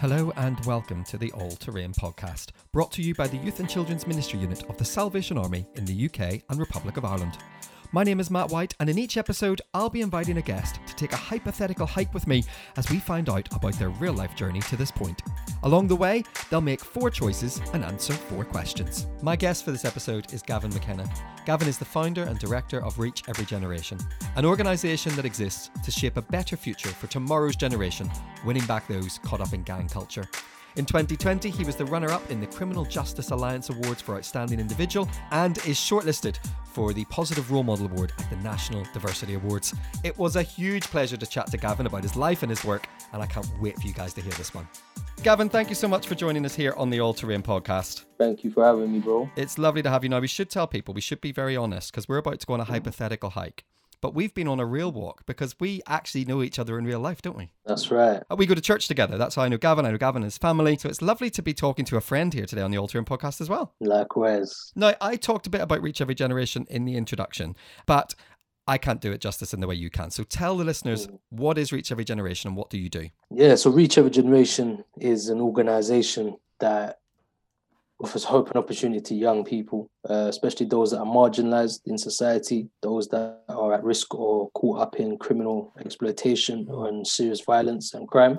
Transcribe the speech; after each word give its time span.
Hello 0.00 0.32
and 0.36 0.58
welcome 0.64 1.04
to 1.04 1.18
the 1.18 1.30
All 1.32 1.50
Terrain 1.50 1.92
podcast, 1.92 2.52
brought 2.72 2.90
to 2.92 3.02
you 3.02 3.14
by 3.14 3.26
the 3.26 3.36
Youth 3.36 3.60
and 3.60 3.68
Children's 3.68 4.06
Ministry 4.06 4.38
Unit 4.38 4.62
of 4.70 4.78
the 4.78 4.84
Salvation 4.84 5.36
Army 5.36 5.66
in 5.74 5.84
the 5.84 6.06
UK 6.06 6.40
and 6.48 6.58
Republic 6.58 6.96
of 6.96 7.04
Ireland. 7.04 7.36
My 7.92 8.02
name 8.02 8.18
is 8.18 8.30
Matt 8.30 8.48
White, 8.48 8.74
and 8.80 8.88
in 8.88 8.98
each 8.98 9.18
episode, 9.18 9.60
I'll 9.74 9.90
be 9.90 10.00
inviting 10.00 10.38
a 10.38 10.42
guest 10.42 10.80
take 11.00 11.12
a 11.14 11.16
hypothetical 11.16 11.86
hike 11.86 12.12
with 12.12 12.26
me 12.26 12.44
as 12.76 12.90
we 12.90 12.98
find 12.98 13.30
out 13.30 13.48
about 13.54 13.72
their 13.74 13.88
real 13.88 14.12
life 14.12 14.36
journey 14.36 14.60
to 14.60 14.76
this 14.76 14.90
point. 14.90 15.22
Along 15.62 15.88
the 15.88 15.96
way, 15.96 16.22
they'll 16.50 16.60
make 16.60 16.84
four 16.84 17.10
choices 17.10 17.60
and 17.72 17.84
answer 17.84 18.12
four 18.12 18.44
questions. 18.44 19.06
My 19.22 19.34
guest 19.34 19.64
for 19.64 19.70
this 19.70 19.86
episode 19.86 20.32
is 20.34 20.42
Gavin 20.42 20.72
McKenna. 20.72 21.10
Gavin 21.46 21.68
is 21.68 21.78
the 21.78 21.84
founder 21.86 22.24
and 22.24 22.38
director 22.38 22.84
of 22.84 22.98
Reach 22.98 23.22
Every 23.28 23.46
Generation, 23.46 23.98
an 24.36 24.44
organisation 24.44 25.16
that 25.16 25.24
exists 25.24 25.70
to 25.82 25.90
shape 25.90 26.18
a 26.18 26.22
better 26.22 26.56
future 26.56 26.90
for 26.90 27.06
tomorrow's 27.06 27.56
generation, 27.56 28.10
winning 28.44 28.66
back 28.66 28.86
those 28.86 29.18
caught 29.20 29.40
up 29.40 29.54
in 29.54 29.62
gang 29.62 29.88
culture. 29.88 30.28
In 30.76 30.86
2020, 30.86 31.50
he 31.50 31.64
was 31.64 31.74
the 31.74 31.84
runner 31.84 32.10
up 32.10 32.30
in 32.30 32.40
the 32.40 32.46
Criminal 32.46 32.84
Justice 32.84 33.30
Alliance 33.30 33.70
Awards 33.70 34.00
for 34.00 34.14
Outstanding 34.14 34.60
Individual 34.60 35.08
and 35.32 35.58
is 35.58 35.76
shortlisted 35.76 36.38
for 36.64 36.92
the 36.92 37.04
Positive 37.06 37.50
Role 37.50 37.64
Model 37.64 37.86
Award 37.86 38.12
at 38.18 38.30
the 38.30 38.36
National 38.36 38.84
Diversity 38.92 39.34
Awards. 39.34 39.74
It 40.04 40.16
was 40.16 40.36
a 40.36 40.42
huge 40.42 40.84
pleasure 40.84 41.16
to 41.16 41.26
chat 41.26 41.48
to 41.48 41.56
Gavin 41.56 41.86
about 41.86 42.04
his 42.04 42.14
life 42.14 42.44
and 42.44 42.50
his 42.50 42.64
work, 42.64 42.88
and 43.12 43.20
I 43.20 43.26
can't 43.26 43.50
wait 43.60 43.80
for 43.80 43.86
you 43.86 43.92
guys 43.92 44.14
to 44.14 44.20
hear 44.20 44.32
this 44.32 44.54
one. 44.54 44.68
Gavin, 45.24 45.48
thank 45.48 45.70
you 45.70 45.74
so 45.74 45.88
much 45.88 46.06
for 46.06 46.14
joining 46.14 46.46
us 46.46 46.54
here 46.54 46.72
on 46.76 46.88
the 46.88 47.00
All 47.00 47.14
Terrain 47.14 47.42
podcast. 47.42 48.04
Thank 48.16 48.44
you 48.44 48.52
for 48.52 48.64
having 48.64 48.92
me, 48.92 49.00
bro. 49.00 49.28
It's 49.34 49.58
lovely 49.58 49.82
to 49.82 49.90
have 49.90 50.04
you. 50.04 50.08
Now, 50.08 50.20
we 50.20 50.28
should 50.28 50.50
tell 50.50 50.68
people, 50.68 50.94
we 50.94 51.00
should 51.00 51.20
be 51.20 51.32
very 51.32 51.56
honest 51.56 51.90
because 51.90 52.08
we're 52.08 52.18
about 52.18 52.38
to 52.38 52.46
go 52.46 52.54
on 52.54 52.60
a 52.60 52.64
hypothetical 52.64 53.30
hike 53.30 53.64
but 54.00 54.14
we've 54.14 54.34
been 54.34 54.48
on 54.48 54.60
a 54.60 54.66
real 54.66 54.90
walk 54.92 55.24
because 55.26 55.54
we 55.60 55.82
actually 55.86 56.24
know 56.24 56.42
each 56.42 56.58
other 56.58 56.78
in 56.78 56.84
real 56.84 57.00
life, 57.00 57.22
don't 57.22 57.36
we? 57.36 57.52
That's 57.66 57.90
right. 57.90 58.22
Uh, 58.30 58.36
we 58.36 58.46
go 58.46 58.54
to 58.54 58.60
church 58.60 58.88
together. 58.88 59.18
That's 59.18 59.34
how 59.34 59.42
I 59.42 59.48
know 59.48 59.58
Gavin. 59.58 59.86
I 59.86 59.90
know 59.90 59.98
Gavin 59.98 60.22
and 60.22 60.24
his 60.24 60.38
family. 60.38 60.76
So 60.76 60.88
it's 60.88 61.02
lovely 61.02 61.30
to 61.30 61.42
be 61.42 61.54
talking 61.54 61.84
to 61.86 61.96
a 61.96 62.00
friend 62.00 62.32
here 62.32 62.46
today 62.46 62.62
on 62.62 62.70
the 62.70 62.78
All 62.78 62.88
Terrain 62.88 63.04
podcast 63.04 63.40
as 63.40 63.48
well. 63.48 63.74
Likewise. 63.80 64.72
Now, 64.74 64.94
I 65.00 65.16
talked 65.16 65.46
a 65.46 65.50
bit 65.50 65.60
about 65.60 65.82
Reach 65.82 66.00
Every 66.00 66.14
Generation 66.14 66.66
in 66.70 66.84
the 66.84 66.96
introduction, 66.96 67.56
but 67.86 68.14
I 68.66 68.78
can't 68.78 69.00
do 69.00 69.12
it 69.12 69.20
justice 69.20 69.52
in 69.52 69.60
the 69.60 69.66
way 69.66 69.74
you 69.74 69.90
can. 69.90 70.10
So 70.10 70.22
tell 70.22 70.56
the 70.56 70.64
listeners 70.64 71.06
mm. 71.06 71.18
what 71.30 71.58
is 71.58 71.72
Reach 71.72 71.90
Every 71.90 72.04
Generation 72.04 72.48
and 72.48 72.56
what 72.56 72.70
do 72.70 72.78
you 72.78 72.88
do? 72.88 73.08
Yeah, 73.30 73.56
so 73.56 73.70
Reach 73.70 73.98
Every 73.98 74.10
Generation 74.10 74.84
is 74.98 75.28
an 75.28 75.40
organization 75.40 76.38
that 76.60 77.00
offers 78.02 78.24
hope 78.24 78.48
and 78.48 78.56
opportunity 78.56 79.00
to 79.00 79.14
young 79.14 79.44
people, 79.44 79.90
uh, 80.08 80.26
especially 80.28 80.66
those 80.66 80.90
that 80.90 81.00
are 81.00 81.06
marginalized 81.06 81.80
in 81.86 81.98
society, 81.98 82.68
those 82.82 83.08
that 83.08 83.42
are 83.48 83.74
at 83.74 83.84
risk 83.84 84.14
or 84.14 84.50
caught 84.52 84.80
up 84.80 84.96
in 84.96 85.18
criminal 85.18 85.72
exploitation 85.84 86.66
or 86.70 86.88
in 86.88 87.04
serious 87.04 87.42
violence 87.42 87.94
and 87.94 88.08
crime. 88.08 88.38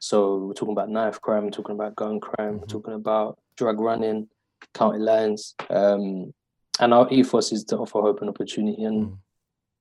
So 0.00 0.38
we're 0.38 0.54
talking 0.54 0.72
about 0.72 0.90
knife 0.90 1.20
crime, 1.20 1.44
we're 1.44 1.50
talking 1.50 1.74
about 1.74 1.96
gun 1.96 2.20
crime, 2.20 2.54
we're 2.54 2.58
mm-hmm. 2.58 2.66
talking 2.66 2.94
about 2.94 3.38
drug 3.56 3.80
running, 3.80 4.28
county 4.74 4.98
lines. 4.98 5.54
Um, 5.70 6.32
and 6.80 6.94
our 6.94 7.08
ethos 7.10 7.52
is 7.52 7.64
to 7.64 7.78
offer 7.78 8.00
hope 8.00 8.20
and 8.20 8.30
opportunity. 8.30 8.84
And 8.84 9.06
mm. 9.06 9.18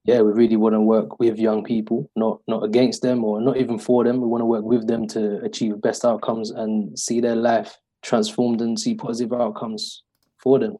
yeah, 0.05 0.21
we 0.21 0.31
really 0.31 0.55
want 0.55 0.73
to 0.73 0.81
work 0.81 1.19
with 1.19 1.37
young 1.37 1.63
people, 1.63 2.09
not 2.15 2.41
not 2.47 2.63
against 2.63 3.03
them 3.03 3.23
or 3.23 3.39
not 3.39 3.57
even 3.57 3.77
for 3.77 4.03
them. 4.03 4.19
We 4.19 4.27
want 4.27 4.41
to 4.41 4.45
work 4.45 4.63
with 4.63 4.87
them 4.87 5.07
to 5.09 5.39
achieve 5.43 5.81
best 5.81 6.03
outcomes 6.05 6.49
and 6.49 6.97
see 6.97 7.21
their 7.21 7.35
life 7.35 7.77
transformed 8.07 8.61
and 8.61 8.79
see 8.79 8.95
positive 8.95 9.39
outcomes 9.39 10.03
for 10.41 10.59
them 10.59 10.77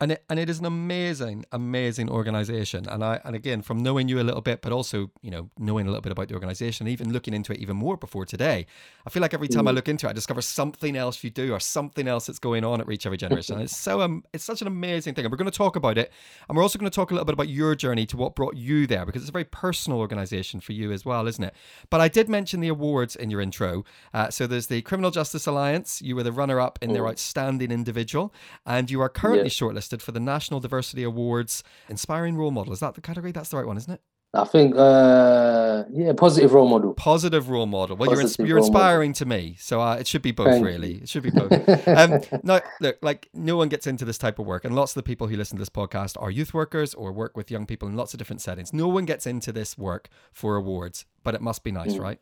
and 0.00 0.12
it 0.12 0.24
and 0.30 0.38
it 0.38 0.48
is 0.48 0.58
an 0.58 0.64
amazing, 0.64 1.44
amazing 1.52 2.08
organization. 2.08 2.88
And 2.88 3.04
I 3.04 3.20
and 3.24 3.36
again, 3.36 3.60
from 3.60 3.78
knowing 3.78 4.08
you 4.08 4.18
a 4.18 4.22
little 4.22 4.40
bit, 4.40 4.62
but 4.62 4.72
also 4.72 5.10
you 5.20 5.30
know 5.30 5.50
knowing 5.58 5.86
a 5.86 5.90
little 5.90 6.00
bit 6.00 6.12
about 6.12 6.28
the 6.28 6.34
organization, 6.34 6.88
even 6.88 7.12
looking 7.12 7.34
into 7.34 7.52
it 7.52 7.58
even 7.58 7.76
more 7.76 7.98
before 7.98 8.24
today, 8.24 8.66
I 9.06 9.10
feel 9.10 9.20
like 9.20 9.34
every 9.34 9.48
time 9.48 9.64
mm. 9.64 9.68
I 9.68 9.72
look 9.72 9.88
into 9.88 10.06
it, 10.06 10.10
I 10.10 10.12
discover 10.14 10.40
something 10.40 10.96
else 10.96 11.22
you 11.22 11.28
do 11.28 11.52
or 11.52 11.60
something 11.60 12.08
else 12.08 12.26
that's 12.26 12.38
going 12.38 12.64
on 12.64 12.80
at 12.80 12.86
Reach 12.86 13.04
Every 13.04 13.18
Generation. 13.18 13.56
and 13.56 13.64
it's 13.64 13.76
so 13.76 14.00
um, 14.00 14.24
it's 14.32 14.44
such 14.44 14.62
an 14.62 14.66
amazing 14.66 15.14
thing. 15.14 15.26
And 15.26 15.32
we're 15.32 15.36
going 15.38 15.50
to 15.50 15.56
talk 15.56 15.76
about 15.76 15.98
it, 15.98 16.10
and 16.48 16.56
we're 16.56 16.62
also 16.62 16.78
going 16.78 16.90
to 16.90 16.94
talk 16.94 17.10
a 17.10 17.14
little 17.14 17.26
bit 17.26 17.34
about 17.34 17.50
your 17.50 17.74
journey 17.74 18.06
to 18.06 18.16
what 18.16 18.34
brought 18.34 18.56
you 18.56 18.86
there, 18.86 19.04
because 19.04 19.22
it's 19.22 19.28
a 19.28 19.32
very 19.32 19.44
personal 19.44 19.98
organization 19.98 20.60
for 20.60 20.72
you 20.72 20.92
as 20.92 21.04
well, 21.04 21.26
isn't 21.26 21.44
it? 21.44 21.54
But 21.90 22.00
I 22.00 22.08
did 22.08 22.28
mention 22.28 22.60
the 22.60 22.68
awards 22.68 23.16
in 23.16 23.30
your 23.30 23.42
intro. 23.42 23.84
Uh, 24.14 24.30
so 24.30 24.46
there's 24.46 24.68
the 24.68 24.80
Criminal 24.80 25.10
Justice 25.10 25.46
Alliance. 25.46 26.00
You 26.00 26.16
were 26.16 26.22
the 26.22 26.32
runner 26.32 26.58
up 26.58 26.78
in 26.80 26.94
their 26.94 27.02
mm. 27.02 27.10
outstanding 27.10 27.70
individual, 27.70 28.32
and 28.64 28.90
you 28.90 29.02
are 29.02 29.10
currently 29.10 29.44
yeah. 29.44 29.50
shortlisted 29.50 29.89
for 29.98 30.12
the 30.12 30.20
National 30.20 30.60
Diversity 30.60 31.02
Awards 31.02 31.64
Inspiring 31.88 32.36
Role 32.36 32.50
Model. 32.50 32.72
Is 32.72 32.80
that 32.80 32.94
the 32.94 33.00
category? 33.00 33.32
That's 33.32 33.48
the 33.48 33.56
right 33.56 33.66
one, 33.66 33.76
isn't 33.76 33.92
it? 33.92 34.00
I 34.32 34.44
think, 34.44 34.76
uh, 34.76 35.84
yeah, 35.92 36.12
positive 36.12 36.52
role 36.52 36.68
model. 36.68 36.94
Positive 36.94 37.50
role 37.50 37.66
model. 37.66 37.96
Well, 37.96 38.10
positive 38.10 38.38
you're, 38.38 38.48
you're 38.48 38.58
inspiring 38.58 39.10
model. 39.10 39.18
to 39.18 39.24
me, 39.26 39.56
so 39.58 39.80
uh, 39.80 39.96
it 39.96 40.06
should 40.06 40.22
be 40.22 40.30
both, 40.30 40.46
Thank 40.46 40.64
really. 40.64 40.94
You. 40.94 41.00
It 41.02 41.08
should 41.08 41.24
be 41.24 41.30
both. 41.30 41.50
um, 41.88 42.20
no, 42.44 42.60
look, 42.80 42.98
like 43.02 43.28
no 43.34 43.56
one 43.56 43.68
gets 43.68 43.88
into 43.88 44.04
this 44.04 44.18
type 44.18 44.38
of 44.38 44.46
work, 44.46 44.64
and 44.64 44.76
lots 44.76 44.92
of 44.92 44.94
the 44.96 45.02
people 45.02 45.26
who 45.26 45.36
listen 45.36 45.56
to 45.56 45.60
this 45.60 45.68
podcast 45.68 46.16
are 46.22 46.30
youth 46.30 46.54
workers 46.54 46.94
or 46.94 47.12
work 47.12 47.36
with 47.36 47.50
young 47.50 47.66
people 47.66 47.88
in 47.88 47.96
lots 47.96 48.14
of 48.14 48.18
different 48.18 48.40
settings. 48.40 48.72
No 48.72 48.86
one 48.86 49.04
gets 49.04 49.26
into 49.26 49.50
this 49.50 49.76
work 49.76 50.08
for 50.32 50.54
awards, 50.54 51.06
but 51.24 51.34
it 51.34 51.40
must 51.40 51.64
be 51.64 51.72
nice, 51.72 51.94
mm. 51.94 52.00
right? 52.00 52.20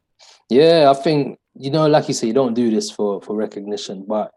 Yeah, 0.48 0.90
I 0.90 0.94
think 0.94 1.38
you 1.56 1.70
know, 1.70 1.86
like 1.88 2.08
you 2.08 2.14
say, 2.14 2.28
you 2.28 2.32
don't 2.32 2.54
do 2.54 2.70
this 2.70 2.90
for 2.90 3.20
for 3.20 3.36
recognition, 3.36 4.06
but 4.08 4.32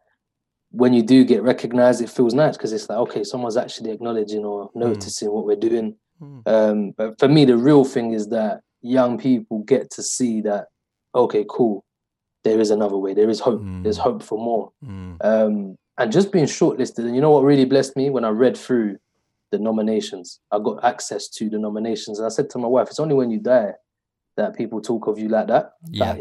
when 0.72 0.94
you 0.94 1.04
do 1.04 1.24
get 1.26 1.44
recognized, 1.44 2.02
it 2.02 2.10
feels 2.10 2.34
nice 2.34 2.58
because 2.58 2.72
it's 2.72 2.90
like, 2.90 2.98
okay, 2.98 3.24
someone's 3.24 3.58
actually 3.58 3.92
acknowledging 3.92 4.46
or 4.46 4.66
hmm. 4.68 4.80
noticing 4.80 5.28
mm. 5.28 5.34
what 5.34 5.46
we're 5.46 5.56
doing. 5.56 5.96
Mm. 6.22 6.48
Um, 6.48 6.92
but 6.92 7.20
for 7.20 7.28
me, 7.28 7.46
the 7.46 7.58
real 7.58 7.84
thing 7.84 8.14
is 8.14 8.30
that 8.30 8.62
young 8.82 9.18
people 9.18 9.60
get 9.60 9.92
to 9.92 10.04
see 10.04 10.42
that, 10.42 10.68
okay, 11.14 11.46
cool, 11.50 11.84
there 12.44 12.60
is 12.60 12.72
another 12.72 12.98
way, 12.98 13.14
there 13.14 13.30
is 13.30 13.40
hope, 13.40 13.62
mm. 13.62 13.84
there's 13.84 13.98
hope 13.98 14.24
for 14.24 14.38
more. 14.38 14.72
Hmm. 14.84 15.16
Um, 15.22 15.78
and 15.98 16.12
just 16.12 16.32
being 16.32 16.46
shortlisted, 16.46 17.00
and 17.00 17.16
you 17.16 17.22
know 17.22 17.32
what 17.32 17.44
really 17.44 17.66
blessed 17.66 17.96
me 17.98 18.10
when 18.10 18.26
I 18.26 18.30
read 18.30 18.58
through 18.58 18.98
the 19.52 19.60
nominations, 19.60 20.40
I 20.52 20.60
got 20.60 20.84
access 20.84 21.28
to 21.30 21.50
the 21.50 21.60
nominations, 21.60 22.18
and 22.18 22.26
I 22.26 22.30
said 22.30 22.50
to 22.52 22.58
my 22.58 22.68
wife, 22.68 22.88
it's 22.88 23.00
only 23.00 23.14
when 23.14 23.30
you 23.30 23.40
die 23.40 23.74
that 24.38 24.56
people 24.56 24.82
talk 24.82 25.08
of 25.08 25.20
you 25.20 25.28
like 25.28 25.48
that. 25.48 25.74
Yeah 25.90 26.14
uh, 26.14 26.16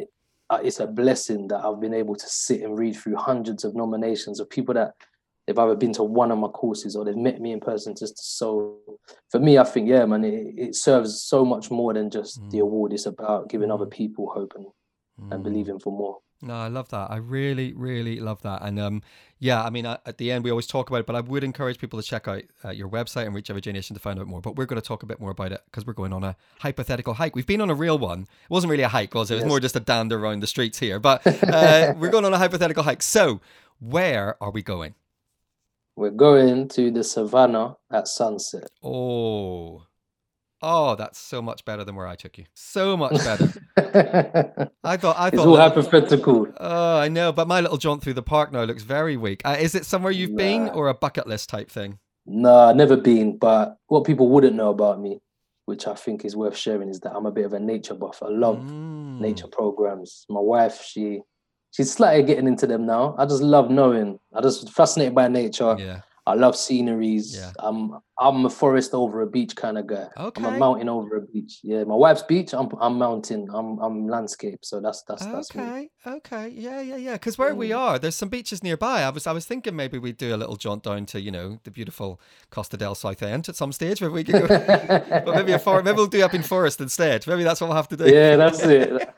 it's 0.56 0.80
a 0.80 0.86
blessing 0.86 1.48
that 1.48 1.64
I've 1.64 1.80
been 1.80 1.94
able 1.94 2.16
to 2.16 2.26
sit 2.28 2.62
and 2.62 2.78
read 2.78 2.96
through 2.96 3.16
hundreds 3.16 3.64
of 3.64 3.74
nominations 3.74 4.40
of 4.40 4.50
people 4.50 4.74
that 4.74 4.94
they've 5.46 5.58
either 5.58 5.74
been 5.74 5.92
to 5.94 6.02
one 6.02 6.30
of 6.30 6.38
my 6.38 6.48
courses 6.48 6.96
or 6.96 7.04
they've 7.04 7.16
met 7.16 7.40
me 7.40 7.52
in 7.52 7.60
person. 7.60 7.94
Just 7.96 8.38
so 8.38 8.78
for 9.30 9.38
me, 9.40 9.58
I 9.58 9.64
think 9.64 9.88
yeah, 9.88 10.04
man, 10.06 10.24
it, 10.24 10.54
it 10.56 10.74
serves 10.74 11.22
so 11.22 11.44
much 11.44 11.70
more 11.70 11.92
than 11.94 12.10
just 12.10 12.40
mm. 12.40 12.50
the 12.50 12.58
award. 12.58 12.92
It's 12.92 13.06
about 13.06 13.48
giving 13.48 13.70
other 13.70 13.86
mm. 13.86 13.90
people 13.90 14.30
hope 14.30 14.52
and 14.56 14.66
mm. 15.20 15.34
and 15.34 15.42
believing 15.42 15.78
for 15.78 15.92
more. 15.92 16.18
No, 16.42 16.54
I 16.54 16.68
love 16.68 16.88
that. 16.88 17.10
I 17.10 17.16
really, 17.16 17.72
really 17.74 18.18
love 18.18 18.40
that. 18.42 18.62
And 18.62 18.78
um, 18.78 19.02
yeah, 19.38 19.62
I 19.62 19.68
mean, 19.68 19.84
at 19.84 20.16
the 20.16 20.30
end 20.32 20.42
we 20.42 20.50
always 20.50 20.66
talk 20.66 20.88
about 20.88 21.00
it, 21.00 21.06
but 21.06 21.14
I 21.14 21.20
would 21.20 21.44
encourage 21.44 21.78
people 21.78 22.00
to 22.00 22.06
check 22.06 22.28
out 22.28 22.42
uh, 22.64 22.70
your 22.70 22.88
website 22.88 23.26
and 23.26 23.34
Reach 23.34 23.50
Every 23.50 23.60
Generation 23.60 23.94
to 23.94 24.00
find 24.00 24.18
out 24.18 24.26
more. 24.26 24.40
But 24.40 24.56
we're 24.56 24.66
going 24.66 24.80
to 24.80 24.86
talk 24.86 25.02
a 25.02 25.06
bit 25.06 25.20
more 25.20 25.30
about 25.30 25.52
it 25.52 25.60
because 25.66 25.86
we're 25.86 25.92
going 25.92 26.14
on 26.14 26.24
a 26.24 26.36
hypothetical 26.60 27.14
hike. 27.14 27.36
We've 27.36 27.46
been 27.46 27.60
on 27.60 27.68
a 27.68 27.74
real 27.74 27.98
one. 27.98 28.22
It 28.22 28.50
wasn't 28.50 28.70
really 28.70 28.84
a 28.84 28.88
hike, 28.88 29.14
was 29.14 29.30
it? 29.30 29.34
It 29.34 29.36
was 29.36 29.42
yes. 29.42 29.48
more 29.48 29.60
just 29.60 29.76
a 29.76 29.80
dander 29.80 30.18
around 30.18 30.40
the 30.40 30.46
streets 30.46 30.78
here. 30.78 30.98
But 30.98 31.26
uh, 31.44 31.94
we're 31.98 32.10
going 32.10 32.24
on 32.24 32.32
a 32.32 32.38
hypothetical 32.38 32.84
hike. 32.84 33.02
So, 33.02 33.40
where 33.78 34.42
are 34.42 34.50
we 34.50 34.62
going? 34.62 34.94
We're 35.96 36.10
going 36.10 36.68
to 36.68 36.90
the 36.90 37.04
savannah 37.04 37.76
at 37.90 38.08
sunset. 38.08 38.70
Oh, 38.82 39.82
Oh, 40.62 40.94
that's 40.94 41.18
so 41.18 41.40
much 41.40 41.64
better 41.64 41.84
than 41.84 41.94
where 41.94 42.06
I 42.06 42.16
took 42.16 42.36
you. 42.36 42.44
So 42.54 42.96
much 42.96 43.12
better. 43.12 43.50
I 44.84 44.96
thought. 44.96 45.16
I 45.18 45.30
thought. 45.30 45.34
It's 45.34 45.42
all 45.42 45.56
hypothetical. 45.56 46.48
Oh, 46.58 46.98
I 46.98 47.08
know, 47.08 47.32
but 47.32 47.48
my 47.48 47.60
little 47.60 47.78
jaunt 47.78 48.02
through 48.02 48.14
the 48.14 48.22
park 48.22 48.52
now 48.52 48.64
looks 48.64 48.82
very 48.82 49.16
weak. 49.16 49.40
Uh, 49.44 49.56
is 49.58 49.74
it 49.74 49.86
somewhere 49.86 50.12
you've 50.12 50.32
nah. 50.32 50.36
been, 50.36 50.68
or 50.70 50.88
a 50.88 50.94
bucket 50.94 51.26
list 51.26 51.48
type 51.48 51.70
thing? 51.70 51.98
Nah, 52.26 52.72
never 52.72 52.96
been. 52.96 53.38
But 53.38 53.78
what 53.86 54.04
people 54.04 54.28
wouldn't 54.28 54.54
know 54.54 54.68
about 54.68 55.00
me, 55.00 55.20
which 55.64 55.86
I 55.86 55.94
think 55.94 56.26
is 56.26 56.36
worth 56.36 56.56
sharing, 56.56 56.90
is 56.90 57.00
that 57.00 57.14
I'm 57.14 57.26
a 57.26 57.32
bit 57.32 57.46
of 57.46 57.54
a 57.54 57.60
nature 57.60 57.94
buff. 57.94 58.22
I 58.22 58.28
love 58.28 58.58
mm. 58.58 59.18
nature 59.18 59.48
programs. 59.48 60.26
My 60.28 60.40
wife, 60.40 60.82
she 60.82 61.22
she's 61.70 61.90
slightly 61.90 62.22
getting 62.22 62.46
into 62.46 62.66
them 62.66 62.84
now. 62.84 63.14
I 63.18 63.24
just 63.24 63.42
love 63.42 63.70
knowing. 63.70 64.18
I 64.34 64.42
just 64.42 64.70
fascinated 64.70 65.14
by 65.14 65.28
nature. 65.28 65.76
Yeah. 65.78 66.00
I 66.26 66.34
love 66.34 66.56
sceneries. 66.56 67.36
Yeah. 67.36 67.52
I'm 67.58 67.92
I'm 68.18 68.44
a 68.44 68.50
forest 68.50 68.92
over 68.94 69.22
a 69.22 69.26
beach 69.26 69.56
kind 69.56 69.78
of 69.78 69.86
guy. 69.86 70.08
Okay. 70.16 70.44
I'm 70.44 70.54
a 70.54 70.58
mountain 70.58 70.88
over 70.88 71.16
a 71.16 71.22
beach. 71.22 71.60
Yeah, 71.62 71.84
my 71.84 71.94
wife's 71.94 72.22
beach. 72.22 72.52
I'm 72.52 72.68
I'm 72.80 72.98
mountain. 72.98 73.48
I'm 73.52 73.78
I'm 73.78 74.06
landscape. 74.06 74.60
So 74.62 74.80
that's 74.80 75.02
that's 75.08 75.24
that's 75.26 75.50
okay. 75.50 75.80
Me. 75.82 75.90
Okay. 76.06 76.48
Yeah, 76.48 76.80
yeah, 76.80 76.96
yeah. 76.96 77.12
Because 77.12 77.36
where 77.36 77.52
mm. 77.52 77.58
we 77.58 77.72
are, 77.72 77.98
there's 77.98 78.16
some 78.16 78.30
beaches 78.30 78.62
nearby. 78.62 79.02
I 79.02 79.10
was 79.10 79.26
I 79.26 79.32
was 79.32 79.44
thinking 79.44 79.76
maybe 79.76 79.98
we'd 79.98 80.16
do 80.16 80.34
a 80.34 80.38
little 80.38 80.56
jaunt 80.56 80.82
down 80.82 81.04
to 81.06 81.20
you 81.20 81.30
know 81.30 81.60
the 81.64 81.70
beautiful 81.70 82.20
Costa 82.50 82.78
del 82.78 82.94
Southend 82.94 83.48
at 83.50 83.56
some 83.56 83.70
stage. 83.70 84.00
Maybe 84.00 84.12
we 84.14 84.24
could 84.24 84.32
go, 84.48 84.48
but 84.48 85.34
maybe 85.34 85.52
a 85.52 85.58
forest. 85.58 85.84
Maybe 85.84 85.96
we'll 85.96 86.06
do 86.06 86.22
up 86.22 86.32
in 86.32 86.42
forest 86.42 86.80
instead. 86.80 87.26
Maybe 87.26 87.42
that's 87.42 87.60
what 87.60 87.68
we'll 87.68 87.76
have 87.76 87.88
to 87.88 87.96
do. 87.98 88.06
Yeah, 88.06 88.36
that's 88.36 88.60
it. 88.62 89.10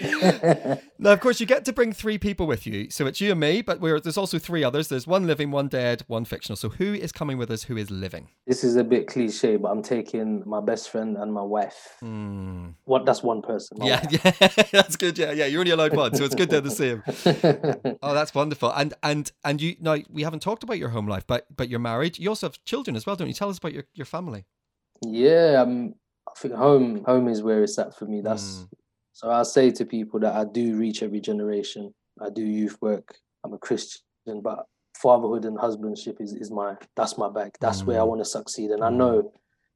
now, 0.98 1.12
of 1.12 1.20
course, 1.20 1.40
you 1.40 1.46
get 1.46 1.64
to 1.66 1.72
bring 1.72 1.92
three 1.92 2.16
people 2.16 2.46
with 2.46 2.66
you. 2.66 2.90
So 2.90 3.06
it's 3.06 3.20
you 3.20 3.32
and 3.32 3.40
me, 3.40 3.60
but 3.60 3.80
there's 3.80 4.16
also 4.16 4.38
three 4.38 4.64
others. 4.64 4.88
There's 4.88 5.06
one 5.06 5.26
living, 5.26 5.50
one 5.50 5.68
dead, 5.68 6.04
one 6.06 6.24
fictional. 6.24 6.56
So 6.56 6.70
who 6.70 6.94
is 6.94 7.12
coming 7.12 7.36
with 7.36 7.50
us? 7.50 7.64
Who 7.64 7.76
is 7.76 7.90
living? 7.90 8.28
This 8.46 8.64
is 8.64 8.76
a 8.76 8.84
bit 8.84 9.08
cliche, 9.08 9.56
but 9.56 9.68
I'm 9.68 9.82
taking 9.82 10.42
my 10.46 10.60
best 10.60 10.88
friend 10.88 11.16
and 11.18 11.32
my 11.32 11.42
wife. 11.42 11.96
Mm. 12.02 12.74
What? 12.84 13.04
That's 13.04 13.22
one 13.22 13.42
person. 13.42 13.78
Yeah, 13.82 14.00
wife. 14.02 14.40
yeah, 14.56 14.64
that's 14.72 14.96
good. 14.96 15.18
Yeah, 15.18 15.32
yeah. 15.32 15.46
You're 15.46 15.60
only 15.60 15.72
allowed 15.72 15.94
one, 15.94 16.14
so 16.14 16.24
it's 16.32 16.46
good 16.46 16.64
to 16.64 16.70
see 16.70 16.88
him. 16.88 17.98
oh, 18.02 18.14
that's 18.14 18.34
wonderful. 18.34 18.70
And 18.70 18.94
and 19.02 19.30
and 19.44 19.60
you 19.60 19.76
now 19.80 19.96
we 20.10 20.22
haven't 20.22 20.40
talked 20.40 20.62
about 20.62 20.78
your 20.78 20.90
home 20.90 21.06
life, 21.06 21.26
but 21.26 21.46
but 21.54 21.68
you're 21.68 21.80
married. 21.80 22.18
You 22.18 22.28
also 22.28 22.48
have 22.48 22.64
children 22.64 22.96
as 22.96 23.06
well, 23.06 23.16
don't 23.16 23.28
you? 23.28 23.34
Tell 23.34 23.48
us 23.48 23.58
about 23.58 23.72
your, 23.72 23.84
your 23.94 24.06
family. 24.06 24.44
Yeah, 25.02 25.62
um, 25.62 25.94
I 26.28 26.38
think 26.38 26.54
home 26.54 27.04
home 27.04 27.28
is 27.28 27.42
where 27.42 27.62
it's 27.62 27.78
at 27.78 27.96
for 27.96 28.06
me. 28.06 28.20
That's 28.20 28.58
mm. 28.58 28.68
so 29.12 29.30
I 29.30 29.42
say 29.42 29.70
to 29.72 29.84
people 29.84 30.20
that 30.20 30.34
I 30.34 30.44
do 30.44 30.76
reach 30.76 31.02
every 31.02 31.20
generation. 31.20 31.94
I 32.20 32.30
do 32.30 32.42
youth 32.42 32.76
work. 32.80 33.16
I'm 33.44 33.54
a 33.54 33.58
Christian, 33.58 34.02
but 34.42 34.66
fatherhood 35.00 35.46
and 35.46 35.58
husbandship 35.58 36.20
is, 36.20 36.34
is 36.34 36.50
my 36.50 36.76
that's 36.96 37.16
my 37.16 37.30
bag. 37.30 37.52
That's 37.60 37.82
mm. 37.82 37.86
where 37.86 38.00
I 38.00 38.04
mm. 38.04 38.08
want 38.08 38.20
to 38.20 38.24
succeed. 38.26 38.70
And 38.70 38.82
mm. 38.82 38.86
I 38.86 38.90
know 38.90 39.32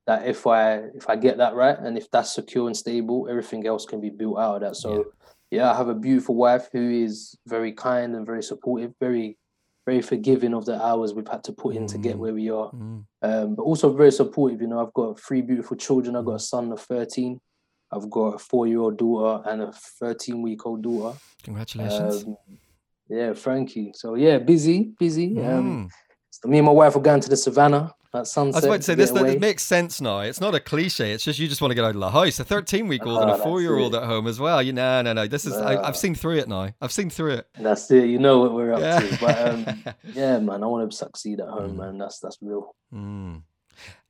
that 0.06 0.26
if 0.26 0.46
I 0.46 0.74
if 0.94 1.08
I 1.08 1.16
get 1.16 1.38
that 1.38 1.54
right 1.54 1.78
and 1.78 1.96
if 1.96 2.10
that's 2.10 2.34
secure 2.34 2.66
and 2.66 2.76
stable, 2.76 3.26
everything 3.28 3.66
else 3.66 3.86
can 3.86 4.00
be 4.00 4.10
built 4.10 4.38
out 4.38 4.56
of 4.56 4.60
that. 4.62 4.76
So 4.76 4.96
yeah, 4.96 5.02
yeah 5.50 5.70
I 5.70 5.76
have 5.76 5.88
a 5.88 5.94
beautiful 5.94 6.34
wife 6.34 6.68
who 6.72 6.90
is 6.90 7.36
very 7.46 7.72
kind 7.72 8.14
and 8.14 8.26
very 8.26 8.42
supportive, 8.42 8.92
very 9.00 9.38
very 9.86 10.00
forgiving 10.00 10.54
of 10.54 10.64
the 10.64 10.82
hours 10.82 11.12
we've 11.12 11.28
had 11.28 11.44
to 11.44 11.52
put 11.52 11.76
in 11.76 11.84
mm. 11.84 11.88
to 11.88 11.98
get 11.98 12.16
mm. 12.16 12.18
where 12.18 12.34
we 12.34 12.50
are. 12.50 12.70
Mm. 12.70 13.04
Um, 13.22 13.54
but 13.54 13.62
also 13.62 13.92
very 13.92 14.12
supportive. 14.12 14.60
You 14.62 14.68
know, 14.68 14.80
I've 14.80 14.94
got 14.94 15.20
three 15.20 15.42
beautiful 15.42 15.76
children. 15.76 16.16
I've 16.16 16.24
got 16.24 16.36
a 16.36 16.40
son 16.40 16.72
of 16.72 16.80
13. 16.80 17.38
I've 17.92 18.10
got 18.10 18.34
a 18.34 18.38
four-year-old 18.38 18.96
daughter 18.96 19.48
and 19.48 19.62
a 19.62 19.66
13-week-old 20.02 20.82
daughter. 20.82 21.18
Congratulations. 21.42 22.24
Um, 22.24 22.36
yeah, 23.08 23.34
Frankie. 23.34 23.92
So 23.94 24.14
yeah, 24.14 24.38
busy, 24.38 24.94
busy. 24.98 25.38
Um, 25.40 25.90
so 26.30 26.48
me 26.48 26.58
and 26.58 26.66
my 26.66 26.72
wife 26.72 26.96
are 26.96 27.00
going 27.00 27.20
to 27.20 27.28
the 27.28 27.36
savannah 27.36 27.94
at 28.14 28.26
sunset. 28.26 28.54
I 28.54 28.58
was 28.58 28.64
about 28.64 28.76
to 28.76 28.82
say 28.82 28.94
this. 28.94 29.10
That, 29.10 29.40
makes 29.40 29.62
sense 29.62 30.00
now. 30.00 30.20
It's 30.20 30.40
not 30.40 30.54
a 30.54 30.60
cliche. 30.60 31.12
It's 31.12 31.24
just 31.24 31.38
you 31.38 31.48
just 31.48 31.60
want 31.60 31.70
to 31.70 31.74
get 31.74 31.84
out 31.84 31.94
of 31.94 32.00
the 32.00 32.10
house. 32.10 32.38
A 32.40 32.44
thirteen-week-old 32.44 33.22
and 33.22 33.30
a 33.30 33.34
ah, 33.34 33.38
four-year-old 33.38 33.94
at 33.94 34.04
home 34.04 34.26
as 34.26 34.38
well. 34.38 34.62
You 34.62 34.72
know, 34.72 35.02
no, 35.02 35.12
no. 35.12 35.26
This 35.26 35.44
is. 35.44 35.54
Uh, 35.54 35.80
I, 35.82 35.86
have 35.86 35.96
seen 35.96 36.14
through 36.14 36.38
it 36.38 36.48
now. 36.48 36.70
I've 36.80 36.92
seen 36.92 37.10
through 37.10 37.32
it. 37.32 37.48
That's 37.58 37.90
it. 37.90 38.08
You 38.08 38.18
know 38.18 38.40
what 38.40 38.54
we're 38.54 38.72
up 38.72 38.80
yeah. 38.80 39.00
to. 39.00 39.18
But 39.20 39.48
um, 39.48 39.84
yeah, 40.14 40.38
man, 40.38 40.62
I 40.62 40.66
want 40.66 40.90
to 40.90 40.96
succeed 40.96 41.40
at 41.40 41.48
home, 41.48 41.72
mm. 41.72 41.76
man. 41.76 41.98
That's 41.98 42.18
that's 42.20 42.38
real. 42.40 42.74
Mm. 42.92 43.42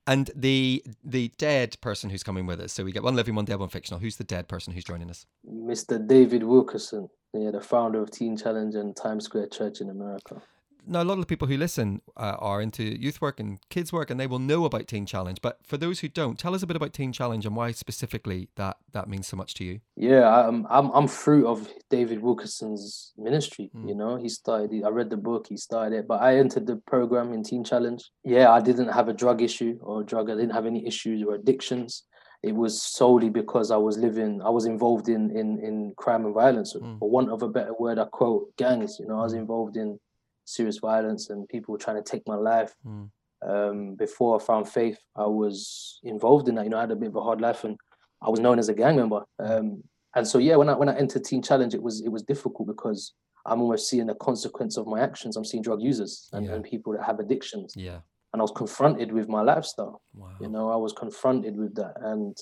And 0.07 0.31
the 0.37 0.85
the 1.03 1.33
dead 1.39 1.81
person 1.81 2.11
who's 2.11 2.23
coming 2.23 2.47
with 2.47 2.61
us. 2.61 2.73
So 2.73 2.85
we 2.85 2.93
get 2.93 3.03
one 3.03 3.17
living, 3.17 3.35
one 3.35 3.47
dead, 3.47 3.59
one 3.59 3.69
fictional. 3.69 4.01
Who's 4.01 4.17
the 4.17 4.25
dead 4.25 4.49
person 4.49 4.73
who's 4.73 4.85
joining 4.85 5.11
us? 5.11 5.27
Mr. 5.51 6.07
David 6.07 6.43
Wilkerson, 6.43 7.09
yeah, 7.33 7.51
the 7.51 7.61
founder 7.61 8.03
of 8.03 8.11
Teen 8.11 8.37
Challenge 8.37 8.75
and 8.75 8.95
Times 8.95 9.25
Square 9.25 9.49
Church 9.49 9.81
in 9.81 9.89
America 9.89 10.43
now 10.87 11.03
a 11.03 11.05
lot 11.05 11.15
of 11.15 11.21
the 11.21 11.27
people 11.27 11.49
who 11.49 11.57
listen 11.57 12.01
uh, 12.17 12.37
are 12.39 12.61
into 12.61 12.83
youth 12.83 13.21
work 13.21 13.41
and 13.41 13.59
kids 13.71 13.93
work 13.93 14.11
and 14.11 14.19
they 14.19 14.27
will 14.27 14.39
know 14.39 14.65
about 14.65 14.87
teen 14.87 15.07
challenge 15.07 15.39
but 15.43 15.59
for 15.65 15.77
those 15.77 16.01
who 16.01 16.09
don't 16.09 16.39
tell 16.39 16.55
us 16.55 16.63
a 16.63 16.67
bit 16.67 16.77
about 16.77 16.93
teen 16.93 17.13
challenge 17.13 17.47
and 17.47 17.57
why 17.57 17.71
specifically 17.71 18.49
that 18.57 18.77
that 18.93 19.09
means 19.09 19.27
so 19.27 19.37
much 19.37 19.55
to 19.55 19.65
you 19.65 19.81
yeah 19.97 20.29
i'm 20.29 20.67
i'm, 20.71 20.91
I'm 20.93 21.09
fruit 21.09 21.47
of 21.47 21.69
david 21.91 22.21
wilkerson's 22.23 23.13
ministry 23.17 23.71
mm. 23.75 23.89
you 23.89 23.95
know 23.95 24.17
he 24.17 24.29
started 24.29 24.83
i 24.85 24.89
read 24.89 25.11
the 25.11 25.17
book 25.17 25.47
he 25.49 25.57
started 25.57 25.97
it 25.97 26.09
but 26.09 26.21
i 26.21 26.37
entered 26.37 26.67
the 26.67 26.77
program 26.77 27.33
in 27.33 27.43
teen 27.43 27.65
challenge 27.65 28.11
yeah 28.25 28.51
i 28.53 28.61
didn't 28.61 28.89
have 28.89 29.09
a 29.09 29.15
drug 29.15 29.43
issue 29.43 29.79
or 29.81 30.03
drug 30.03 30.31
i 30.31 30.35
didn't 30.35 30.53
have 30.53 30.67
any 30.67 30.87
issues 30.87 31.23
or 31.27 31.35
addictions 31.35 32.05
it 32.43 32.55
was 32.55 32.83
solely 32.83 33.31
because 33.31 33.71
I 33.71 33.79
was 33.79 33.97
living, 33.97 34.43
I 34.43 34.51
was 34.51 34.67
involved 34.67 35.09
in 35.09 35.31
in 35.31 35.59
in 35.65 35.95
crime 35.97 36.27
and 36.27 36.35
violence, 36.35 36.75
mm. 36.75 36.99
for 36.99 37.09
want 37.09 37.31
of 37.31 37.43
a 37.43 37.49
better 37.49 37.73
word, 37.73 37.99
I 37.99 38.05
quote 38.05 38.55
gangs. 38.59 38.99
You 39.01 39.07
know, 39.07 39.19
I 39.21 39.23
was 39.23 39.33
hmm. 39.33 39.39
involved 39.39 39.79
in 39.79 39.99
serious 40.45 40.79
violence 40.79 41.31
and 41.31 41.49
people 41.49 41.77
trying 41.79 41.97
to 41.97 42.11
take 42.11 42.23
my 42.27 42.37
life. 42.37 42.75
Mm. 42.87 43.11
Um, 43.47 43.95
before 43.95 44.41
I 44.41 44.43
found 44.43 44.69
faith, 44.69 44.99
I 45.17 45.27
was 45.27 46.01
involved 46.03 46.49
in 46.49 46.55
that. 46.55 46.65
You 46.65 46.71
know, 46.71 46.79
I 46.79 46.83
had 46.83 46.91
a 46.91 46.97
bit 46.97 47.09
of 47.09 47.17
a 47.17 47.23
hard 47.23 47.41
life, 47.41 47.65
and 47.65 47.77
I 48.23 48.31
was 48.31 48.41
known 48.41 48.59
as 48.59 48.69
a 48.69 48.75
gang 48.75 48.97
member. 48.97 49.23
Um, 49.39 49.83
and 50.17 50.27
so, 50.27 50.39
yeah, 50.39 50.57
when 50.57 50.69
I 50.69 50.75
when 50.75 50.89
I 50.89 50.97
entered 50.97 51.25
Teen 51.25 51.43
Challenge, 51.43 51.75
it 51.75 51.83
was 51.83 52.01
it 52.01 52.09
was 52.09 52.23
difficult 52.23 52.67
because 52.69 53.13
I'm 53.45 53.61
almost 53.61 53.91
seeing 53.91 54.07
the 54.07 54.15
consequence 54.15 54.77
of 54.79 54.87
my 54.87 55.01
actions. 55.01 55.37
I'm 55.37 55.45
seeing 55.45 55.63
drug 55.63 55.83
users 55.83 56.31
and, 56.33 56.47
yeah. 56.47 56.53
and 56.53 56.65
people 56.65 56.95
that 56.95 57.05
have 57.05 57.19
addictions. 57.19 57.75
Yeah. 57.77 57.99
And 58.33 58.41
I 58.41 58.43
was 58.43 58.53
confronted 58.53 59.13
with 59.13 59.29
my 59.29 59.43
lifestyle. 59.43 60.01
Wow. 60.15 60.31
You 60.41 60.49
know, 60.49 60.71
I 60.71 60.77
was 60.77 60.93
confronted 60.93 61.57
with 61.57 61.75
that, 61.75 61.95
and 62.01 62.37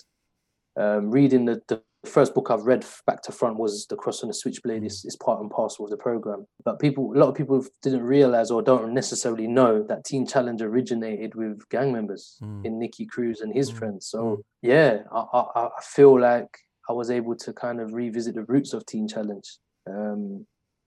um, 0.77 1.11
reading 1.11 1.45
the, 1.47 1.61
the 1.69 1.77
the 1.77 1.83
first 2.05 2.35
book 2.35 2.49
I've 2.51 2.65
read 2.65 2.85
back 3.07 3.23
to 3.23 3.33
front 3.33 3.59
was 3.59 3.87
The 3.87 3.97
Cross 3.97 4.23
and 4.23 4.31
the 4.31 4.35
Switchblade. 4.35 4.83
It's, 4.83 5.05
it's 5.05 5.17
part 5.17 5.41
and 5.41 5.51
parcel 5.51 5.85
of 5.85 5.91
the 5.91 5.97
program. 5.97 6.47
But 6.65 6.81
people, 6.81 7.13
a 7.15 7.19
lot 7.19 7.29
of 7.29 7.35
people 7.35 7.65
didn't 7.83 8.03
realize 8.03 8.51
or 8.51 8.63
don't 8.63 8.93
necessarily 8.93 9.47
know 9.47 9.83
that 9.85 10.05
Teen 10.05 10.27
Challenge 10.27 10.63
originated 10.63 11.35
with 11.35 11.69
gang 11.69 11.93
members 11.93 12.39
mm. 12.43 12.65
in 12.65 12.79
Nicky 12.79 13.07
Cruz 13.07 13.41
and 13.41 13.55
his 13.55 13.71
mm. 13.71 13.79
friends. 13.79 14.07
So 14.07 14.37
hmm. 14.37 14.41
yeah, 14.63 15.03
I, 15.13 15.25
I, 15.33 15.67
I, 15.67 15.83
feel 15.83 16.21
like 16.21 16.49
I 16.89 16.93
was 16.93 17.11
able 17.11 17.37
to 17.37 17.53
kind 17.53 17.81
of 17.81 17.93
revisit 17.93 18.35
the 18.35 18.45
roots 18.45 18.73
of 18.73 18.85
Teen 18.85 19.07
Challenge. 19.07 19.49
Um, 19.89 20.47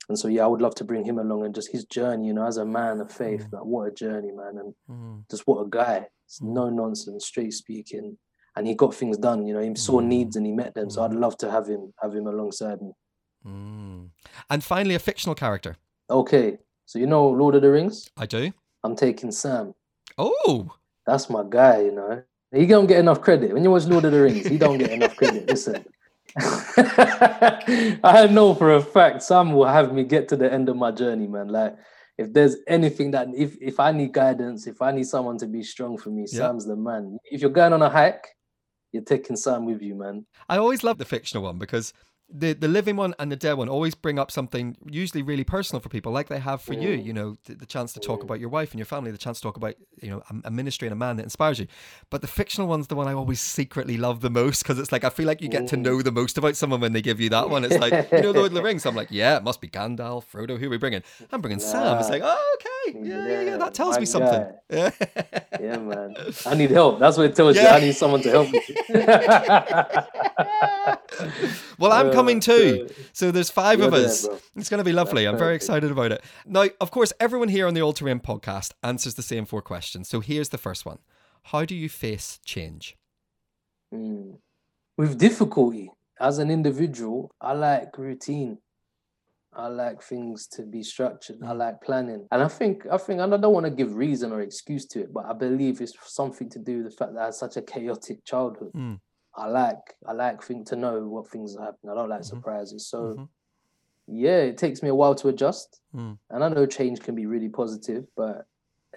and 0.09 0.19
so 0.19 0.27
yeah, 0.27 0.43
I 0.43 0.47
would 0.47 0.61
love 0.61 0.75
to 0.75 0.83
bring 0.83 1.05
him 1.05 1.17
along 1.17 1.45
and 1.45 1.55
just 1.55 1.71
his 1.71 1.85
journey, 1.85 2.27
you 2.27 2.33
know, 2.33 2.45
as 2.45 2.57
a 2.57 2.65
man 2.65 2.99
of 2.99 3.11
faith. 3.11 3.47
Mm. 3.47 3.53
Like 3.53 3.65
what 3.65 3.87
a 3.87 3.91
journey, 3.91 4.31
man, 4.31 4.57
and 4.57 4.73
hmm. 4.87 5.19
just 5.31 5.43
what 5.45 5.61
a 5.61 5.69
guy. 5.69 6.07
It's 6.25 6.39
hmm. 6.39 6.53
no 6.53 6.69
nonsense, 6.69 7.25
straight 7.25 7.53
speaking 7.53 8.17
and 8.55 8.67
he 8.67 8.73
got 8.73 8.95
things 8.95 9.17
done. 9.17 9.47
You 9.47 9.53
know, 9.53 9.61
he 9.61 9.75
saw 9.75 9.99
mm. 10.01 10.05
needs 10.05 10.35
and 10.35 10.45
he 10.45 10.51
met 10.51 10.73
them. 10.73 10.89
So 10.89 11.03
I'd 11.03 11.11
mm. 11.11 11.19
love 11.19 11.37
to 11.39 11.51
have 11.51 11.67
him 11.67 11.93
have 12.01 12.13
him 12.13 12.27
alongside 12.27 12.81
me. 12.81 12.91
Mm. 13.45 14.09
And 14.49 14.63
finally, 14.63 14.95
a 14.95 14.99
fictional 14.99 15.35
character. 15.35 15.77
Okay, 16.09 16.57
so 16.85 16.99
you 16.99 17.07
know 17.07 17.27
Lord 17.27 17.55
of 17.55 17.61
the 17.61 17.71
Rings. 17.71 18.09
I 18.17 18.25
do. 18.25 18.51
I'm 18.83 18.95
taking 18.95 19.31
Sam. 19.31 19.73
Oh, 20.17 20.71
that's 21.05 21.29
my 21.29 21.43
guy. 21.47 21.81
You 21.81 21.91
know, 21.91 22.23
he 22.53 22.65
don't 22.65 22.87
get 22.87 22.99
enough 22.99 23.21
credit 23.21 23.53
when 23.53 23.63
you 23.63 23.71
watch 23.71 23.85
Lord 23.85 24.05
of 24.05 24.11
the 24.11 24.21
Rings. 24.21 24.47
He 24.47 24.57
don't 24.57 24.77
get 24.77 24.91
enough 24.91 25.15
credit. 25.15 25.47
Listen. 25.49 25.85
I 26.37 28.27
know 28.29 28.53
for 28.55 28.73
a 28.73 28.81
fact 28.81 29.23
Sam 29.23 29.53
will 29.53 29.65
have 29.65 29.93
me 29.93 30.03
get 30.03 30.27
to 30.29 30.35
the 30.35 30.51
end 30.51 30.67
of 30.69 30.75
my 30.75 30.91
journey, 30.91 31.27
man. 31.27 31.47
Like 31.47 31.75
if 32.17 32.33
there's 32.33 32.57
anything 32.67 33.11
that 33.11 33.27
if 33.35 33.57
if 33.61 33.79
I 33.79 33.91
need 33.91 34.13
guidance, 34.13 34.67
if 34.67 34.81
I 34.81 34.91
need 34.91 35.05
someone 35.05 35.37
to 35.39 35.47
be 35.47 35.63
strong 35.63 35.97
for 35.97 36.09
me, 36.09 36.27
Sam's 36.27 36.65
the 36.65 36.75
man. 36.75 37.17
If 37.25 37.41
you're 37.41 37.49
going 37.49 37.73
on 37.73 37.81
a 37.81 37.89
hike, 37.89 38.25
you're 38.95 39.03
taking 39.03 39.35
Sam 39.35 39.65
with 39.65 39.81
you, 39.81 39.93
man. 39.93 40.25
I 40.47 40.57
always 40.57 40.83
love 40.83 40.97
the 40.97 41.05
fictional 41.05 41.43
one 41.43 41.59
because 41.59 41.93
the 42.29 42.53
the 42.53 42.67
living 42.67 42.95
one 42.95 43.13
and 43.19 43.31
the 43.31 43.35
dead 43.35 43.53
one 43.53 43.69
always 43.69 43.93
bring 43.93 44.17
up 44.17 44.31
something 44.31 44.75
usually 44.85 45.21
really 45.21 45.43
personal 45.43 45.79
for 45.79 45.89
people, 45.89 46.11
like 46.11 46.27
they 46.27 46.39
have 46.39 46.61
for 46.61 46.73
mm. 46.73 46.81
you. 46.81 46.89
You 46.89 47.13
know, 47.13 47.37
the, 47.45 47.55
the 47.55 47.65
chance 47.65 47.93
to 47.93 47.99
talk 47.99 48.21
mm. 48.21 48.23
about 48.23 48.39
your 48.39 48.49
wife 48.49 48.71
and 48.71 48.79
your 48.79 48.85
family, 48.85 49.11
the 49.11 49.17
chance 49.17 49.39
to 49.39 49.43
talk 49.43 49.57
about 49.57 49.75
you 50.01 50.09
know 50.09 50.23
a, 50.29 50.47
a, 50.47 50.51
ministry 50.51 50.87
and 50.87 50.93
a 50.93 50.95
man 50.95 51.17
that 51.17 51.23
inspires 51.23 51.59
you. 51.59 51.67
But 52.09 52.21
the 52.21 52.27
fictional 52.27 52.67
one's 52.67 52.87
the 52.87 52.95
one 52.95 53.07
I 53.07 53.13
always 53.13 53.41
secretly 53.41 53.97
love 53.97 54.21
the 54.21 54.29
most 54.29 54.63
because 54.63 54.79
it's 54.79 54.91
like 54.91 55.03
I 55.03 55.09
feel 55.09 55.27
like 55.27 55.41
you 55.41 55.49
get 55.49 55.63
mm. 55.63 55.69
to 55.69 55.77
know 55.77 56.01
the 56.01 56.11
most 56.11 56.37
about 56.37 56.55
someone 56.55 56.81
when 56.81 56.93
they 56.93 57.01
give 57.01 57.19
you 57.19 57.29
that 57.29 57.49
one. 57.49 57.63
It's 57.63 57.77
like 57.77 58.11
you 58.11 58.21
know 58.21 58.33
the 58.33 58.39
Lord 58.39 58.51
of 58.51 58.55
the 58.55 58.63
Rings. 58.69 58.85
I'm 58.85 58.95
like, 58.95 59.09
yeah, 59.11 59.37
it 59.37 59.43
must 59.43 59.61
be 59.61 59.67
Gandalf, 59.67 60.25
Frodo. 60.25 60.57
Who 60.57 60.67
are 60.67 60.69
we 60.69 60.77
bringing? 60.77 61.03
I'm 61.31 61.41
bringing 61.41 61.59
nah. 61.59 61.65
Sam. 61.65 61.97
It's 61.99 62.09
like, 62.09 62.23
oh, 62.25 62.57
okay, 62.57 62.99
yeah, 63.07 63.27
yeah, 63.27 63.41
yeah 63.41 63.57
that 63.57 63.73
tells 63.73 63.99
me 63.99 64.05
something. 64.05 64.47
Yeah. 64.69 64.91
yeah, 65.59 65.77
man. 65.77 66.15
I 66.45 66.55
need 66.55 66.71
help. 66.71 66.99
That's 66.99 67.17
what 67.17 67.27
it 67.27 67.35
tells 67.35 67.55
yeah. 67.55 67.63
you. 67.63 67.69
I 67.69 67.79
need 67.81 67.95
someone 67.95 68.21
to 68.21 68.29
help 68.29 68.49
me. 68.51 68.61
well, 71.77 71.91
I'm 71.91 72.11
coming 72.11 72.39
too. 72.39 72.87
So 73.13 73.31
there's 73.31 73.49
5 73.49 73.79
You're 73.79 73.87
of 73.87 73.93
us. 73.93 74.27
There, 74.27 74.37
it's 74.55 74.69
going 74.69 74.79
to 74.79 74.83
be 74.83 74.93
lovely. 74.93 75.25
I'm 75.25 75.37
very 75.37 75.55
excited 75.55 75.91
about 75.91 76.11
it. 76.11 76.23
Now, 76.45 76.65
of 76.79 76.91
course, 76.91 77.13
everyone 77.19 77.49
here 77.49 77.67
on 77.67 77.73
the 77.73 77.81
All 77.81 77.93
Terrain 77.93 78.19
podcast 78.19 78.71
answers 78.83 79.15
the 79.15 79.23
same 79.23 79.45
four 79.45 79.61
questions. 79.61 80.07
So 80.07 80.19
here's 80.19 80.49
the 80.49 80.57
first 80.57 80.85
one 80.85 80.99
How 81.43 81.65
do 81.65 81.75
you 81.75 81.89
face 81.89 82.39
change? 82.45 82.97
Mm. 83.93 84.37
With 84.97 85.17
difficulty. 85.17 85.91
As 86.19 86.37
an 86.37 86.49
individual, 86.49 87.35
I 87.41 87.51
like 87.51 87.97
routine. 87.97 88.59
I 89.53 89.67
like 89.67 90.01
things 90.01 90.47
to 90.47 90.63
be 90.63 90.83
structured. 90.83 91.37
I 91.43 91.47
mm. 91.47 91.57
like 91.57 91.81
planning. 91.81 92.27
And 92.31 92.43
I 92.43 92.47
think 92.47 92.85
I 92.91 92.97
think 92.97 93.19
and 93.19 93.33
I 93.33 93.37
don't 93.37 93.53
want 93.53 93.65
to 93.65 93.69
give 93.69 93.95
reason 93.95 94.31
or 94.31 94.41
excuse 94.41 94.85
to 94.87 95.01
it, 95.01 95.13
but 95.13 95.25
I 95.25 95.33
believe 95.33 95.81
it's 95.81 95.93
something 96.03 96.49
to 96.51 96.59
do 96.59 96.77
with 96.77 96.91
the 96.91 96.97
fact 96.97 97.13
that 97.13 97.21
I 97.21 97.25
had 97.25 97.33
such 97.33 97.57
a 97.57 97.61
chaotic 97.61 98.23
childhood. 98.25 98.71
Mm. 98.73 98.99
I 99.37 99.47
like 99.47 99.95
I 100.07 100.13
like 100.13 100.41
thing 100.41 100.63
to 100.65 100.75
know 100.75 101.07
what 101.07 101.29
things 101.29 101.55
are 101.55 101.65
happening. 101.65 101.91
I 101.91 101.95
don't 101.95 102.09
like 102.09 102.21
mm-hmm. 102.21 102.37
surprises. 102.37 102.87
So 102.87 102.99
mm-hmm. 103.01 103.23
yeah, 104.07 104.39
it 104.39 104.57
takes 104.57 104.81
me 104.81 104.89
a 104.89 104.95
while 104.95 105.15
to 105.15 105.27
adjust. 105.27 105.81
Mm. 105.95 106.17
And 106.29 106.43
I 106.43 106.49
know 106.49 106.65
change 106.65 107.01
can 107.01 107.15
be 107.15 107.25
really 107.25 107.49
positive, 107.49 108.05
but 108.15 108.45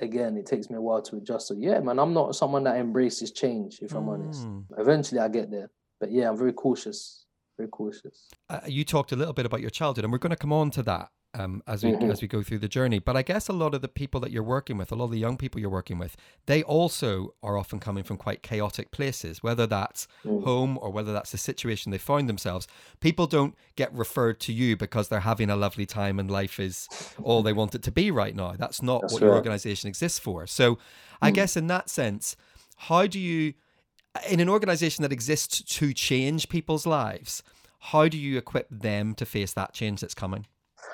again, 0.00 0.36
it 0.36 0.46
takes 0.46 0.70
me 0.70 0.76
a 0.76 0.80
while 0.80 1.02
to 1.02 1.16
adjust. 1.16 1.48
So 1.48 1.54
yeah, 1.58 1.80
man, 1.80 1.98
I'm 1.98 2.14
not 2.14 2.36
someone 2.36 2.64
that 2.64 2.76
embraces 2.76 3.32
change, 3.32 3.80
if 3.82 3.94
I'm 3.94 4.04
mm. 4.04 4.08
honest. 4.08 4.46
Eventually 4.78 5.20
I 5.20 5.28
get 5.28 5.50
there. 5.50 5.70
But 6.00 6.12
yeah, 6.12 6.28
I'm 6.28 6.36
very 6.36 6.52
cautious. 6.52 7.24
Very 7.56 7.68
cautious. 7.68 8.28
Uh, 8.48 8.60
you 8.66 8.84
talked 8.84 9.10
a 9.10 9.16
little 9.16 9.32
bit 9.32 9.44
about 9.44 9.60
your 9.60 9.70
childhood, 9.70 10.04
and 10.04 10.12
we're 10.12 10.18
going 10.18 10.30
to 10.30 10.36
come 10.36 10.52
on 10.52 10.70
to 10.70 10.82
that 10.84 11.08
um, 11.38 11.62
as 11.66 11.84
we 11.84 11.92
mm-hmm. 11.92 12.10
as 12.10 12.20
we 12.20 12.28
go 12.28 12.42
through 12.42 12.58
the 12.58 12.68
journey. 12.68 12.98
But 12.98 13.16
I 13.16 13.22
guess 13.22 13.48
a 13.48 13.52
lot 13.52 13.74
of 13.74 13.82
the 13.82 13.88
people 13.88 14.20
that 14.20 14.30
you're 14.30 14.42
working 14.42 14.76
with, 14.76 14.90
a 14.92 14.94
lot 14.94 15.06
of 15.06 15.10
the 15.10 15.18
young 15.18 15.36
people 15.36 15.60
you're 15.60 15.70
working 15.70 15.98
with, 15.98 16.16
they 16.46 16.62
also 16.62 17.34
are 17.42 17.56
often 17.56 17.80
coming 17.80 18.04
from 18.04 18.16
quite 18.16 18.42
chaotic 18.42 18.90
places, 18.90 19.42
whether 19.42 19.66
that's 19.66 20.08
mm. 20.24 20.42
home 20.44 20.78
or 20.80 20.90
whether 20.90 21.12
that's 21.12 21.32
the 21.32 21.38
situation 21.38 21.92
they 21.92 21.98
find 21.98 22.28
themselves. 22.28 22.66
People 23.00 23.26
don't 23.26 23.54
get 23.76 23.92
referred 23.94 24.40
to 24.40 24.52
you 24.52 24.76
because 24.76 25.08
they're 25.08 25.20
having 25.20 25.50
a 25.50 25.56
lovely 25.56 25.86
time 25.86 26.18
and 26.18 26.30
life 26.30 26.58
is 26.58 26.88
all 27.22 27.42
they 27.42 27.52
want 27.52 27.74
it 27.74 27.82
to 27.82 27.90
be 27.90 28.10
right 28.10 28.34
now. 28.34 28.54
That's 28.58 28.82
not 28.82 29.02
that's 29.02 29.12
what 29.12 29.22
right. 29.22 29.28
your 29.28 29.36
organization 29.36 29.88
exists 29.88 30.18
for. 30.18 30.46
So 30.46 30.74
mm. 30.74 30.78
I 31.22 31.30
guess 31.30 31.56
in 31.56 31.66
that 31.68 31.88
sense, 31.88 32.36
how 32.76 33.06
do 33.06 33.18
you 33.18 33.54
in 34.28 34.40
an 34.40 34.48
organization 34.48 35.02
that 35.02 35.12
exists 35.12 35.62
to 35.62 35.92
change 35.92 36.48
people's 36.48 36.86
lives, 36.86 37.42
How 37.80 38.08
do 38.08 38.18
you 38.18 38.38
equip 38.38 38.68
them 38.70 39.14
to 39.14 39.24
face 39.24 39.52
that 39.52 39.72
change 39.72 40.00
that's 40.00 40.14
coming? 40.14 40.46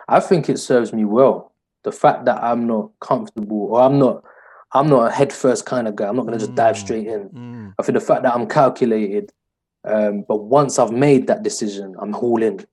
I 0.09 0.21
think 0.21 0.49
it 0.49 0.59
serves 0.59 0.93
me 0.93 1.05
well. 1.05 1.53
The 1.85 1.93
fact 1.93 2.25
that 2.27 2.43
I'm 2.43 2.67
not 2.67 2.91
comfortable 3.01 3.69
or 3.73 3.81
I'm 3.81 3.99
not 3.99 4.25
I'm 4.73 4.89
not 4.89 5.07
a 5.09 5.15
head 5.15 5.33
first 5.33 5.67
kind 5.67 5.87
of 5.87 5.95
guy. 5.95 6.09
I'm 6.09 6.17
not 6.17 6.25
gonna 6.27 6.39
just 6.39 6.55
dive 6.57 6.77
Mm, 6.77 6.79
straight 6.79 7.07
in. 7.07 7.29
Mm, 7.31 7.75
I 7.79 7.83
think 7.83 7.95
the 7.95 8.05
fact 8.05 8.23
that 8.25 8.35
I'm 8.35 8.49
calculated, 8.49 9.31
um, 9.85 10.25
but 10.27 10.39
once 10.45 10.79
I've 10.79 10.91
made 10.91 11.27
that 11.29 11.43
decision, 11.45 11.95
I'm 12.01 12.15
all 12.17 12.43
in. 12.43 12.65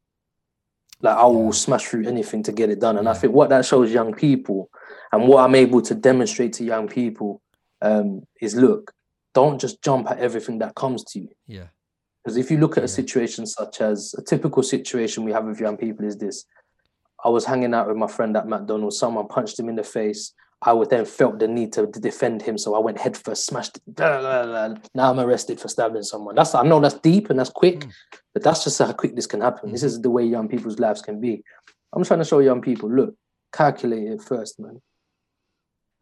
Like 1.01 1.17
I 1.17 1.25
will 1.25 1.45
Yeah. 1.45 1.51
smash 1.51 1.85
through 1.87 2.07
anything 2.07 2.43
to 2.43 2.51
get 2.51 2.69
it 2.69 2.79
done. 2.79 2.97
And 2.97 3.07
I 3.09 3.13
think 3.13 3.33
what 3.33 3.49
that 3.49 3.65
shows 3.65 3.91
young 3.91 4.13
people 4.13 4.69
and 5.11 5.27
what 5.27 5.43
I'm 5.43 5.55
able 5.55 5.81
to 5.83 5.95
demonstrate 5.95 6.53
to 6.53 6.63
young 6.63 6.87
people 6.87 7.41
um, 7.81 8.21
is 8.39 8.55
look, 8.55 8.93
don't 9.33 9.59
just 9.59 9.81
jump 9.81 10.09
at 10.11 10.19
everything 10.19 10.59
that 10.59 10.75
comes 10.75 11.03
to 11.05 11.19
you. 11.19 11.29
yeah. 11.47 11.67
Because 12.23 12.37
if 12.37 12.51
you 12.51 12.59
look 12.59 12.77
at 12.77 12.83
a 12.83 12.87
situation 12.87 13.47
such 13.47 13.81
as 13.81 14.13
a 14.17 14.21
typical 14.21 14.61
situation 14.61 15.23
we 15.23 15.31
have 15.31 15.45
with 15.45 15.59
young 15.59 15.77
people 15.77 16.05
is 16.05 16.17
this. 16.17 16.45
I 17.23 17.29
was 17.29 17.45
hanging 17.45 17.73
out 17.73 17.87
with 17.87 17.97
my 17.97 18.07
friend 18.07 18.35
at 18.35 18.47
McDonald's, 18.47 18.97
someone 18.97 19.27
punched 19.27 19.59
him 19.59 19.69
in 19.69 19.75
the 19.75 19.83
face. 19.83 20.33
I 20.63 20.73
would 20.73 20.89
then 20.91 21.05
felt 21.05 21.39
the 21.39 21.47
need 21.47 21.73
to 21.73 21.87
defend 21.87 22.43
him. 22.43 22.55
So 22.57 22.75
I 22.75 22.79
went 22.79 22.99
headfirst, 22.99 23.45
smashed 23.47 23.77
it. 23.77 23.83
blah, 23.87 24.19
blah, 24.19 24.45
blah. 24.45 24.75
Now 24.93 25.09
I'm 25.11 25.19
arrested 25.19 25.59
for 25.59 25.67
stabbing 25.67 26.03
someone. 26.03 26.35
That's 26.35 26.53
I 26.53 26.61
know 26.63 26.79
that's 26.79 26.95
deep 26.99 27.29
and 27.31 27.39
that's 27.39 27.49
quick, 27.49 27.79
Mm. 27.85 27.91
but 28.33 28.43
that's 28.43 28.63
just 28.63 28.77
how 28.79 28.91
quick 28.93 29.15
this 29.15 29.25
can 29.25 29.41
happen. 29.41 29.71
This 29.71 29.81
Mhm. 29.81 29.85
is 29.85 30.01
the 30.01 30.11
way 30.11 30.23
young 30.23 30.47
people's 30.47 30.77
lives 30.79 31.01
can 31.01 31.19
be. 31.19 31.43
I'm 31.93 32.03
trying 32.03 32.19
to 32.19 32.25
show 32.25 32.39
young 32.39 32.61
people, 32.61 32.89
look, 32.91 33.15
calculate 33.51 34.07
it 34.07 34.21
first, 34.21 34.59
man. 34.59 34.81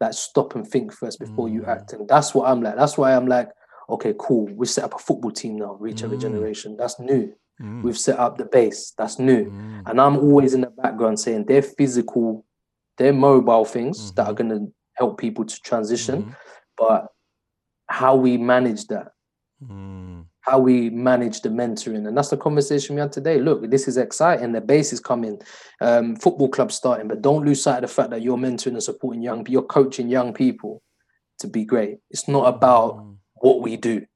Like 0.00 0.12
stop 0.14 0.54
and 0.54 0.66
think 0.66 0.92
first 0.92 1.18
before 1.18 1.48
you 1.48 1.62
Mm. 1.62 1.68
act. 1.68 1.92
And 1.94 2.06
that's 2.08 2.34
what 2.34 2.48
I'm 2.48 2.62
like. 2.62 2.76
That's 2.76 2.96
why 2.98 3.14
I'm 3.14 3.26
like, 3.26 3.50
okay, 3.88 4.14
cool. 4.18 4.46
We 4.54 4.66
set 4.66 4.84
up 4.84 4.94
a 4.94 4.98
football 4.98 5.30
team 5.30 5.56
now, 5.56 5.74
reach 5.80 6.02
every 6.04 6.16
Mm. 6.18 6.22
generation. 6.22 6.76
That's 6.76 6.98
new. 7.00 7.32
Mm, 7.60 7.82
We've 7.82 7.98
set 7.98 8.18
up 8.18 8.38
the 8.38 8.44
base. 8.46 8.92
That's 8.96 9.18
new. 9.18 9.50
mm, 9.50 9.82
And 9.86 10.00
I'm 10.00 10.16
always 10.16 10.54
in 10.54 10.62
the 10.62 10.70
background 10.70 11.20
saying 11.20 11.44
they're 11.44 11.62
physical, 11.62 12.44
they're 12.96 13.12
mobile 13.12 13.64
things 13.64 14.12
that 14.12 14.26
are 14.26 14.32
Mhm. 14.32 14.36
going 14.36 14.50
to 14.50 14.72
help 14.94 15.18
people 15.18 15.44
to 15.44 15.56
transition. 15.60 16.22
mhm, 16.22 16.34
But 16.76 17.08
how 17.88 18.16
we 18.16 18.38
manage 18.38 18.86
that, 18.86 19.12
mm, 19.62 20.24
how 20.40 20.58
we 20.58 20.88
manage 20.90 21.42
the 21.42 21.50
mentoring, 21.50 22.06
and 22.08 22.16
that's 22.16 22.30
the 22.30 22.36
conversation 22.36 22.94
we 22.94 23.00
had 23.00 23.12
today. 23.12 23.38
Look, 23.38 23.68
this 23.70 23.86
is 23.88 23.96
exciting. 23.98 24.52
The 24.52 24.60
base 24.62 24.92
is 24.92 25.00
coming, 25.00 25.42
um, 25.82 26.16
football 26.16 26.48
club 26.48 26.72
starting, 26.72 27.08
but 27.08 27.20
don't 27.20 27.44
lose 27.44 27.62
sight 27.62 27.82
of 27.84 27.90
the 27.90 27.94
fact 27.94 28.10
that 28.10 28.22
you're 28.22 28.38
mentoring 28.38 28.72
and 28.72 28.82
supporting 28.82 29.22
young, 29.22 29.44
you're 29.48 29.62
coaching 29.62 30.08
young 30.08 30.32
people 30.32 30.82
to 31.40 31.46
be 31.48 31.64
great. 31.64 31.98
It's 32.10 32.26
not 32.28 32.46
about 32.54 32.96
mm. 32.96 33.16
what 33.34 33.60
we 33.60 33.76
do. 33.76 34.06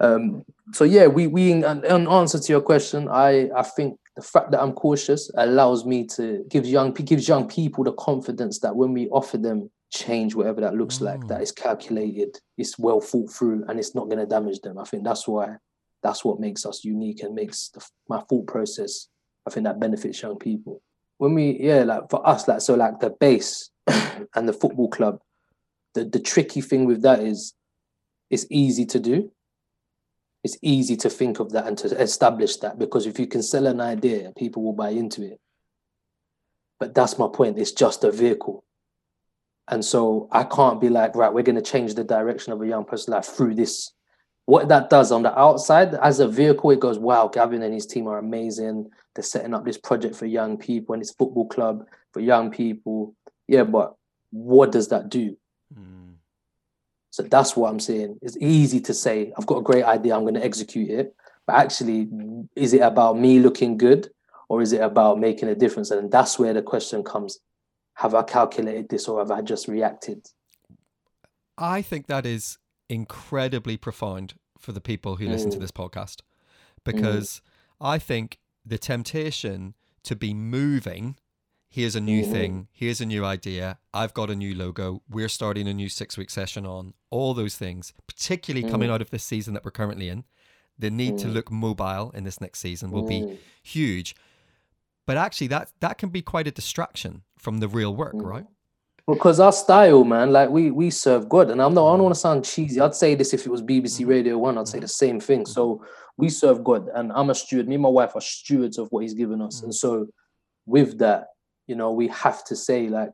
Um, 0.00 0.44
so 0.72 0.84
yeah, 0.84 1.06
we 1.06 1.26
we 1.26 1.52
in, 1.52 1.64
in 1.64 2.08
answer 2.08 2.38
to 2.38 2.52
your 2.52 2.60
question, 2.60 3.08
I 3.08 3.50
I 3.56 3.62
think 3.62 3.98
the 4.16 4.22
fact 4.22 4.50
that 4.50 4.60
I'm 4.60 4.72
cautious 4.72 5.30
allows 5.36 5.84
me 5.84 6.06
to 6.16 6.44
give 6.48 6.66
young 6.66 6.92
gives 6.92 7.28
young 7.28 7.48
people 7.48 7.84
the 7.84 7.92
confidence 7.92 8.58
that 8.60 8.74
when 8.74 8.92
we 8.92 9.08
offer 9.08 9.38
them 9.38 9.70
change, 9.90 10.34
whatever 10.34 10.60
that 10.60 10.74
looks 10.74 11.00
like, 11.00 11.20
Mm. 11.20 11.28
that 11.28 11.40
it's 11.40 11.52
calculated, 11.52 12.38
it's 12.56 12.78
well 12.78 13.00
thought 13.00 13.30
through, 13.32 13.64
and 13.68 13.78
it's 13.78 13.94
not 13.94 14.06
going 14.08 14.18
to 14.18 14.26
damage 14.26 14.60
them. 14.60 14.78
I 14.78 14.84
think 14.84 15.04
that's 15.04 15.26
why 15.26 15.56
that's 16.02 16.24
what 16.24 16.40
makes 16.40 16.64
us 16.66 16.84
unique 16.84 17.22
and 17.22 17.34
makes 17.34 17.70
the, 17.70 17.84
my 18.08 18.20
thought 18.20 18.46
process. 18.46 19.08
I 19.46 19.50
think 19.50 19.64
that 19.64 19.80
benefits 19.80 20.20
young 20.22 20.38
people. 20.38 20.82
When 21.16 21.34
we 21.34 21.58
yeah, 21.60 21.84
like 21.84 22.10
for 22.10 22.26
us, 22.28 22.46
like 22.46 22.60
so, 22.60 22.74
like 22.74 23.00
the 23.00 23.10
base 23.10 23.70
and 24.34 24.48
the 24.48 24.52
football 24.52 24.88
club, 24.88 25.20
the 25.94 26.04
the 26.04 26.20
tricky 26.20 26.60
thing 26.60 26.84
with 26.84 27.02
that 27.02 27.20
is 27.20 27.54
it's 28.30 28.46
easy 28.50 28.84
to 28.86 29.00
do. 29.00 29.32
It's 30.44 30.58
easy 30.62 30.96
to 30.98 31.10
think 31.10 31.40
of 31.40 31.50
that 31.52 31.66
and 31.66 31.76
to 31.78 32.00
establish 32.00 32.56
that 32.58 32.78
because 32.78 33.06
if 33.06 33.18
you 33.18 33.26
can 33.26 33.42
sell 33.42 33.66
an 33.66 33.80
idea, 33.80 34.32
people 34.36 34.62
will 34.62 34.72
buy 34.72 34.90
into 34.90 35.22
it. 35.22 35.40
But 36.78 36.94
that's 36.94 37.18
my 37.18 37.28
point. 37.32 37.58
It's 37.58 37.72
just 37.72 38.04
a 38.04 38.12
vehicle. 38.12 38.64
And 39.68 39.84
so 39.84 40.28
I 40.32 40.44
can't 40.44 40.80
be 40.80 40.88
like, 40.88 41.14
right, 41.14 41.32
we're 41.32 41.42
going 41.42 41.56
to 41.56 41.62
change 41.62 41.94
the 41.94 42.04
direction 42.04 42.52
of 42.52 42.62
a 42.62 42.66
young 42.66 42.84
person's 42.84 43.08
life 43.08 43.26
through 43.26 43.54
this. 43.54 43.92
What 44.46 44.68
that 44.68 44.88
does 44.88 45.12
on 45.12 45.22
the 45.22 45.38
outside, 45.38 45.94
as 45.94 46.20
a 46.20 46.28
vehicle, 46.28 46.70
it 46.70 46.80
goes, 46.80 46.98
wow, 46.98 47.28
Gavin 47.28 47.62
and 47.62 47.74
his 47.74 47.84
team 47.84 48.06
are 48.06 48.18
amazing. 48.18 48.88
They're 49.14 49.22
setting 49.22 49.52
up 49.52 49.64
this 49.64 49.76
project 49.76 50.16
for 50.16 50.24
young 50.24 50.56
people 50.56 50.94
and 50.94 51.02
this 51.02 51.12
football 51.12 51.46
club 51.46 51.84
for 52.14 52.20
young 52.20 52.50
people. 52.50 53.14
Yeah, 53.46 53.64
but 53.64 53.94
what 54.30 54.72
does 54.72 54.88
that 54.88 55.10
do? 55.10 55.36
Mm. 55.78 56.07
So 57.18 57.24
that's 57.24 57.56
what 57.56 57.68
I'm 57.68 57.80
saying. 57.80 58.16
It's 58.22 58.36
easy 58.36 58.80
to 58.82 58.94
say, 58.94 59.32
I've 59.36 59.44
got 59.44 59.58
a 59.58 59.62
great 59.62 59.82
idea, 59.82 60.14
I'm 60.14 60.22
going 60.22 60.34
to 60.34 60.44
execute 60.44 60.88
it. 60.88 61.16
But 61.48 61.56
actually, 61.56 62.08
is 62.54 62.72
it 62.74 62.80
about 62.80 63.18
me 63.18 63.40
looking 63.40 63.76
good 63.76 64.10
or 64.48 64.62
is 64.62 64.72
it 64.72 64.80
about 64.80 65.18
making 65.18 65.48
a 65.48 65.56
difference? 65.56 65.90
And 65.90 66.12
that's 66.12 66.38
where 66.38 66.54
the 66.54 66.62
question 66.62 67.02
comes 67.02 67.40
Have 67.94 68.14
I 68.14 68.22
calculated 68.22 68.88
this 68.88 69.08
or 69.08 69.18
have 69.18 69.32
I 69.32 69.40
just 69.42 69.66
reacted? 69.66 70.28
I 71.56 71.82
think 71.82 72.06
that 72.06 72.24
is 72.24 72.58
incredibly 72.88 73.76
profound 73.76 74.34
for 74.56 74.70
the 74.70 74.80
people 74.80 75.16
who 75.16 75.26
listen 75.26 75.50
to 75.50 75.56
Mm. 75.56 75.62
this 75.62 75.72
podcast 75.72 76.20
because 76.84 77.42
I 77.80 77.98
think 77.98 78.38
the 78.64 78.78
temptation 78.78 79.74
to 80.04 80.14
be 80.14 80.34
moving 80.34 81.16
here's 81.68 81.94
a 81.94 82.00
new 82.00 82.24
Mhm. 82.24 82.30
thing, 82.32 82.68
here's 82.72 83.00
a 83.00 83.06
new 83.06 83.24
idea, 83.24 83.78
I've 83.92 84.14
got 84.14 84.30
a 84.30 84.34
new 84.36 84.54
logo, 84.54 85.02
we're 85.08 85.28
starting 85.28 85.68
a 85.68 85.74
new 85.74 85.88
six 85.88 86.16
week 86.16 86.30
session 86.30 86.64
on, 86.66 86.94
all 87.10 87.34
those 87.34 87.56
things, 87.56 87.92
particularly 88.06 88.68
coming 88.68 88.88
Mm. 88.88 88.92
out 88.94 89.02
of 89.02 89.10
this 89.10 89.24
season 89.24 89.54
that 89.54 89.64
we're 89.64 89.70
currently 89.70 90.08
in. 90.08 90.24
The 90.78 90.90
need 90.90 91.18
to 91.18 91.26
Mm. 91.26 91.34
look 91.34 91.50
mobile 91.50 92.10
in 92.14 92.24
this 92.24 92.40
next 92.40 92.60
season 92.60 92.90
will 92.90 93.02
be 93.02 93.20
Mm, 93.20 93.36
huge. 93.62 94.14
But 95.06 95.16
actually 95.16 95.48
that 95.48 95.72
that 95.80 95.98
can 95.98 96.08
be 96.10 96.22
quite 96.22 96.46
a 96.46 96.50
distraction 96.50 97.22
from 97.36 97.58
the 97.58 97.68
real 97.68 97.94
work, 97.94 98.14
Mm. 98.14 98.24
right? 98.24 98.46
Because 99.06 99.40
our 99.40 99.52
style, 99.52 100.04
man, 100.04 100.32
like 100.32 100.50
we 100.50 100.70
we 100.70 100.90
serve 100.90 101.28
God, 101.30 101.50
and 101.50 101.60
I'm 101.62 101.72
not. 101.74 101.86
I 101.88 101.96
don't 101.96 102.02
want 102.04 102.14
to 102.14 102.20
sound 102.20 102.44
cheesy. 102.44 102.78
I'd 102.80 102.94
say 102.94 103.14
this 103.14 103.32
if 103.32 103.46
it 103.46 103.50
was 103.50 103.62
BBC 103.62 104.04
Mhm. 104.04 104.08
Radio 104.08 104.38
One. 104.38 104.58
I'd 104.58 104.68
say 104.68 104.78
the 104.80 104.86
same 104.88 105.18
thing. 105.18 105.46
So 105.46 105.82
we 106.18 106.28
serve 106.28 106.62
God, 106.62 106.88
and 106.94 107.10
I'm 107.12 107.30
a 107.30 107.34
steward. 107.34 107.66
Me 107.68 107.74
and 107.76 107.82
my 107.82 107.88
wife 107.88 108.14
are 108.14 108.20
stewards 108.20 108.76
of 108.78 108.88
what 108.92 109.02
He's 109.02 109.14
given 109.14 109.40
us, 109.40 109.62
and 109.62 109.74
so 109.74 110.08
with 110.66 110.98
that, 110.98 111.28
you 111.68 111.76
know, 111.76 111.92
we 111.92 112.08
have 112.08 112.42
to 112.46 112.56
say 112.56 112.88
like, 112.88 113.12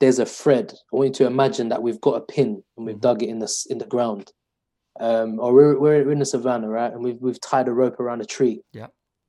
there's 0.00 0.18
a 0.18 0.26
thread. 0.26 0.74
I 0.92 0.96
want 0.96 1.08
you 1.08 1.14
to 1.24 1.26
imagine 1.26 1.70
that 1.70 1.82
we've 1.82 2.00
got 2.02 2.16
a 2.16 2.20
pin 2.20 2.62
and 2.76 2.86
we've 2.86 2.96
Mhm. 2.96 3.00
dug 3.00 3.22
it 3.22 3.30
in 3.30 3.38
the 3.38 3.50
in 3.70 3.78
the 3.78 3.86
ground, 3.86 4.30
um, 5.00 5.40
or 5.40 5.54
we're 5.54 5.78
we're 5.78 6.10
in 6.12 6.18
the 6.18 6.26
savannah, 6.26 6.68
right, 6.68 6.92
and 6.92 7.02
we've 7.02 7.18
we've 7.20 7.40
tied 7.40 7.68
a 7.68 7.72
rope 7.72 7.98
around 7.98 8.20
a 8.20 8.26
tree. 8.26 8.60
Yeah. 8.72 8.88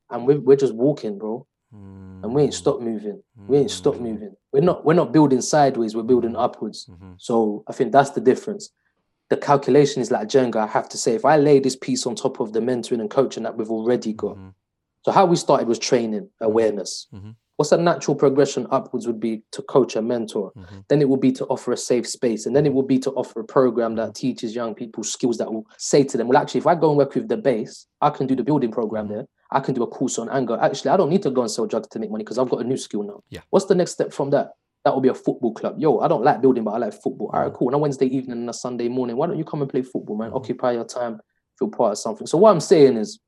And 0.10 0.28
we're 0.28 0.42
we're 0.42 0.58
just 0.58 0.74
walking, 0.76 1.18
bro, 1.18 1.46
and 1.72 2.34
we 2.34 2.42
ain't 2.44 2.54
stopped 2.54 2.82
moving. 2.82 3.22
We 3.48 3.58
ain't 3.60 3.72
stopped 3.72 4.00
Mm. 4.00 4.10
moving. 4.10 4.36
We're 4.52 4.62
not 4.70 4.84
we're 4.86 4.94
not 5.02 5.14
building 5.14 5.40
sideways, 5.42 5.96
we're 5.96 6.04
building 6.04 6.36
upwards. 6.36 6.86
Mhm. 6.88 7.16
So 7.18 7.64
I 7.68 7.72
think 7.74 7.92
that's 7.94 8.10
the 8.12 8.22
difference. 8.22 8.70
The 9.30 9.38
calculation 9.38 10.02
is 10.02 10.10
like 10.12 10.28
Jenga. 10.30 10.56
I 10.58 10.68
have 10.68 10.90
to 10.90 10.98
say, 10.98 11.14
if 11.16 11.24
I 11.26 11.36
lay 11.38 11.60
this 11.60 11.76
piece 11.76 12.06
on 12.08 12.16
top 12.16 12.40
of 12.40 12.52
the 12.54 12.60
mentoring 12.62 13.02
and 13.02 13.10
coaching 13.10 13.44
that 13.44 13.58
we've 13.58 13.70
already 13.72 14.14
got. 14.14 14.38
Mhm. 14.38 14.54
So 15.04 15.12
how 15.12 15.26
we 15.26 15.36
started 15.38 15.68
was 15.68 15.80
training, 15.80 16.30
awareness. 16.42 17.08
Mhm. 17.14 17.36
What's 17.58 17.72
a 17.72 17.78
natural 17.78 18.16
progression 18.16 18.68
upwards 18.70 19.08
would 19.08 19.20
be 19.20 19.42
to 19.52 19.62
coach 19.64 19.96
a 19.96 20.02
mentor. 20.02 20.52
Mhm. 20.56 20.86
Then 20.90 21.02
it 21.02 21.10
would 21.10 21.20
be 21.20 21.32
to 21.34 21.46
offer 21.48 21.72
a 21.72 21.78
safe 21.78 22.08
space. 22.08 22.46
And 22.46 22.56
then 22.56 22.68
it 22.68 22.74
would 22.74 22.88
be 22.88 23.00
to 23.00 23.12
offer 23.12 23.40
a 23.40 23.44
program 23.44 23.96
that 23.96 24.14
teaches 24.14 24.56
young 24.56 24.76
people 24.76 25.04
skills 25.04 25.38
that 25.40 25.52
will 25.52 25.66
say 25.78 26.04
to 26.04 26.18
them, 26.18 26.28
well, 26.28 26.38
actually, 26.38 26.60
if 26.60 26.68
I 26.68 26.76
go 26.76 26.90
and 26.90 26.98
work 26.98 27.16
with 27.16 27.28
the 27.28 27.38
base, 27.38 27.88
I 28.00 28.12
can 28.12 28.28
do 28.28 28.36
the 28.36 28.44
building 28.44 28.72
program 28.72 29.08
Mhm. 29.08 29.10
there. 29.10 29.28
I 29.52 29.60
can 29.60 29.74
do 29.74 29.82
a 29.82 29.88
course 29.88 30.20
on 30.20 30.30
anger. 30.30 30.56
Actually, 30.62 30.92
I 30.92 30.98
don't 30.98 31.10
need 31.10 31.24
to 31.24 31.32
go 31.32 31.42
and 31.42 31.50
sell 31.50 31.66
drugs 31.66 31.88
to 31.90 32.00
make 32.00 32.12
money 32.12 32.24
because 32.24 32.38
I've 32.38 32.50
got 32.50 32.62
a 32.62 32.64
new 32.64 32.78
skill 32.78 33.02
now. 33.02 33.24
Yeah. 33.30 33.42
What's 33.50 33.66
the 33.66 33.76
next 33.76 33.94
step 33.94 34.14
from 34.14 34.30
that? 34.32 34.52
That 34.86 34.94
will 34.94 35.02
be 35.02 35.10
a 35.10 35.16
football 35.16 35.54
club. 35.54 35.80
Yo, 35.80 35.98
I 35.98 36.08
don't 36.08 36.24
like 36.24 36.42
building, 36.42 36.64
but 36.64 36.72
I 36.72 36.78
like 36.78 36.94
football. 36.94 37.32
All 37.34 37.40
right, 37.42 37.52
Mhm. 37.52 37.56
cool. 37.56 37.68
On 37.70 37.74
a 37.74 37.78
Wednesday 37.80 38.06
evening 38.06 38.38
and 38.38 38.50
a 38.50 38.54
Sunday 38.54 38.88
morning, 38.88 39.18
why 39.18 39.26
don't 39.26 39.38
you 39.38 39.44
come 39.44 39.62
and 39.62 39.70
play 39.70 39.82
football, 39.82 40.16
man? 40.16 40.30
Mhm. 40.32 40.36
Occupy 40.36 40.74
your 40.74 40.84
time, 40.84 41.20
feel 41.58 41.70
part 41.70 41.94
of 41.94 41.98
something. 41.98 42.28
So 42.28 42.38
what 42.38 42.52
I'm 42.52 42.60
saying 42.60 42.98
is 42.98 43.20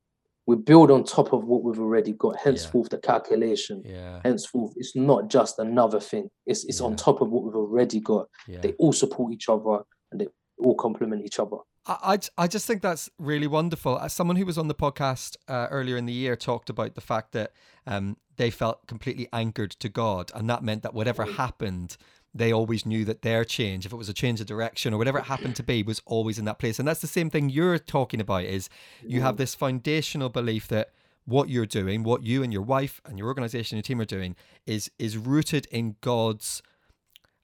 we 0.49 0.55
build 0.55 0.89
on 0.89 1.03
top 1.03 1.31
of 1.31 1.43
what 1.43 1.61
we've 1.63 1.79
already 1.79 2.13
got. 2.13 2.35
Henceforth, 2.39 2.89
the 2.89 2.97
calculation. 2.97 3.83
Yeah. 3.85 4.19
Henceforth, 4.23 4.73
it's 4.77 4.95
not 4.95 5.29
just 5.29 5.59
another 5.59 5.99
thing. 5.99 6.27
It's 6.47 6.65
it's 6.65 6.81
on 6.81 6.95
top 6.95 7.21
of 7.21 7.29
what 7.29 7.43
we've 7.43 7.55
already 7.55 7.99
got. 7.99 8.25
Yeah. 8.47 8.61
They 8.61 8.73
all 8.79 8.91
support 8.91 9.31
each 9.31 9.47
other 9.47 9.83
and 10.11 10.19
they 10.19 10.27
all 10.57 10.73
complement 10.73 11.23
each 11.23 11.37
other. 11.37 11.57
I 11.85 12.17
I 12.35 12.47
just 12.47 12.65
think 12.65 12.81
that's 12.81 13.11
really 13.19 13.45
wonderful. 13.45 13.99
As 13.99 14.11
someone 14.11 14.37
who 14.37 14.45
was 14.47 14.57
on 14.57 14.67
the 14.67 14.73
podcast 14.73 15.37
uh, 15.47 15.67
earlier 15.69 15.97
in 15.97 16.07
the 16.07 16.13
year 16.13 16.35
talked 16.35 16.71
about 16.71 16.95
the 16.95 17.01
fact 17.01 17.31
that 17.33 17.53
um, 17.85 18.17
they 18.37 18.49
felt 18.49 18.87
completely 18.87 19.27
anchored 19.31 19.71
to 19.71 19.87
God, 19.87 20.31
and 20.33 20.49
that 20.49 20.63
meant 20.63 20.81
that 20.81 20.95
whatever 20.95 21.25
happened, 21.25 21.95
they 22.33 22.53
always 22.53 22.86
knew 22.86 23.05
that 23.05 23.21
their 23.21 23.43
change, 23.43 23.86
if 23.86 23.93
it 23.93 23.98
was 23.98 24.09
a 24.09 24.13
change 24.13 24.39
of 24.39 24.48
direction 24.48 24.93
or 24.93 24.98
whatever 24.98 25.17
it 25.19 25.25
happened 25.25 25.55
to 25.55 25.63
be, 25.63 25.83
was 25.83 26.01
always 26.05 26.38
in 26.38 26.45
that 26.45 26.59
place. 26.59 26.79
And 26.79 26.88
that's 26.88 27.01
the 27.01 27.07
same 27.07 27.29
thing 27.29 27.50
you're 27.50 27.79
talking 27.79 28.21
about. 28.21 28.43
Is 28.43 28.69
you 29.05 29.21
have 29.21 29.36
mm-hmm. 29.36 29.41
this 29.41 29.55
foundational 29.55 30.29
belief 30.29 30.67
that 30.67 30.91
what 31.25 31.50
you're 31.50 31.65
doing, 31.65 32.03
what 32.03 32.24
you 32.24 32.43
and 32.43 32.51
your 32.53 32.62
wife 32.62 33.01
and 33.05 33.17
your 33.17 33.27
organization, 33.27 33.77
your 33.77 33.83
team 33.83 34.01
are 34.01 34.05
doing, 34.05 34.36
is 34.65 34.91
is 35.00 35.17
rooted 35.17 35.65
in 35.71 35.95
God's 36.01 36.62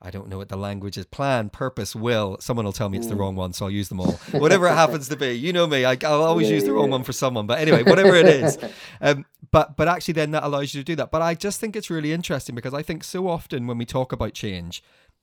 I 0.06 0.12
don't 0.12 0.30
know 0.30 0.38
what 0.38 0.50
the 0.50 0.56
language 0.58 0.98
is. 0.98 1.06
Plan, 1.06 1.50
purpose, 1.50 1.96
will. 1.96 2.38
Someone 2.40 2.66
will 2.66 2.74
tell 2.74 2.90
me 2.90 2.98
it's 2.98 3.08
the 3.08 3.16
Mm. 3.16 3.20
wrong 3.20 3.36
one, 3.36 3.54
so 3.54 3.66
I'll 3.66 3.72
use 3.72 3.90
them 3.90 4.00
all. 4.00 4.12
Whatever 4.32 4.68
it 4.68 4.76
happens 4.76 5.10
to 5.10 5.16
be, 5.18 5.32
you 5.34 5.52
know 5.52 5.66
me. 5.68 5.84
I, 5.84 5.98
I'll 6.04 6.24
always 6.24 6.48
Yeah, 6.48 6.56
use 6.56 6.64
the 6.66 6.74
wrong 6.74 6.86
yeah. 6.86 6.92
one 6.98 7.04
for 7.04 7.14
someone. 7.14 7.48
But 7.48 7.60
anyway, 7.60 7.84
whatever 7.84 8.16
it 8.16 8.28
is. 8.28 8.58
Um, 9.02 9.26
but 9.52 9.76
but 9.78 9.88
actually, 9.88 10.14
then 10.14 10.32
that 10.32 10.44
allows 10.44 10.74
you 10.74 10.82
to 10.82 10.86
do 10.86 10.96
that. 10.98 11.12
But 11.12 11.22
I 11.22 11.34
just 11.34 11.60
think 11.60 11.76
it's 11.76 11.90
really 11.90 12.12
interesting 12.14 12.56
because 12.56 12.74
I 12.74 12.82
think 12.84 13.04
so 13.04 13.28
often 13.28 13.68
when 13.68 13.78
we 13.78 13.86
talk 13.86 14.12
about 14.14 14.34
change, 14.34 14.82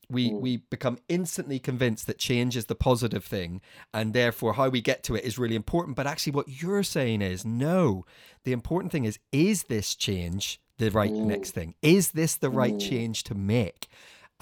we 0.09 0.29
Mm. 0.31 0.41
we 0.41 0.57
become 0.57 0.97
instantly 1.07 1.59
convinced 1.59 2.05
that 2.07 2.17
change 2.19 2.55
is 2.57 2.65
the 2.65 2.75
positive 2.75 3.23
thing, 3.23 3.61
and 3.93 4.13
therefore 4.13 4.53
how 4.53 4.69
we 4.69 4.81
get 4.81 5.01
to 5.03 5.15
it 5.15 5.23
is 5.23 5.37
really 5.39 5.55
important. 5.55 5.95
But 5.95 6.07
actually, 6.07 6.33
what 6.33 6.61
you're 6.61 6.83
saying 6.83 7.21
is 7.21 7.45
no. 7.45 8.05
The 8.43 8.51
important 8.51 8.91
thing 8.91 9.05
is 9.05 9.17
is 9.31 9.63
this 9.63 9.95
change 9.95 10.59
the 10.77 10.89
right 10.91 11.13
Mm. 11.13 11.25
next 11.25 11.51
thing? 11.51 11.75
Is 11.81 12.11
this 12.11 12.35
the 12.35 12.49
right 12.49 12.75
Mm. 12.75 12.79
change 12.89 13.23
to 13.25 13.35
make? 13.35 13.87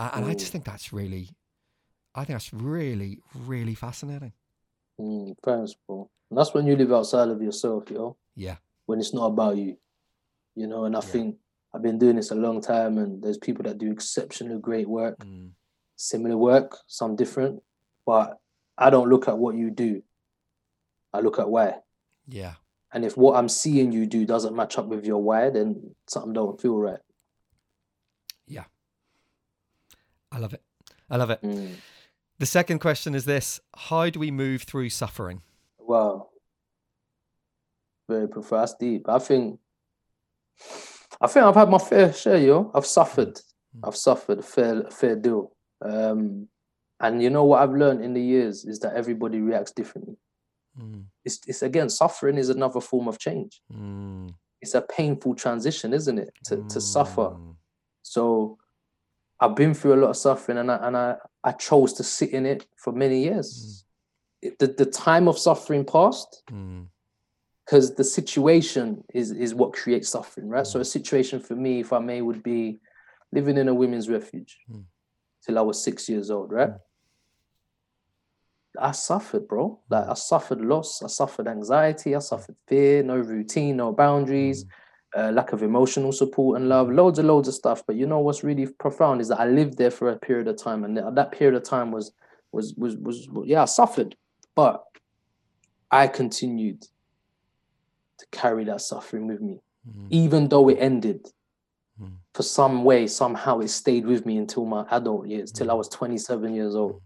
Uh, 0.02 0.10
and 0.16 0.26
I 0.26 0.34
just 0.34 0.48
Mm. 0.50 0.52
think 0.54 0.66
that's 0.66 0.92
really, 0.92 1.30
I 2.16 2.26
think 2.26 2.34
that's 2.40 2.52
really 2.54 3.20
really 3.36 3.76
fascinating. 3.76 4.34
Mm, 5.00 5.36
thanks, 5.44 5.76
bro. 5.88 6.10
And 6.30 6.38
that's 6.40 6.54
when 6.56 6.66
you 6.66 6.76
live 6.76 6.92
outside 6.92 7.30
of 7.30 7.40
yourself, 7.42 7.92
yo. 7.92 8.18
Yeah. 8.36 8.58
When 8.88 9.00
it's 9.00 9.14
not 9.14 9.28
about 9.28 9.58
you, 9.58 9.78
you 10.56 10.66
know. 10.66 10.86
And 10.86 10.96
I 10.96 11.00
Yeah. 11.02 11.12
think 11.12 11.38
I've 11.74 11.84
been 11.84 12.00
doing 12.00 12.16
this 12.16 12.32
a 12.32 12.36
long 12.36 12.62
time, 12.62 12.98
and 12.98 13.22
there's 13.22 13.38
people 13.38 13.64
that 13.66 13.78
do 13.78 13.92
exceptionally 13.92 14.60
great 14.60 14.90
work, 14.90 15.20
Mm. 15.20 15.52
similar 15.96 16.38
work, 16.38 16.78
some 16.88 17.16
different. 17.16 17.62
But 18.04 18.40
I 18.80 18.90
don't 18.90 19.08
look 19.10 19.28
at 19.28 19.38
what 19.38 19.56
you 19.56 19.70
do. 19.70 20.02
I 21.14 21.20
look 21.20 21.38
at 21.38 21.50
why. 21.50 21.80
Yeah. 22.28 22.56
And 22.92 23.06
if 23.06 23.16
what 23.16 23.36
I'm 23.38 23.50
seeing 23.50 23.92
you 23.92 24.08
do 24.08 24.26
doesn't 24.26 24.56
match 24.56 24.80
up 24.80 24.88
with 24.88 25.06
your 25.06 25.22
why, 25.22 25.52
then 25.52 25.96
something 26.08 26.34
don't 26.34 26.60
feel 26.60 26.78
right. 26.80 27.02
I 30.32 30.40
love 30.40 30.54
it. 30.54 30.62
I 31.10 31.18
love 31.18 31.30
it. 31.30 31.42
Mm. 31.42 31.76
The 32.40 32.46
second 32.46 32.80
question 32.80 33.14
is 33.14 33.26
this 33.26 33.60
How 33.76 34.10
do 34.10 34.20
we 34.20 34.32
move 34.32 34.64
through 34.64 34.90
suffering? 34.90 35.42
Wow. 35.78 36.30
Very 38.10 38.28
profound. 38.28 38.64
That's 38.64 38.76
deep. 38.76 39.08
I 39.08 39.20
think 39.20 39.60
I 41.20 41.28
think 41.28 41.46
I've 41.46 41.56
had 41.56 41.70
my 41.70 41.78
fair 41.78 42.12
share, 42.14 42.38
yo. 42.38 42.72
I've 42.74 42.86
suffered. 42.86 43.36
Mm. 43.36 43.88
I've 43.88 43.96
suffered 43.96 44.40
a 44.40 44.44
fair 44.44 44.84
fair 44.90 45.16
deal. 45.16 45.52
Um 45.86 46.48
and 47.00 47.22
you 47.22 47.30
know 47.30 47.44
what 47.44 47.62
I've 47.62 47.74
learned 47.74 48.04
in 48.04 48.14
the 48.14 48.22
years 48.22 48.66
is 48.66 48.80
that 48.80 48.96
everybody 48.96 49.40
reacts 49.40 49.72
differently. 49.72 50.18
Mm. 50.80 51.06
It's 51.26 51.42
it's 51.48 51.62
again 51.62 51.90
suffering 51.90 52.38
is 52.38 52.50
another 52.50 52.82
form 52.82 53.08
of 53.08 53.20
change. 53.20 53.62
Mm. 53.72 54.34
It's 54.62 54.76
a 54.76 54.82
painful 54.82 55.36
transition, 55.36 55.94
isn't 55.94 56.18
it? 56.18 56.34
To 56.46 56.64
to 56.70 56.80
suffer. 56.80 57.32
Mm. 57.32 57.56
So 58.04 58.58
I've 59.42 59.56
been 59.56 59.74
through 59.74 59.96
a 59.96 60.02
lot 60.04 60.12
of 60.12 60.18
suffering 60.18 60.60
and 60.60 60.72
I 60.72 60.78
and 60.88 60.96
I, 60.96 61.16
I 61.44 61.52
chose 61.54 61.94
to 61.94 62.04
sit 62.04 62.30
in 62.30 62.46
it 62.46 62.66
for 62.78 62.94
many 62.94 63.24
years. 63.24 63.50
Mm. 64.44 64.48
It, 64.48 64.60
the, 64.60 64.68
the 64.68 64.86
time 64.86 65.28
of 65.28 65.38
suffering 65.38 65.84
passed 65.84 66.44
Mm. 66.52 66.88
because 67.66 67.96
the 67.96 68.04
situation 68.04 69.04
is 69.14 69.32
is 69.32 69.56
what 69.56 69.74
creates 69.74 70.10
suffering, 70.10 70.48
right? 70.48 70.68
So 70.68 70.78
mm. 70.78 70.82
a 70.84 70.86
situation 70.86 71.40
for 71.40 71.56
me, 71.56 71.80
if 71.80 71.92
I 71.92 72.00
may, 72.00 72.22
would 72.22 72.44
be 72.44 72.80
living 73.34 73.58
in 73.58 73.68
a 73.68 73.74
women's 73.74 74.08
refuge 74.10 74.60
Mm. 74.70 74.86
till 75.44 75.58
I 75.58 75.62
was 75.62 75.84
six 75.84 76.08
years 76.08 76.30
old, 76.30 76.52
right? 76.52 76.70
Mm. 76.70 76.80
I 78.80 78.92
suffered, 78.92 79.48
bro. 79.48 79.80
Like 79.90 80.08
I 80.08 80.14
suffered 80.14 80.62
loss, 80.62 81.02
I 81.04 81.08
suffered 81.08 81.48
anxiety, 81.48 82.16
I 82.16 82.20
suffered 82.20 82.56
fear, 82.68 83.04
no 83.04 83.18
routine, 83.18 83.78
no 83.78 83.92
boundaries, 83.92 84.66
uh, 85.16 85.32
lack 85.32 85.52
of 85.54 85.62
emotional 85.64 86.12
support 86.12 86.58
and 86.60 86.70
love, 86.70 86.90
loads 86.90 87.20
and 87.20 87.28
loads 87.28 87.48
of 87.48 87.54
stuff. 87.54 87.84
But 87.86 87.96
you 87.98 88.06
know 88.06 88.20
what's 88.20 88.44
really 88.44 88.68
profound 88.68 89.22
is 89.22 89.28
that 89.30 89.40
I 89.40 89.46
lived 89.48 89.78
there 89.78 89.92
for 89.92 90.10
a 90.10 90.18
period 90.18 90.48
of 90.48 90.58
time, 90.58 90.84
and 90.84 90.98
that 91.18 91.32
period 91.32 91.56
of 91.56 91.64
time 91.64 91.92
was 91.92 92.12
was 92.52 92.74
was 92.76 92.98
was 92.98 93.28
yeah, 93.46 93.62
I 93.64 93.66
suffered, 93.66 94.16
but 94.56 94.84
I 95.92 96.08
continued 96.08 96.82
to 98.20 98.26
carry 98.32 98.64
that 98.66 98.82
suffering 98.82 99.28
with 99.28 99.42
me, 99.42 99.60
Mm. 99.88 100.08
even 100.12 100.48
though 100.50 100.70
it 100.70 100.78
ended. 100.80 101.28
Mm. 102.02 102.18
For 102.34 102.44
some 102.44 102.84
way, 102.84 103.08
somehow 103.08 103.60
it 103.60 103.70
stayed 103.70 104.06
with 104.06 104.26
me 104.26 104.38
until 104.38 104.66
my 104.66 104.86
adult 104.92 105.28
years, 105.28 105.52
till 105.52 105.72
I 105.72 105.74
was 105.74 105.90
27 105.90 106.54
years 106.54 106.76
old 106.76 107.02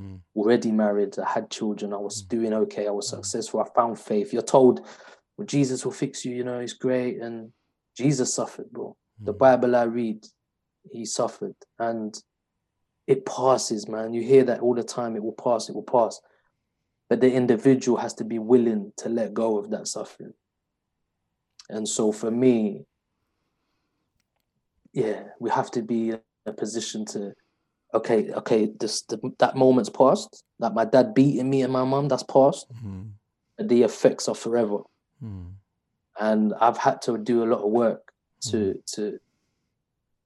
Mm. 0.00 0.20
already 0.36 0.70
married, 0.70 1.18
I 1.18 1.28
had 1.28 1.50
children, 1.50 1.92
I 1.92 1.96
was 1.98 2.22
Mm. 2.22 2.28
doing 2.28 2.52
okay, 2.54 2.86
I 2.86 2.90
was 2.92 3.06
Mm. 3.08 3.16
successful, 3.16 3.60
I 3.60 3.68
found 3.74 3.98
faith. 3.98 4.32
You're 4.32 4.42
told, 4.42 4.86
well, 5.40 5.46
Jesus 5.46 5.86
will 5.86 5.92
fix 5.92 6.22
you, 6.26 6.36
you 6.36 6.44
know, 6.44 6.60
he's 6.60 6.74
great. 6.74 7.18
And 7.22 7.50
Jesus 7.96 8.34
suffered, 8.34 8.70
bro. 8.70 8.94
The 9.18 9.32
Mm. 9.32 9.38
Bible 9.38 9.74
I 9.74 9.84
read, 9.84 10.26
he 10.92 11.06
suffered. 11.06 11.54
And 11.78 12.14
it 13.06 13.24
passes, 13.24 13.88
man. 13.88 14.12
You 14.12 14.20
hear 14.22 14.44
that 14.44 14.60
all 14.60 14.74
the 14.74 14.84
time, 14.84 15.16
it 15.16 15.22
will 15.22 15.32
pass, 15.32 15.70
it 15.70 15.74
will 15.74 15.82
pass. 15.82 16.20
But 17.08 17.22
the 17.22 17.32
individual 17.32 17.96
has 17.96 18.12
to 18.14 18.24
be 18.24 18.38
willing 18.38 18.92
to 18.98 19.08
let 19.08 19.32
go 19.32 19.56
of 19.56 19.70
that 19.70 19.88
suffering. 19.88 20.34
And 21.70 21.88
so 21.88 22.12
for 22.12 22.30
me, 22.30 22.84
yeah, 24.92 25.22
we 25.38 25.48
have 25.48 25.70
to 25.70 25.80
be 25.80 26.10
in 26.10 26.20
a 26.44 26.52
position 26.52 27.06
to 27.06 27.32
okay, 27.94 28.30
okay, 28.32 28.68
this 28.78 29.02
the, 29.04 29.18
that 29.38 29.56
moment's 29.56 29.88
passed. 29.88 30.44
Like 30.58 30.74
my 30.74 30.84
dad 30.84 31.14
beating 31.14 31.48
me 31.48 31.62
and 31.62 31.72
my 31.72 31.84
mom, 31.84 32.08
that's 32.08 32.24
passed. 32.24 32.66
Mm. 32.84 33.12
But 33.56 33.68
the 33.68 33.84
effects 33.84 34.28
are 34.28 34.34
forever, 34.34 34.80
Mm. 35.22 35.52
and 36.18 36.54
I've 36.60 36.78
had 36.78 37.02
to 37.02 37.18
do 37.18 37.44
a 37.44 37.46
lot 37.52 37.62
of 37.62 37.70
work 37.70 38.12
to 38.50 38.80
to 38.94 39.20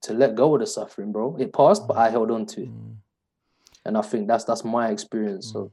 to 0.03 0.13
let 0.13 0.35
go 0.35 0.55
of 0.55 0.61
the 0.61 0.67
suffering, 0.67 1.13
bro. 1.13 1.37
It 1.37 1.53
passed, 1.53 1.87
but 1.89 1.97
I 1.97 2.11
held 2.11 2.31
on 2.31 2.47
to 2.47 2.63
it, 2.63 2.69
Mm. 2.69 2.97
and 3.87 3.97
I 3.99 4.03
think 4.03 4.29
that's 4.29 4.45
that's 4.45 4.65
my 4.65 4.91
experience 4.91 5.53
Mm. 5.53 5.63
of 5.63 5.73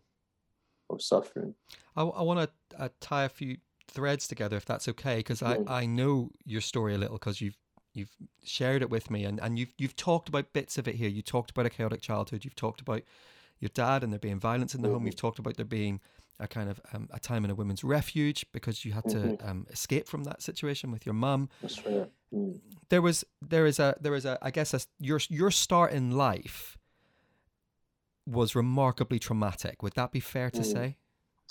of 0.89 1.01
suffering. 1.01 1.55
I, 1.95 2.03
I 2.03 2.21
want 2.21 2.39
to 2.49 2.81
uh, 2.83 2.89
tie 2.99 3.23
a 3.23 3.29
few 3.29 3.57
threads 3.87 4.27
together, 4.27 4.57
if 4.57 4.65
that's 4.65 4.87
okay, 4.89 5.17
because 5.17 5.41
I, 5.41 5.57
Mm. 5.57 5.69
I 5.69 5.85
know 5.85 6.31
your 6.45 6.61
story 6.61 6.93
a 6.95 6.97
little 6.97 7.17
because 7.17 7.41
you've 7.41 7.57
you've 7.93 8.15
shared 8.43 8.81
it 8.81 8.89
with 8.89 9.09
me, 9.11 9.25
and, 9.25 9.39
and 9.41 9.59
you've 9.59 9.73
you've 9.77 9.95
talked 9.95 10.29
about 10.29 10.53
bits 10.53 10.77
of 10.77 10.87
it 10.87 10.95
here. 10.95 11.09
You 11.09 11.21
talked 11.21 11.51
about 11.51 11.65
a 11.65 11.69
chaotic 11.69 12.01
childhood. 12.01 12.43
You've 12.45 12.55
talked 12.55 12.81
about 12.81 13.03
your 13.59 13.69
dad 13.73 14.03
and 14.03 14.11
there 14.11 14.19
being 14.19 14.39
violence 14.39 14.73
in 14.73 14.81
the 14.81 14.89
home. 14.89 15.03
Mhm. 15.03 15.07
You've 15.07 15.15
talked 15.17 15.39
about 15.39 15.55
there 15.57 15.65
being 15.65 15.99
a 16.39 16.47
kind 16.47 16.69
of 16.69 16.81
um, 16.93 17.07
a 17.11 17.19
time 17.19 17.45
in 17.45 17.51
a 17.51 17.55
women's 17.55 17.83
refuge 17.83 18.45
because 18.51 18.83
you 18.85 18.93
had 18.93 19.07
to 19.09 19.17
Mhm. 19.17 19.49
um, 19.49 19.67
escape 19.69 20.07
from 20.07 20.23
that 20.23 20.41
situation 20.41 20.91
with 20.91 21.05
your 21.05 21.13
mum. 21.13 21.49
That's 21.61 21.85
right. 21.85 22.09
Mm. 22.33 22.59
There 22.89 23.01
was 23.01 23.23
there 23.41 23.65
is 23.65 23.79
a 23.79 23.95
there 24.01 24.15
is 24.15 24.25
a 24.25 24.37
I 24.41 24.51
guess 24.51 24.73
a, 24.73 24.79
your 24.99 25.19
your 25.29 25.51
start 25.51 25.91
in 25.93 26.11
life 26.11 26.77
was 28.25 28.55
remarkably 28.55 29.19
traumatic. 29.19 29.81
Would 29.83 29.93
that 29.93 30.11
be 30.11 30.19
fair 30.19 30.49
to 30.51 30.61
Mm. 30.61 30.65
say? 30.65 30.97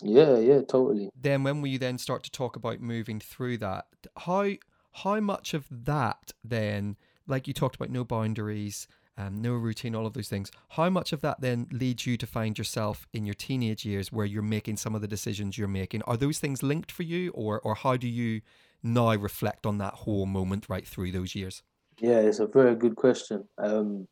Yeah, 0.02 0.38
yeah, 0.38 0.62
totally. 0.62 1.10
then 1.14 1.42
when 1.42 1.60
we 1.60 1.76
then 1.76 1.98
start 1.98 2.22
to 2.24 2.30
talk 2.30 2.56
about 2.56 2.80
moving 2.80 3.20
through 3.20 3.58
that 3.58 3.86
how 4.16 4.48
how 4.92 5.20
much 5.20 5.52
of 5.52 5.66
that 5.70 6.32
then 6.42 6.96
like 7.26 7.46
you 7.46 7.52
talked 7.52 7.76
about 7.76 7.90
no 7.90 8.02
boundaries 8.02 8.88
um, 9.20 9.40
no 9.40 9.52
routine 9.52 9.94
all 9.94 10.06
of 10.06 10.14
those 10.14 10.28
things 10.28 10.50
how 10.70 10.88
much 10.88 11.12
of 11.12 11.20
that 11.20 11.40
then 11.40 11.66
leads 11.70 12.06
you 12.06 12.16
to 12.16 12.26
find 12.26 12.58
yourself 12.58 13.06
in 13.12 13.24
your 13.24 13.34
teenage 13.34 13.84
years 13.84 14.10
where 14.12 14.26
you're 14.26 14.42
making 14.42 14.76
some 14.76 14.94
of 14.94 15.00
the 15.00 15.08
decisions 15.08 15.58
you're 15.58 15.68
making 15.68 16.02
are 16.02 16.16
those 16.16 16.38
things 16.38 16.62
linked 16.62 16.90
for 16.90 17.02
you 17.02 17.30
or 17.30 17.60
or 17.60 17.74
how 17.74 17.96
do 17.96 18.08
you 18.08 18.40
now 18.82 19.14
reflect 19.14 19.66
on 19.66 19.78
that 19.78 19.94
whole 19.94 20.26
moment 20.26 20.66
right 20.68 20.86
through 20.86 21.12
those 21.12 21.34
years 21.34 21.62
Yeah, 22.00 22.20
it's 22.20 22.40
a 22.40 22.46
very 22.46 22.74
good 22.74 22.96
question. 22.96 23.46
Um, 23.58 24.08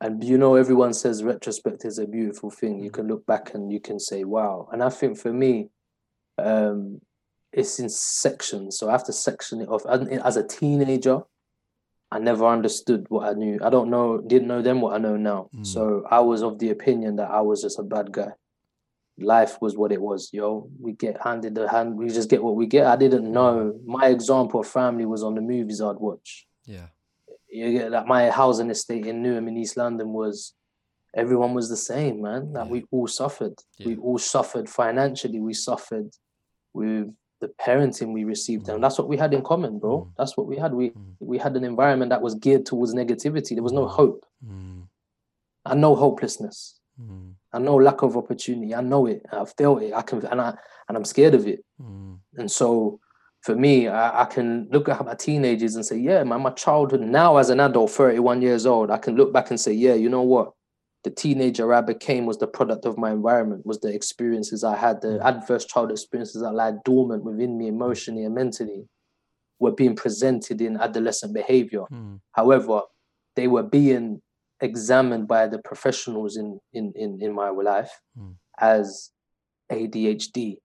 and 0.00 0.22
you 0.22 0.36
know, 0.36 0.56
everyone 0.56 0.92
says 0.92 1.24
retrospect 1.24 1.84
is 1.84 1.98
a 1.98 2.06
beautiful 2.06 2.50
thing. 2.50 2.82
You 2.82 2.90
can 2.90 3.08
look 3.08 3.24
back 3.26 3.54
and 3.54 3.72
you 3.72 3.80
can 3.80 3.98
say, 3.98 4.24
wow. 4.24 4.68
And 4.70 4.82
I 4.82 4.90
think 4.90 5.18
for 5.18 5.32
me, 5.32 5.70
um, 6.36 7.00
it's 7.52 7.78
in 7.78 7.88
sections. 7.88 8.78
So 8.78 8.88
I 8.88 8.92
have 8.92 9.04
to 9.04 9.12
section 9.12 9.62
it 9.62 9.68
off. 9.68 9.86
As 9.86 10.36
a 10.36 10.46
teenager, 10.46 11.22
I 12.10 12.18
never 12.18 12.46
understood 12.46 13.06
what 13.08 13.28
I 13.28 13.32
knew. 13.32 13.58
I 13.62 13.70
don't 13.70 13.90
know, 13.90 14.18
didn't 14.18 14.48
know 14.48 14.62
then 14.62 14.80
what 14.80 14.94
I 14.94 14.98
know 14.98 15.16
now. 15.16 15.48
Mm. 15.54 15.66
So 15.66 16.04
I 16.10 16.20
was 16.20 16.42
of 16.42 16.58
the 16.58 16.70
opinion 16.70 17.16
that 17.16 17.30
I 17.30 17.40
was 17.40 17.62
just 17.62 17.78
a 17.78 17.82
bad 17.82 18.12
guy. 18.12 18.32
Life 19.18 19.58
was 19.60 19.76
what 19.76 19.92
it 19.92 20.00
was, 20.00 20.30
yo. 20.32 20.68
We 20.80 20.92
get 20.92 21.20
handed 21.22 21.54
the 21.54 21.68
hand, 21.68 21.96
we 21.96 22.08
just 22.08 22.30
get 22.30 22.42
what 22.42 22.54
we 22.54 22.66
get. 22.66 22.86
I 22.86 22.96
didn't 22.96 23.30
know. 23.32 23.78
My 23.84 24.06
example 24.08 24.60
of 24.60 24.68
family 24.68 25.06
was 25.06 25.22
on 25.22 25.34
the 25.34 25.40
movies 25.40 25.80
I'd 25.80 25.96
watch 25.96 26.46
yeah 26.66 26.88
you 27.48 27.72
get 27.72 27.90
like 27.90 28.06
my 28.06 28.28
housing 28.30 28.70
estate 28.70 29.06
in 29.06 29.22
Newham 29.22 29.48
in 29.48 29.56
East 29.56 29.76
London 29.76 30.08
was 30.12 30.52
everyone 31.14 31.54
was 31.54 31.68
the 31.70 31.76
same, 31.76 32.20
man. 32.20 32.52
Like 32.52 32.66
Yeah. 32.66 32.72
we 32.72 32.84
all 32.90 33.06
suffered. 33.06 33.54
We 33.84 33.96
all 33.96 34.18
suffered 34.18 34.68
financially. 34.68 35.40
We 35.40 35.54
suffered 35.54 36.10
with 36.74 37.14
the 37.46 37.54
parenting 37.64 38.12
we 38.12 38.24
received, 38.24 38.66
Mm. 38.66 38.74
and 38.74 38.84
that's 38.84 38.98
what 38.98 39.08
we 39.08 39.16
had 39.16 39.32
in 39.34 39.42
common, 39.42 39.78
bro. 39.78 40.00
Mm. 40.00 40.08
That's 40.18 40.36
what 40.36 40.46
we 40.46 40.56
had. 40.56 40.74
We 40.74 40.90
Mm. 40.90 41.14
we 41.20 41.38
had 41.38 41.56
an 41.56 41.64
environment 41.64 42.10
that 42.10 42.22
was 42.22 42.34
geared 42.34 42.66
towards 42.66 42.94
negativity. 42.94 43.54
There 43.54 43.62
was 43.62 43.72
no 43.72 43.86
Mm. 43.86 43.90
hope 43.90 44.26
mm, 44.44 44.82
and 45.64 45.80
no 45.80 45.94
hopelessness 45.94 46.80
mm, 47.00 47.32
and 47.52 47.64
no 47.64 47.74
lack 47.76 48.02
of 48.02 48.16
opportunity. 48.16 48.74
I 48.74 48.80
know 48.80 49.06
it. 49.06 49.24
I've 49.32 49.52
felt 49.52 49.82
it. 49.82 49.92
I 49.94 50.02
can, 50.02 50.24
and 50.26 50.40
I 50.40 50.54
and 50.88 50.96
I'm 50.96 51.04
scared 51.04 51.34
of 51.34 51.46
it. 51.46 51.64
mm, 51.82 52.18
And 52.36 52.50
so 52.50 53.00
for 53.40 53.54
me, 53.54 53.86
I, 53.88 54.22
I, 54.22 54.24
can 54.24 54.68
look 54.72 54.88
at 54.88 55.04
my 55.04 55.14
teenagers 55.14 55.76
and 55.76 55.84
say, 55.86 55.96
yeah, 55.98 56.24
man, 56.24 56.40
my 56.42 56.50
childhood 56.50 57.00
now 57.00 57.36
as 57.36 57.48
an 57.50 57.60
adult, 57.60 57.90
31 57.92 58.42
years 58.42 58.66
old, 58.66 58.90
I 58.90 58.98
can 58.98 59.14
look 59.16 59.32
back 59.32 59.50
and 59.50 59.60
say, 59.60 59.72
yeah, 59.72 59.94
you 59.94 60.08
know 60.08 60.22
what? 60.22 60.52
The 61.06 61.12
teenager 61.12 61.72
I 61.72 61.82
became 61.82 62.26
was 62.26 62.38
the 62.38 62.48
product 62.48 62.84
of 62.84 62.98
my 62.98 63.12
environment, 63.12 63.64
was 63.64 63.78
the 63.78 63.94
experiences 63.94 64.64
I 64.64 64.76
had, 64.76 65.00
the 65.02 65.20
mm. 65.20 65.24
adverse 65.24 65.64
child 65.64 65.92
experiences 65.92 66.42
that 66.42 66.50
lie 66.50 66.72
dormant 66.84 67.22
within 67.22 67.56
me 67.56 67.68
emotionally 67.68 68.24
and 68.24 68.34
mentally 68.34 68.88
were 69.60 69.70
being 69.70 69.94
presented 69.94 70.60
in 70.60 70.76
adolescent 70.76 71.32
behavior. 71.32 71.84
Mm. 71.92 72.18
However, 72.32 72.80
they 73.36 73.46
were 73.46 73.62
being 73.62 74.20
examined 74.60 75.28
by 75.28 75.46
the 75.46 75.60
professionals 75.60 76.36
in 76.36 76.58
in 76.72 76.92
in, 76.96 77.22
in 77.22 77.32
my 77.32 77.50
life 77.50 78.00
mm. 78.18 78.34
as 78.58 79.12
ADHD, 79.70 80.56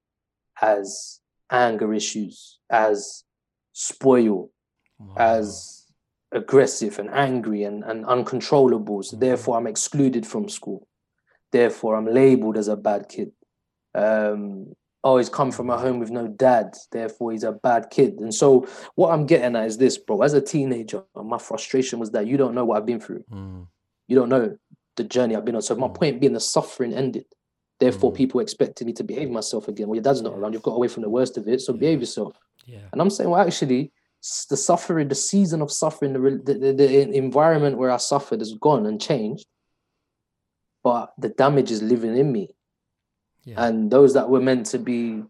as 0.60 1.19
anger 1.51 1.93
issues, 1.93 2.58
as 2.71 3.25
spoil, 3.73 4.49
wow. 4.97 5.13
as 5.17 5.81
aggressive 6.32 7.00
and 7.00 7.10
angry 7.10 7.63
and, 7.63 7.84
and 7.84 8.06
uncontrollable. 8.06 9.04
So 9.04 9.17
mm. 9.17 9.20
therefore 9.20 9.58
I'm 9.58 9.67
excluded 9.67 10.26
from 10.26 10.50
school. 10.50 10.88
Therefore 11.52 11.96
I'm 11.96 12.06
labeled 12.06 12.58
as 12.58 12.67
a 12.67 12.78
bad 12.78 13.10
kid. 13.10 13.32
Um, 13.94 14.74
oh, 15.04 15.17
he's 15.17 15.30
come 15.30 15.52
from 15.52 15.70
a 15.70 15.78
home 15.78 16.00
with 16.00 16.12
no 16.12 16.28
dad, 16.28 16.76
therefore 16.91 17.32
he's 17.32 17.44
a 17.44 17.52
bad 17.52 17.89
kid. 17.89 18.20
And 18.20 18.34
so 18.34 18.67
what 18.96 19.12
I'm 19.12 19.26
getting 19.26 19.56
at 19.56 19.65
is 19.65 19.78
this, 19.78 19.98
bro. 19.98 20.22
As 20.22 20.34
a 20.34 20.41
teenager, 20.41 21.04
my 21.15 21.38
frustration 21.38 22.00
was 22.00 22.12
that 22.12 22.28
you 22.28 22.38
don't 22.38 22.56
know 22.56 22.65
what 22.65 22.78
I've 22.78 22.86
been 22.86 23.02
through. 23.02 23.24
Mm. 23.32 23.67
You 24.08 24.15
don't 24.15 24.30
know 24.30 24.58
the 24.96 25.04
journey 25.04 25.36
I've 25.36 25.46
been 25.46 25.56
on. 25.56 25.62
So 25.62 25.76
my 25.76 25.88
mm. 25.88 25.96
point 25.96 26.22
being 26.22 26.34
the 26.34 26.39
suffering 26.39 26.94
ended. 26.94 27.26
Therefore, 27.80 28.12
mm. 28.12 28.15
people 28.15 28.39
expected 28.39 28.86
me 28.86 28.94
to 28.94 29.04
behave 29.04 29.30
myself 29.30 29.67
again. 29.67 29.88
Well, 29.88 29.96
your 29.96 30.04
dad's 30.04 30.22
not 30.22 30.34
around. 30.34 30.54
You've 30.54 30.62
got 30.62 30.76
away 30.76 30.88
from 30.88 31.04
the 31.04 31.10
worst 31.10 31.38
of 31.38 31.48
it. 31.48 31.62
So 31.62 31.74
yeah. 31.74 31.80
behave 31.80 32.00
yourself. 32.00 32.38
Yeah. 32.65 32.80
And 32.91 33.02
I'm 33.02 33.10
saying, 33.10 33.30
well, 33.30 33.41
actually, 33.41 33.91
the 34.49 34.57
suffering, 34.57 35.07
the 35.07 35.15
season 35.15 35.62
of 35.62 35.71
suffering, 35.71 36.13
the, 36.13 36.53
the, 36.53 36.73
the 36.73 37.15
environment 37.15 37.77
where 37.77 37.89
I 37.89 37.97
suffered 37.97 38.41
is 38.41 38.53
gone 38.53 38.86
and 38.86 39.01
changed. 39.01 39.47
But 40.84 41.13
the 41.17 41.29
damage 41.29 41.71
is 41.71 41.81
living 41.81 42.17
in 42.17 42.31
me. 42.31 42.49
Yeah. 43.45 43.65
And 43.65 43.89
those 43.89 44.13
that 44.13 44.29
were 44.29 44.41
meant 44.41 44.67
to 44.67 44.79
be, 44.79 45.23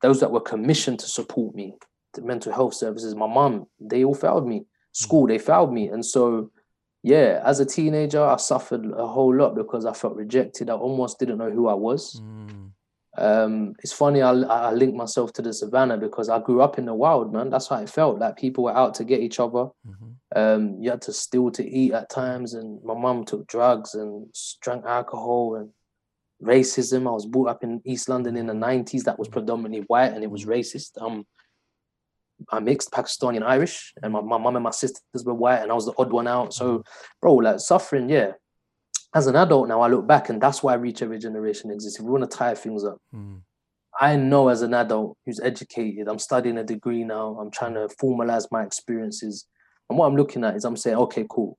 those 0.00 0.20
that 0.20 0.30
were 0.30 0.40
commissioned 0.40 1.00
to 1.00 1.06
support 1.06 1.54
me, 1.54 1.74
the 2.14 2.22
mental 2.22 2.52
health 2.52 2.74
services, 2.74 3.14
my 3.14 3.26
mom, 3.26 3.66
they 3.80 4.04
all 4.04 4.14
failed 4.14 4.46
me. 4.46 4.60
Mm. 4.60 4.66
School, 4.92 5.26
they 5.26 5.38
failed 5.38 5.72
me. 5.72 5.88
And 5.88 6.04
so, 6.04 6.50
yeah, 7.02 7.42
as 7.44 7.60
a 7.60 7.66
teenager, 7.66 8.24
I 8.24 8.36
suffered 8.36 8.84
a 8.96 9.06
whole 9.06 9.34
lot 9.34 9.54
because 9.54 9.84
I 9.86 9.92
felt 9.92 10.14
rejected. 10.16 10.70
I 10.70 10.74
almost 10.74 11.18
didn't 11.18 11.38
know 11.38 11.50
who 11.50 11.68
I 11.68 11.74
was. 11.74 12.20
Mm. 12.20 12.70
Um, 13.18 13.74
it's 13.82 13.92
funny, 13.92 14.20
I, 14.22 14.32
I 14.32 14.72
link 14.72 14.94
myself 14.94 15.32
to 15.34 15.42
the 15.42 15.52
savannah 15.52 15.96
because 15.96 16.28
I 16.28 16.38
grew 16.38 16.60
up 16.60 16.78
in 16.78 16.84
the 16.84 16.94
wild, 16.94 17.32
man. 17.32 17.50
That's 17.50 17.68
how 17.68 17.76
it 17.76 17.88
felt. 17.88 18.18
Like 18.18 18.36
people 18.36 18.64
were 18.64 18.76
out 18.76 18.94
to 18.94 19.04
get 19.04 19.20
each 19.20 19.40
other. 19.40 19.68
Mm-hmm. 19.86 20.06
Um, 20.34 20.76
you 20.80 20.90
had 20.90 21.02
to 21.02 21.12
steal 21.12 21.50
to 21.52 21.66
eat 21.66 21.92
at 21.92 22.10
times, 22.10 22.54
and 22.54 22.82
my 22.84 22.94
mum 22.94 23.24
took 23.24 23.46
drugs 23.46 23.94
and 23.94 24.28
drank 24.60 24.84
alcohol 24.84 25.56
and 25.56 25.70
racism. 26.42 27.08
I 27.08 27.12
was 27.12 27.26
brought 27.26 27.48
up 27.48 27.64
in 27.64 27.80
East 27.84 28.08
London 28.08 28.36
in 28.36 28.46
the 28.46 28.52
90s 28.52 29.04
that 29.04 29.18
was 29.18 29.28
predominantly 29.28 29.84
white 29.86 30.12
and 30.12 30.22
it 30.22 30.30
was 30.30 30.44
racist. 30.44 31.00
Um, 31.00 31.24
I 32.50 32.60
mixed 32.60 32.90
Pakistani 32.90 33.36
and 33.36 33.44
Irish, 33.44 33.94
and 34.02 34.12
my, 34.12 34.20
my 34.20 34.38
mum 34.38 34.56
and 34.56 34.64
my 34.64 34.70
sisters 34.70 35.24
were 35.24 35.34
white, 35.34 35.62
and 35.62 35.70
I 35.70 35.74
was 35.74 35.86
the 35.86 35.94
odd 35.96 36.12
one 36.12 36.26
out. 36.26 36.52
So, 36.52 36.84
bro, 37.22 37.36
like 37.36 37.60
suffering, 37.60 38.10
yeah. 38.10 38.32
As 39.14 39.26
an 39.26 39.36
adult 39.36 39.68
now, 39.68 39.80
I 39.80 39.88
look 39.88 40.06
back, 40.06 40.28
and 40.28 40.40
that's 40.40 40.62
why 40.62 40.74
Reach 40.74 41.02
Every 41.02 41.18
Generation 41.18 41.70
exists. 41.70 41.98
If 41.98 42.04
we 42.04 42.10
want 42.10 42.30
to 42.30 42.36
tie 42.36 42.54
things 42.54 42.84
up, 42.84 42.98
mm. 43.14 43.40
I 43.98 44.16
know 44.16 44.48
as 44.48 44.62
an 44.62 44.74
adult 44.74 45.16
who's 45.24 45.40
educated, 45.40 46.08
I'm 46.08 46.18
studying 46.18 46.58
a 46.58 46.64
degree 46.64 47.02
now, 47.02 47.38
I'm 47.40 47.50
trying 47.50 47.74
to 47.74 47.88
formalize 48.02 48.46
my 48.50 48.62
experiences. 48.62 49.46
And 49.88 49.98
what 49.98 50.06
I'm 50.06 50.16
looking 50.16 50.44
at 50.44 50.56
is 50.56 50.64
I'm 50.64 50.76
saying, 50.76 50.96
okay, 50.96 51.24
cool. 51.30 51.56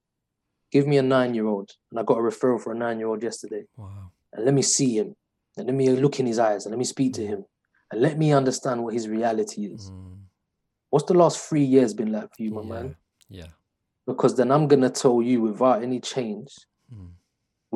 Give 0.71 0.85
me 0.85 0.97
a 0.97 1.01
nine 1.01 1.33
year 1.33 1.47
old. 1.47 1.71
And 1.89 1.99
I 1.99 2.03
got 2.03 2.19
a 2.19 2.21
referral 2.21 2.61
for 2.61 2.73
a 2.73 2.77
nine 2.77 2.99
year 2.99 3.07
old 3.07 3.23
yesterday. 3.23 3.63
Wow 3.75 4.11
and 4.33 4.45
let 4.45 4.53
me 4.53 4.61
see 4.61 4.97
him 4.97 5.15
and 5.57 5.67
let 5.67 5.75
me 5.75 5.89
look 5.89 6.19
in 6.19 6.25
his 6.25 6.39
eyes 6.39 6.65
and 6.65 6.71
let 6.71 6.79
me 6.79 6.85
speak 6.85 7.13
to 7.13 7.25
him 7.25 7.43
and 7.91 8.01
let 8.01 8.17
me 8.17 8.31
understand 8.31 8.83
what 8.83 8.93
his 8.93 9.07
reality 9.07 9.65
is. 9.65 9.89
Mm. 9.89 10.19
What's 10.89 11.05
the 11.05 11.15
last 11.15 11.39
three 11.39 11.63
years 11.63 11.93
been 11.93 12.11
like 12.11 12.29
for 12.35 12.43
you, 12.43 12.51
my 12.51 12.61
yeah. 12.61 12.69
man? 12.69 12.95
Yeah. 13.29 13.47
Because 14.05 14.35
then 14.35 14.51
I'm 14.51 14.67
gonna 14.67 14.89
tell 14.89 15.21
you 15.21 15.41
without 15.41 15.83
any 15.83 15.99
change, 15.99 16.49
mm. 16.93 17.09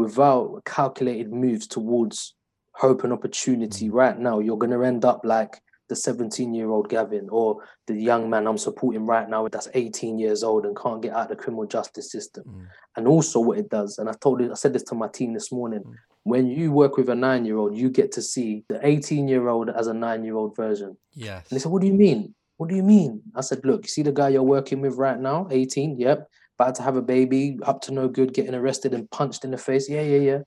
Without 0.01 0.61
calculated 0.65 1.31
moves 1.31 1.67
towards 1.67 2.35
hope 2.73 3.03
and 3.03 3.13
opportunity 3.13 3.89
mm. 3.89 3.93
right 3.93 4.17
now, 4.17 4.39
you're 4.39 4.57
gonna 4.57 4.81
end 4.83 5.05
up 5.05 5.21
like 5.23 5.61
the 5.91 5.95
17 5.95 6.53
year 6.53 6.69
old 6.69 6.89
Gavin 6.89 7.27
or 7.29 7.57
the 7.85 7.95
young 7.95 8.29
man 8.29 8.47
I'm 8.47 8.57
supporting 8.57 9.05
right 9.05 9.29
now 9.29 9.45
that's 9.49 9.67
18 9.73 10.17
years 10.17 10.41
old 10.41 10.65
and 10.65 10.73
can't 10.75 11.01
get 11.01 11.13
out 11.13 11.23
of 11.23 11.27
the 11.29 11.35
criminal 11.35 11.65
justice 11.65 12.09
system. 12.09 12.45
Mm. 12.47 12.67
And 12.95 13.07
also 13.07 13.41
what 13.41 13.57
it 13.57 13.69
does, 13.69 13.97
and 13.97 14.09
I 14.09 14.13
told 14.21 14.39
you, 14.39 14.51
I 14.51 14.55
said 14.55 14.71
this 14.71 14.83
to 14.83 14.95
my 14.95 15.09
team 15.09 15.33
this 15.33 15.51
morning. 15.51 15.83
Mm. 15.85 15.95
When 16.23 16.47
you 16.47 16.71
work 16.71 16.97
with 16.97 17.09
a 17.09 17.15
nine 17.15 17.45
year 17.45 17.57
old, 17.57 17.75
you 17.75 17.89
get 17.89 18.11
to 18.13 18.21
see 18.21 18.63
the 18.69 18.79
18 18.87 19.27
year 19.27 19.49
old 19.49 19.69
as 19.69 19.87
a 19.87 19.93
nine 19.93 20.23
year 20.23 20.35
old 20.35 20.55
version. 20.55 20.95
Yes. 21.13 21.49
And 21.49 21.57
they 21.57 21.61
said, 21.61 21.71
What 21.71 21.81
do 21.81 21.87
you 21.87 21.93
mean? 21.93 22.35
What 22.55 22.69
do 22.69 22.75
you 22.75 22.83
mean? 22.83 23.21
I 23.35 23.41
said, 23.41 23.65
Look, 23.65 23.83
you 23.83 23.89
see 23.89 24.03
the 24.03 24.13
guy 24.13 24.29
you're 24.29 24.43
working 24.43 24.79
with 24.81 24.95
right 24.95 25.19
now, 25.19 25.47
18, 25.51 25.99
yep, 25.99 26.29
about 26.61 26.75
to 26.75 26.83
have 26.83 26.95
a 26.95 27.01
baby, 27.01 27.59
up 27.63 27.81
to 27.81 27.93
no 27.93 28.07
good, 28.07 28.33
getting 28.33 28.55
arrested 28.55 28.93
and 28.93 29.09
punched 29.09 29.43
in 29.43 29.51
the 29.51 29.57
face. 29.57 29.89
Yeah, 29.89 30.01
yeah, 30.01 30.19
yeah. 30.19 30.39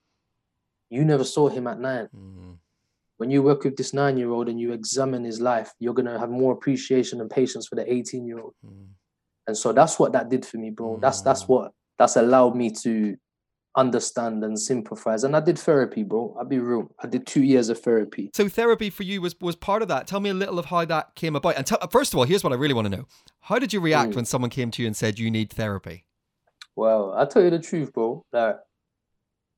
You 0.90 1.04
never 1.04 1.24
saw 1.24 1.48
him 1.48 1.66
at 1.66 1.80
nine. 1.80 2.08
Mm 2.16 2.58
when 3.18 3.30
you 3.30 3.42
work 3.42 3.64
with 3.64 3.76
this 3.76 3.94
nine 3.94 4.16
year 4.16 4.30
old 4.30 4.48
and 4.48 4.60
you 4.60 4.72
examine 4.72 5.24
his 5.24 5.40
life, 5.40 5.72
you're 5.78 5.94
going 5.94 6.06
to 6.06 6.18
have 6.18 6.30
more 6.30 6.52
appreciation 6.52 7.20
and 7.20 7.30
patience 7.30 7.66
for 7.66 7.76
the 7.76 7.92
18 7.92 8.26
year 8.26 8.40
old. 8.40 8.54
Mm. 8.66 8.88
And 9.46 9.56
so 9.56 9.72
that's 9.72 9.98
what 9.98 10.12
that 10.12 10.28
did 10.30 10.44
for 10.44 10.56
me, 10.56 10.70
bro. 10.70 10.98
That's 11.00 11.20
that's 11.20 11.46
what 11.46 11.72
that's 11.98 12.16
allowed 12.16 12.56
me 12.56 12.70
to 12.82 13.16
understand 13.76 14.44
and 14.44 14.58
sympathize. 14.58 15.24
And 15.24 15.36
I 15.36 15.40
did 15.40 15.58
therapy, 15.58 16.02
bro. 16.02 16.34
I'll 16.38 16.44
be 16.44 16.58
real. 16.58 16.90
I 17.02 17.06
did 17.06 17.26
two 17.26 17.42
years 17.42 17.68
of 17.68 17.80
therapy. 17.80 18.30
So 18.34 18.48
therapy 18.48 18.90
for 18.90 19.02
you 19.02 19.20
was 19.20 19.38
was 19.40 19.56
part 19.56 19.82
of 19.82 19.88
that. 19.88 20.06
Tell 20.06 20.20
me 20.20 20.30
a 20.30 20.34
little 20.34 20.58
of 20.58 20.66
how 20.66 20.84
that 20.84 21.14
came 21.14 21.36
about. 21.36 21.56
And 21.56 21.66
t- 21.66 21.76
first 21.90 22.12
of 22.12 22.18
all, 22.18 22.24
here's 22.24 22.44
what 22.44 22.52
I 22.52 22.56
really 22.56 22.74
want 22.74 22.86
to 22.86 22.96
know: 22.96 23.06
How 23.40 23.58
did 23.58 23.72
you 23.72 23.80
react 23.80 24.12
mm. 24.12 24.16
when 24.16 24.24
someone 24.24 24.50
came 24.50 24.70
to 24.72 24.82
you 24.82 24.86
and 24.86 24.96
said 24.96 25.18
you 25.18 25.30
need 25.30 25.50
therapy? 25.50 26.04
Well, 26.76 27.14
I 27.16 27.24
tell 27.24 27.42
you 27.42 27.50
the 27.50 27.58
truth, 27.58 27.92
bro. 27.92 28.24
That 28.32 28.66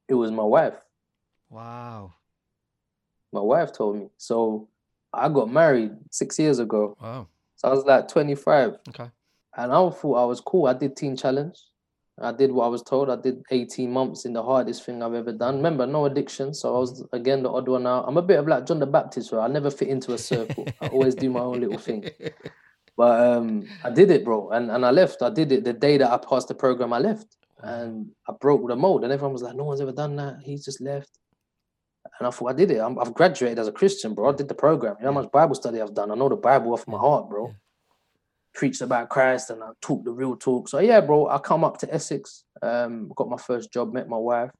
it 0.08 0.14
was 0.14 0.30
my 0.30 0.44
wife. 0.44 0.74
Wow. 1.50 2.14
My 3.32 3.40
wife 3.40 3.72
told 3.72 3.96
me. 3.96 4.08
So 4.16 4.68
I 5.12 5.28
got 5.28 5.50
married 5.50 5.92
six 6.10 6.38
years 6.38 6.58
ago. 6.58 6.96
Wow. 7.00 7.28
So 7.56 7.68
I 7.68 7.72
was 7.72 7.84
like 7.84 8.08
25. 8.08 8.78
Okay. 8.88 9.10
And 9.56 9.72
I 9.72 9.90
thought 9.90 10.22
I 10.22 10.24
was 10.26 10.40
cool. 10.40 10.66
I 10.66 10.74
did 10.74 10.96
Teen 10.96 11.16
Challenge. 11.16 11.58
I 12.18 12.32
did 12.32 12.50
what 12.50 12.64
I 12.64 12.68
was 12.68 12.82
told. 12.82 13.10
I 13.10 13.16
did 13.16 13.42
18 13.50 13.92
months 13.92 14.24
in 14.24 14.32
the 14.32 14.42
hardest 14.42 14.84
thing 14.84 15.02
I've 15.02 15.12
ever 15.12 15.32
done. 15.32 15.56
Remember, 15.56 15.86
no 15.86 16.06
addiction. 16.06 16.54
So 16.54 16.74
I 16.74 16.78
was, 16.78 17.04
again, 17.12 17.42
the 17.42 17.50
odd 17.50 17.68
one 17.68 17.86
out. 17.86 18.06
I'm 18.08 18.16
a 18.16 18.22
bit 18.22 18.38
of 18.38 18.48
like 18.48 18.64
John 18.66 18.78
the 18.78 18.86
Baptist, 18.86 19.32
where 19.32 19.42
I 19.42 19.48
never 19.48 19.70
fit 19.70 19.88
into 19.88 20.14
a 20.14 20.18
circle. 20.18 20.66
I 20.80 20.88
always 20.88 21.14
do 21.14 21.28
my 21.28 21.40
own 21.40 21.60
little 21.60 21.78
thing. 21.78 22.08
But 22.96 23.20
um, 23.20 23.68
I 23.84 23.90
did 23.90 24.10
it, 24.10 24.24
bro. 24.24 24.48
And, 24.50 24.70
and 24.70 24.84
I 24.84 24.90
left. 24.90 25.20
I 25.22 25.30
did 25.30 25.52
it 25.52 25.64
the 25.64 25.72
day 25.72 25.98
that 25.98 26.10
I 26.10 26.16
passed 26.16 26.48
the 26.48 26.54
program, 26.54 26.92
I 26.92 26.98
left. 26.98 27.36
And 27.62 28.10
I 28.28 28.32
broke 28.40 28.62
with 28.62 28.70
the 28.70 28.76
mold. 28.76 29.04
And 29.04 29.12
everyone 29.12 29.34
was 29.34 29.42
like, 29.42 29.54
no 29.54 29.64
one's 29.64 29.80
ever 29.80 29.92
done 29.92 30.16
that. 30.16 30.38
He's 30.42 30.64
just 30.64 30.80
left. 30.80 31.18
And 32.18 32.26
I 32.26 32.30
thought 32.30 32.50
I 32.50 32.52
did 32.54 32.70
it. 32.70 32.80
i 32.80 32.88
have 32.88 33.14
graduated 33.14 33.58
as 33.58 33.68
a 33.68 33.72
Christian, 33.72 34.14
bro. 34.14 34.30
I 34.30 34.34
did 34.34 34.48
the 34.48 34.54
program. 34.54 34.96
You 34.98 35.04
know 35.04 35.12
how 35.12 35.20
much 35.20 35.30
Bible 35.30 35.54
study 35.54 35.80
I've 35.80 35.94
done? 35.94 36.10
I 36.10 36.14
know 36.14 36.28
the 36.28 36.36
Bible 36.36 36.72
off 36.72 36.88
my 36.88 36.98
heart, 36.98 37.28
bro. 37.28 37.54
Preached 38.56 38.80
about 38.80 39.10
Christ 39.10 39.50
and 39.50 39.62
I 39.62 39.68
talk 39.82 40.02
the 40.02 40.10
real 40.10 40.34
talk. 40.34 40.68
So 40.68 40.78
yeah, 40.78 41.00
bro, 41.00 41.28
I 41.28 41.38
come 41.38 41.62
up 41.62 41.76
to 41.78 41.94
Essex, 41.94 42.44
um, 42.62 43.12
got 43.14 43.28
my 43.28 43.36
first 43.36 43.70
job, 43.70 43.92
met 43.92 44.08
my 44.08 44.16
wife, 44.16 44.50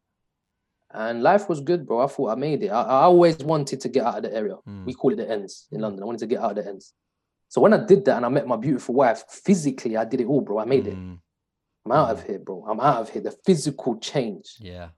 and 0.93 1.23
life 1.23 1.49
was 1.49 1.63
good, 1.63 1.87
bro. 1.87 2.05
I 2.05 2.07
thought 2.07 2.31
I 2.31 2.35
made 2.35 2.63
it. 2.63 2.69
I, 2.69 2.83
I 2.83 3.03
always 3.05 3.39
wanted 3.39 3.81
to 3.81 3.89
get 3.89 4.05
out 4.05 4.19
of 4.19 4.23
the 4.25 4.35
area. 4.35 4.57
Mm. 4.69 4.85
We 4.85 4.93
call 4.93 5.13
it 5.13 5.17
the 5.17 5.31
ends 5.31 5.67
in 5.73 5.81
London. 5.81 6.03
I 6.03 6.07
wanted 6.07 6.21
to 6.21 6.27
get 6.27 6.41
out 6.41 6.59
of 6.59 6.65
the 6.65 6.69
ends. 6.71 6.93
So 7.49 7.63
when 7.63 7.73
I 7.73 7.85
did 7.85 8.05
that 8.05 8.19
and 8.19 8.27
I 8.27 8.29
met 8.29 8.47
my 8.47 8.57
beautiful 8.57 8.95
wife, 8.95 9.25
physically 9.31 9.97
I 9.97 10.05
did 10.05 10.21
it 10.21 10.27
all, 10.27 10.43
bro. 10.43 10.59
I 10.59 10.67
made 10.67 10.85
mm. 10.85 10.89
it. 10.89 10.95
Hmm. 10.95 11.15
I'm 11.87 11.93
out 11.93 12.11
of 12.11 12.27
here, 12.27 12.39
bro. 12.39 12.67
I'm 12.69 12.81
out 12.81 13.03
of 13.03 13.11
here. 13.11 13.23
The 13.23 13.37
physical 13.47 13.97
change. 13.99 14.57
Yeah. 14.59 14.89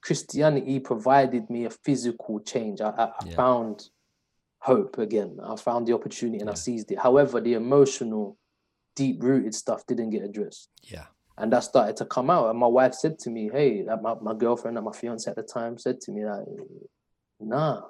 Christianity 0.00 0.78
provided 0.78 1.50
me 1.50 1.64
a 1.64 1.70
physical 1.70 2.40
change. 2.40 2.80
I, 2.80 2.90
I, 2.90 3.04
I 3.04 3.12
yeah. 3.26 3.34
found 3.34 3.88
hope 4.58 4.98
again. 4.98 5.38
I 5.42 5.56
found 5.56 5.86
the 5.86 5.94
opportunity 5.94 6.38
and 6.38 6.48
yeah. 6.48 6.52
I 6.52 6.54
seized 6.54 6.90
it. 6.92 6.98
However, 6.98 7.40
the 7.40 7.54
emotional, 7.54 8.36
deep 8.94 9.22
rooted 9.22 9.54
stuff 9.54 9.86
didn't 9.86 10.10
get 10.10 10.24
addressed. 10.24 10.70
Yeah. 10.82 11.06
And 11.38 11.52
that 11.52 11.64
started 11.64 11.96
to 11.98 12.06
come 12.06 12.30
out. 12.30 12.48
And 12.48 12.58
my 12.58 12.66
wife 12.66 12.94
said 12.94 13.18
to 13.20 13.30
me, 13.30 13.50
Hey, 13.52 13.84
my, 14.02 14.14
my 14.20 14.34
girlfriend 14.34 14.78
and 14.78 14.86
my 14.86 14.92
fiance 14.92 15.30
at 15.30 15.36
the 15.36 15.42
time 15.42 15.78
said 15.78 16.00
to 16.02 16.12
me, 16.12 16.24
like, 16.24 16.46
nah, 17.38 17.82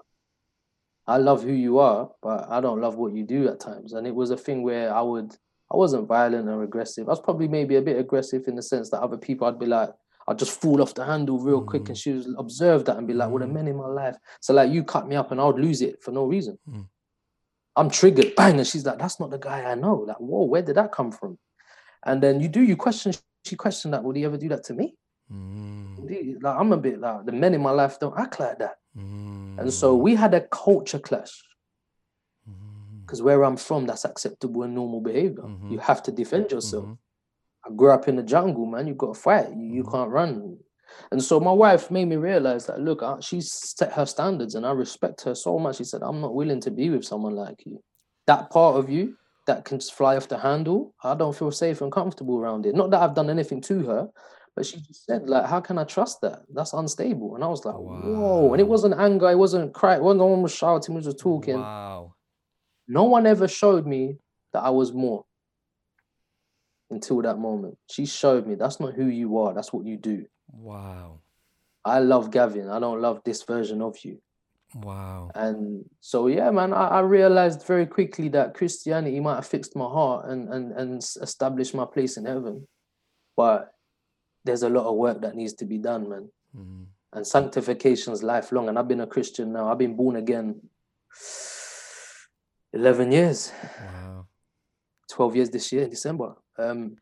I 1.07 1.18
love 1.18 1.44
who 1.44 1.52
you 1.52 1.79
are, 1.79 2.11
but 2.20 2.50
I 2.50 2.61
don't 2.61 2.81
love 2.81 2.96
what 2.96 3.12
you 3.12 3.22
do 3.22 3.48
at 3.48 3.61
times. 3.61 3.92
And 3.92 4.07
it 4.07 4.14
was 4.14 4.31
a 4.31 4.37
thing 4.37 4.62
where 4.62 4.92
I 4.92 5.00
would, 5.00 5.33
I 5.72 5.76
wasn't 5.76 6.09
violent 6.09 6.48
or 6.48 6.64
aggressive. 6.64 7.07
I 7.07 7.12
was 7.12 7.20
probably 7.20 7.46
maybe 7.46 7.76
a 7.76 7.83
bit 7.83 7.98
aggressive 7.98 8.48
in 8.48 8.57
the 8.57 8.62
sense 8.62 8.90
that 8.90 9.00
other 9.00 9.16
people, 9.16 9.46
I'd 9.46 9.59
be 9.59 9.66
like, 9.66 9.90
I'd 10.28 10.38
just 10.38 10.60
fall 10.60 10.82
off 10.82 10.94
the 10.94 11.04
handle 11.04 11.38
real 11.38 11.62
mm. 11.62 11.66
quick. 11.66 11.88
And 11.88 11.96
mm. 11.96 12.02
she 12.02 12.12
was 12.12 12.28
observe 12.36 12.84
that 12.86 12.96
and 12.96 13.06
be 13.06 13.14
like, 13.14 13.28
mm. 13.28 13.32
what 13.32 13.42
a 13.42 13.46
men 13.46 13.68
in 13.68 13.76
my 13.76 13.86
life. 13.86 14.16
So 14.40 14.54
like 14.54 14.70
you 14.70 14.82
cut 14.84 15.06
me 15.06 15.16
up 15.16 15.30
and 15.30 15.40
I 15.40 15.44
would 15.44 15.58
lose 15.58 15.82
it 15.82 16.02
for 16.02 16.10
no 16.10 16.24
reason. 16.24 16.58
Mm. 16.68 16.86
I'm 17.76 17.90
triggered, 17.90 18.34
bang, 18.36 18.56
and 18.56 18.66
she's 18.66 18.86
like, 18.86 18.98
"That's 18.98 19.20
not 19.20 19.30
the 19.30 19.38
guy 19.38 19.70
I 19.70 19.74
know." 19.74 19.96
Like, 19.96 20.16
whoa, 20.16 20.44
where 20.44 20.62
did 20.62 20.76
that 20.76 20.92
come 20.92 21.12
from? 21.12 21.38
And 22.06 22.22
then 22.22 22.40
you 22.40 22.48
do 22.48 22.62
you 22.62 22.74
question. 22.74 23.12
She 23.44 23.54
questioned 23.54 23.92
that. 23.92 24.02
Would 24.02 24.16
he 24.16 24.24
ever 24.24 24.38
do 24.38 24.48
that 24.48 24.64
to 24.64 24.74
me? 24.74 24.96
Mm, 25.32 26.42
Like, 26.42 26.56
I'm 26.56 26.72
a 26.72 26.76
bit 26.76 27.00
like 27.00 27.26
the 27.26 27.32
men 27.32 27.54
in 27.54 27.60
my 27.60 27.70
life 27.70 27.98
don't 27.98 28.18
act 28.18 28.40
like 28.40 28.58
that. 28.58 28.76
mm, 28.96 29.58
And 29.58 29.72
so 29.72 29.94
we 29.94 30.14
had 30.14 30.34
a 30.34 30.40
culture 30.40 30.98
clash 30.98 31.42
mm, 32.48 33.00
because 33.02 33.22
where 33.22 33.44
I'm 33.44 33.56
from, 33.56 33.86
that's 33.86 34.04
acceptable 34.04 34.62
and 34.62 34.74
normal 34.74 35.00
behavior. 35.00 35.42
Mhm. 35.42 35.70
You 35.72 35.78
have 35.78 36.02
to 36.04 36.12
defend 36.12 36.50
yourself. 36.50 36.86
mhm. 36.86 36.98
I 37.66 37.72
grew 37.74 37.90
up 37.90 38.09
in 38.09 38.16
the 38.16 38.22
jungle, 38.22 38.66
man. 38.66 38.87
You 38.87 38.94
got 38.94 39.14
to 39.14 39.20
fight. 39.20 39.50
You, 39.50 39.66
you 39.76 39.83
Mhm. 39.85 39.92
can't 39.92 40.11
run. 40.11 40.59
And 41.11 41.22
so 41.22 41.40
my 41.40 41.52
wife 41.52 41.90
made 41.90 42.07
me 42.07 42.16
realize 42.16 42.66
that 42.66 42.81
look, 42.81 43.02
I, 43.02 43.18
she 43.20 43.40
set 43.40 43.92
her 43.92 44.07
standards, 44.07 44.55
and 44.55 44.64
I 44.64 44.70
respect 44.72 45.22
her 45.22 45.35
so 45.35 45.59
much. 45.59 45.76
She 45.76 45.85
said, 45.85 46.02
"I'm 46.02 46.20
not 46.20 46.35
willing 46.35 46.61
to 46.61 46.70
be 46.70 46.90
with 46.90 47.05
someone 47.05 47.35
like 47.35 47.66
you. 47.66 47.83
That 48.26 48.50
part 48.50 48.76
of 48.76 48.88
you 48.88 49.16
that 49.46 49.64
can 49.64 49.79
just 49.79 49.94
fly 49.94 50.16
off 50.16 50.29
the 50.29 50.38
handle, 50.38 50.94
I 51.02 51.14
don't 51.14 51.37
feel 51.37 51.50
safe 51.50 51.81
and 51.81 51.92
comfortable 51.92 52.38
around 52.38 52.66
it. 52.66 52.74
Not 52.74 52.90
that 52.90 53.02
I've 53.02 53.14
done 53.14 53.31
anything 53.31 53.61
to 53.62 53.83
her." 53.87 54.11
But 54.55 54.64
she 54.64 54.79
just 54.79 55.05
said, 55.05 55.29
like, 55.29 55.44
how 55.44 55.61
can 55.61 55.76
I 55.76 55.85
trust 55.85 56.22
that? 56.22 56.40
That's 56.48 56.72
unstable. 56.72 57.35
And 57.35 57.44
I 57.44 57.46
was 57.46 57.66
like, 57.66 57.74
whoa. 57.74 58.52
And 58.52 58.61
it 58.61 58.66
wasn't 58.66 58.94
anger, 58.98 59.29
it 59.29 59.37
wasn't 59.37 59.74
crying. 59.74 60.00
it 60.00 60.02
wasn't 60.02 60.20
no 60.20 60.26
one 60.29 60.40
was 60.40 60.55
shouting, 60.55 60.94
we 60.94 61.00
was 61.00 61.05
just 61.05 61.18
talking. 61.18 61.57
Wow. 61.57 62.14
No 62.88 63.05
one 63.05 63.26
ever 63.26 63.46
showed 63.48 63.87
me 63.87 64.16
that 64.55 64.62
I 64.62 64.70
was 64.70 64.94
more 64.94 65.26
until 66.90 67.20
that 67.22 67.38
moment. 67.38 67.77
She 67.90 68.07
showed 68.07 68.46
me 68.46 68.55
that's 68.55 68.81
not 68.81 68.94
who 68.94 69.07
you 69.07 69.38
are, 69.38 69.55
that's 69.55 69.72
what 69.72 69.85
you 69.87 69.96
do. 69.96 70.27
Wow. 70.53 71.20
I 71.85 72.01
love 72.01 72.31
Gavin. 72.31 72.68
I 72.68 72.79
don't 72.81 73.01
love 73.01 73.20
this 73.25 73.42
version 73.42 73.81
of 73.83 73.96
you. 74.05 74.20
Wow. 74.75 75.31
And 75.35 75.85
so 76.01 76.27
yeah, 76.27 76.51
man, 76.51 76.72
I, 76.72 76.88
I 76.88 77.01
realized 77.01 77.64
very 77.66 77.87
quickly 77.87 78.29
that 78.31 78.55
Christianity 78.55 79.20
might 79.20 79.37
have 79.37 79.46
fixed 79.46 79.77
my 79.77 79.85
heart 79.85 80.29
and 80.29 80.49
and 80.53 80.72
and 80.72 80.99
established 81.22 81.75
my 81.75 81.85
place 81.85 82.16
in 82.16 82.25
heaven. 82.27 82.66
But 83.37 83.72
there's 84.44 84.62
a 84.64 84.68
lot 84.68 84.87
of 84.87 84.96
work 84.96 85.20
that 85.22 85.35
needs 85.37 85.55
to 85.55 85.64
be 85.64 85.79
done, 85.79 86.09
man. 86.09 86.29
Mm, 86.57 86.87
And 87.12 87.27
sanctification's 87.27 88.22
lifelong. 88.22 88.68
And 88.68 88.79
I've 88.79 88.88
been 88.88 89.01
a 89.01 89.07
Christian 89.07 89.53
now. 89.53 89.68
I've 89.70 89.79
been 89.79 89.96
born 89.96 90.16
again 90.16 90.61
11 92.72 93.12
years. 93.12 93.53
wow. 93.81 94.27
12 95.11 95.37
years 95.37 95.51
this 95.51 95.72
year 95.72 95.85
in 95.85 95.90
December. 95.90 96.35
Um, 96.59 96.97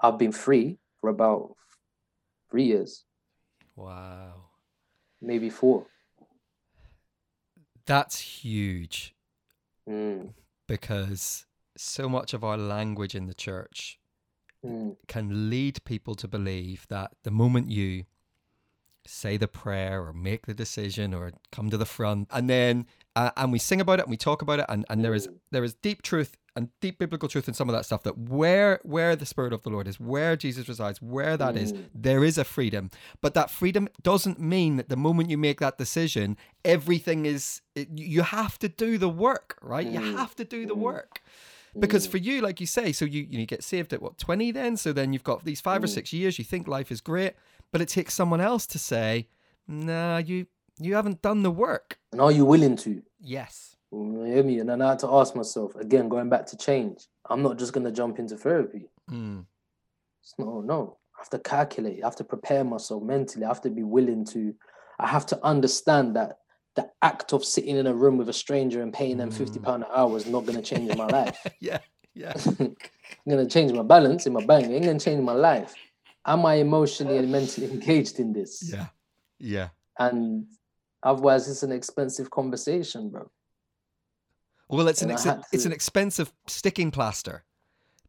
I've 0.00 0.18
been 0.18 0.32
free 0.32 0.78
for 1.00 1.10
about 1.10 1.54
three 2.50 2.64
years, 2.64 3.04
Wow. 3.74 4.50
maybe 5.20 5.50
four. 5.50 5.86
That's 7.86 8.18
huge 8.18 9.14
Mm, 9.88 10.34
because 10.66 11.46
so 11.76 12.08
much 12.08 12.34
of 12.34 12.42
our 12.42 12.56
language 12.56 13.14
in 13.14 13.26
the 13.26 13.34
church 13.34 14.00
mm, 14.64 14.96
can 15.06 15.48
lead 15.48 15.84
people 15.84 16.16
to 16.16 16.26
believe 16.26 16.86
that 16.88 17.12
the 17.22 17.30
moment 17.30 17.70
you 17.70 18.04
say 19.06 19.36
the 19.36 19.46
prayer 19.46 20.02
or 20.02 20.12
make 20.12 20.46
the 20.46 20.54
decision 20.54 21.14
or 21.14 21.30
come 21.52 21.70
to 21.70 21.76
the 21.76 21.86
front 21.86 22.26
and 22.32 22.50
then 22.50 22.84
uh, 23.14 23.30
and 23.36 23.52
we 23.52 23.58
sing 23.60 23.80
about 23.80 24.00
it 24.00 24.02
and 24.06 24.10
we 24.10 24.16
talk 24.16 24.42
about 24.42 24.58
it 24.58 24.66
and, 24.68 24.84
and 24.90 25.04
there 25.04 25.14
is 25.14 25.28
Mm. 25.28 25.38
there 25.52 25.62
is 25.62 25.74
deep 25.74 26.02
truth 26.02 26.36
and 26.56 26.70
deep 26.80 26.98
biblical 26.98 27.28
truth 27.28 27.46
in 27.48 27.54
some 27.54 27.68
of 27.68 27.74
that 27.74 27.84
stuff 27.84 28.02
that 28.02 28.16
where 28.18 28.80
where 28.82 29.14
the 29.14 29.26
spirit 29.26 29.52
of 29.52 29.62
the 29.62 29.68
lord 29.70 29.86
is 29.86 30.00
where 30.00 30.34
jesus 30.36 30.68
resides 30.68 31.00
where 31.02 31.36
that 31.36 31.56
is, 31.56 31.72
Mm. 31.72 31.78
there 31.94 32.24
is 32.24 32.38
a 32.38 32.44
freedom 32.44 32.90
but 33.20 33.34
that 33.34 33.50
freedom 33.50 33.88
doesn't 34.02 34.40
mean 34.40 34.76
that 34.76 34.88
the 34.88 34.96
moment 34.96 35.30
you 35.30 35.38
make 35.38 35.60
that 35.60 35.76
decision 35.78 36.36
everything 36.64 37.26
is 37.26 37.60
it, 37.74 37.88
you 37.94 38.22
have 38.22 38.58
to 38.58 38.68
do 38.68 38.98
the 38.98 39.08
work 39.08 39.58
right 39.62 39.86
you 39.86 40.00
Mm. 40.00 40.14
have 40.16 40.34
to 40.36 40.44
do 40.44 40.66
the 40.66 40.74
Mm. 40.74 40.80
work 40.90 41.22
because 41.78 42.06
mm, 42.06 42.10
for 42.12 42.16
you 42.16 42.40
like 42.40 42.58
you 42.60 42.66
say 42.66 42.90
so 42.90 43.04
you 43.04 43.26
you 43.30 43.44
get 43.46 43.62
saved 43.62 43.92
at 43.92 44.00
what 44.00 44.16
20 44.18 44.50
then 44.50 44.76
so 44.76 44.92
then 44.92 45.12
you've 45.12 45.24
got 45.24 45.44
these 45.44 45.60
five 45.60 45.82
or 45.84 45.86
Mm. 45.86 45.94
six 45.98 46.12
years 46.12 46.38
you 46.38 46.44
think 46.44 46.66
life 46.66 46.90
is 46.90 47.00
great 47.02 47.34
but 47.70 47.80
it 47.82 47.88
takes 47.88 48.14
someone 48.14 48.40
else 48.40 48.66
to 48.66 48.78
say 48.78 49.28
nah 49.68 50.16
you 50.18 50.46
you 50.78 50.94
haven't 50.94 51.20
done 51.22 51.42
the 51.42 51.50
work 51.50 51.98
and 52.12 52.20
are 52.20 52.32
you 52.32 52.44
willing 52.46 52.76
to? 52.76 53.02
yes 53.20 53.75
You 53.92 54.24
hear 54.24 54.42
me? 54.42 54.58
And 54.58 54.68
then 54.68 54.82
I 54.82 54.90
had 54.90 54.98
to 55.00 55.08
ask 55.12 55.34
myself 55.36 55.74
again, 55.76 56.08
going 56.08 56.28
back 56.28 56.46
to 56.46 56.56
change. 56.56 57.06
I'm 57.28 57.42
not 57.42 57.58
just 57.58 57.72
gonna 57.72 57.92
jump 57.92 58.18
into 58.18 58.36
therapy. 58.36 58.88
mm. 59.10 59.44
No, 60.38 60.60
no. 60.60 60.98
I 61.16 61.20
have 61.20 61.30
to 61.30 61.38
calculate. 61.38 62.02
I 62.02 62.06
have 62.06 62.16
to 62.16 62.24
prepare 62.24 62.64
myself 62.64 63.02
mentally. 63.02 63.44
I 63.44 63.48
have 63.48 63.62
to 63.62 63.70
be 63.70 63.82
willing 63.84 64.24
to. 64.26 64.54
I 64.98 65.06
have 65.06 65.26
to 65.26 65.42
understand 65.44 66.16
that 66.16 66.38
the 66.74 66.90
act 67.00 67.32
of 67.32 67.44
sitting 67.44 67.76
in 67.76 67.86
a 67.86 67.94
room 67.94 68.18
with 68.18 68.28
a 68.28 68.32
stranger 68.34 68.82
and 68.82 68.92
paying 68.92 69.16
them 69.16 69.30
fifty 69.30 69.58
pound 69.60 69.84
an 69.84 69.88
hour 69.94 70.16
is 70.16 70.26
not 70.26 70.44
gonna 70.46 70.62
change 70.62 70.94
my 70.96 71.06
life. 71.18 71.38
yeah 71.60 71.78
yeah 72.14 72.32
I'm 72.58 72.76
gonna 73.28 73.46
change 73.48 73.72
my 73.72 73.82
balance 73.82 74.26
in 74.26 74.32
my 74.34 74.44
bank. 74.44 74.66
It 74.66 74.74
ain't 74.74 74.84
gonna 74.84 74.98
change 74.98 75.22
my 75.22 75.32
life. 75.32 75.74
Am 76.26 76.44
I 76.44 76.54
emotionally 76.56 77.18
and 77.18 77.30
mentally 77.30 77.70
engaged 77.72 78.18
in 78.18 78.32
this? 78.32 78.62
yeah 78.72 78.86
yeah 79.38 79.68
And 79.98 80.46
otherwise, 81.02 81.48
it's 81.48 81.62
an 81.62 81.72
expensive 81.72 82.30
conversation, 82.30 83.10
bro. 83.10 83.30
Well 84.68 84.88
it's 84.88 85.02
an 85.02 85.10
And 85.10 85.18
I 85.18 85.20
ex- 85.20 85.24
had 85.24 85.42
it's 85.52 85.64
an 85.66 85.72
expensive 85.72 86.32
sticking 86.46 86.90
plaster 86.90 87.44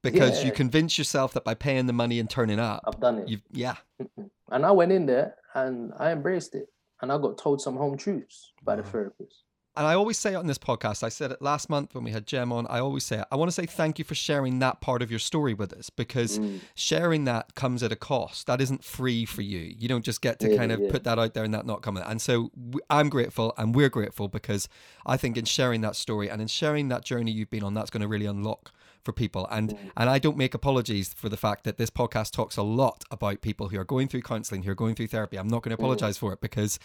because 0.02 0.44
you 0.44 0.52
convince 0.52 0.98
yourself 0.98 1.34
that 1.34 1.44
by 1.44 1.54
paying 1.54 1.86
the 1.88 1.94
money 1.94 2.20
and 2.20 2.30
turning 2.30 2.60
up 2.60 2.84
I've 2.88 3.00
done 3.00 3.20
it. 3.20 3.42
yeah 3.52 3.76
And 4.52 4.66
I 4.66 4.72
went 4.72 4.92
in 4.92 5.06
there 5.06 5.36
and 5.54 5.92
I 6.00 6.12
embraced 6.12 6.56
it. 6.56 6.70
And 7.02 7.12
I 7.12 7.18
got 7.18 7.38
told 7.38 7.62
some 7.62 7.76
home 7.76 7.98
truths 7.98 8.54
by 8.64 8.76
the 8.78 8.84
therapist. 8.84 9.44
And 9.78 9.86
I 9.88 9.94
always 9.94 10.18
say 10.18 10.32
it 10.34 10.36
on 10.36 10.48
this 10.48 10.58
podcast. 10.58 11.04
I 11.04 11.10
said 11.10 11.32
it 11.32 11.42
last 11.42 11.70
month 11.70 11.94
when 11.96 12.04
we 12.04 12.12
had 12.12 12.26
Jem 12.28 12.52
on. 12.52 12.66
I 12.68 12.80
always 12.80 13.04
say 13.06 13.20
it. 13.20 13.26
I 13.32 13.36
want 13.36 13.48
to 13.50 13.54
say 13.54 13.66
thank 13.66 14.00
you 14.00 14.06
for 14.06 14.16
sharing 14.16 14.60
that 14.60 14.82
part 14.82 15.02
of 15.02 15.10
your 15.10 15.20
story 15.20 15.54
with 15.54 15.72
us 15.74 15.90
because 15.90 16.40
Mm. 16.40 16.60
sharing 16.76 17.26
that 17.26 17.56
comes 17.56 17.84
at 17.84 17.92
a 17.92 17.96
cost. 17.96 18.48
That 18.48 18.60
isn't 18.60 18.84
free 18.84 19.24
for 19.26 19.42
you. 19.44 19.74
You 19.78 19.88
don't 19.88 20.04
just 20.04 20.22
get 20.22 20.40
to 20.40 20.50
Yeah, 20.52 20.58
kind 20.58 20.72
of 20.72 20.80
yeah. 20.80 20.92
put 20.92 21.04
that 21.06 21.20
out 21.20 21.34
there 21.34 21.44
and 21.44 21.54
that 21.54 21.66
not 21.66 21.82
come. 21.82 21.96
And 21.98 22.22
so 22.22 22.52
I'm 22.90 23.10
grateful 23.10 23.54
and 23.58 23.74
we're 23.76 23.90
grateful 23.90 24.28
because 24.28 24.68
I 25.06 25.16
think 25.18 25.38
in 25.38 25.46
sharing 25.46 25.82
that 25.82 25.96
story 25.96 26.30
and 26.30 26.42
in 26.42 26.48
sharing 26.48 26.90
that 26.90 27.06
journey 27.06 27.32
you've 27.32 27.50
been 27.50 27.64
on, 27.64 27.74
that's 27.74 27.90
going 27.90 28.02
to 28.02 28.08
really 28.08 28.26
unlock 28.26 28.72
for 29.04 29.14
people. 29.14 29.48
And 29.52 29.70
Mm. 29.70 29.78
and 29.96 30.10
I 30.10 30.20
don't 30.20 30.38
make 30.38 30.54
apologies 30.54 31.14
for 31.14 31.30
the 31.30 31.38
fact 31.38 31.64
that 31.64 31.78
this 31.78 31.90
podcast 31.90 32.32
talks 32.32 32.58
a 32.58 32.64
lot 32.64 33.04
about 33.12 33.42
people 33.42 33.70
who 33.70 33.80
are 33.80 33.86
going 33.86 34.08
through 34.08 34.24
counseling, 34.24 34.64
who 34.64 34.72
are 34.72 34.76
going 34.76 34.96
through 34.96 35.08
therapy. 35.08 35.38
I'm 35.38 35.48
not 35.48 35.62
going 35.64 35.72
to 35.76 35.78
Mm. 35.78 35.86
apologize 35.86 36.18
for 36.18 36.34
it 36.34 36.42
because 36.42 36.78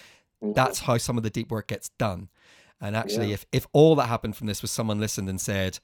Mhm. 0.43 0.55
that's 0.55 0.81
how 0.81 0.99
some 0.99 1.17
of 1.17 1.23
the 1.25 1.31
deep 1.31 1.51
work 1.51 1.67
gets 1.69 1.89
done. 1.99 2.29
And 2.83 2.95
actually, 2.97 3.29
Yeah. 3.29 3.35
if 3.35 3.47
if 3.53 3.67
all 3.73 3.95
that 3.97 4.09
happened 4.09 4.37
from 4.37 4.47
this 4.49 4.61
was 4.61 4.71
someone 4.71 4.99
listened 5.01 5.29
and 5.31 5.41
said, 5.41 5.79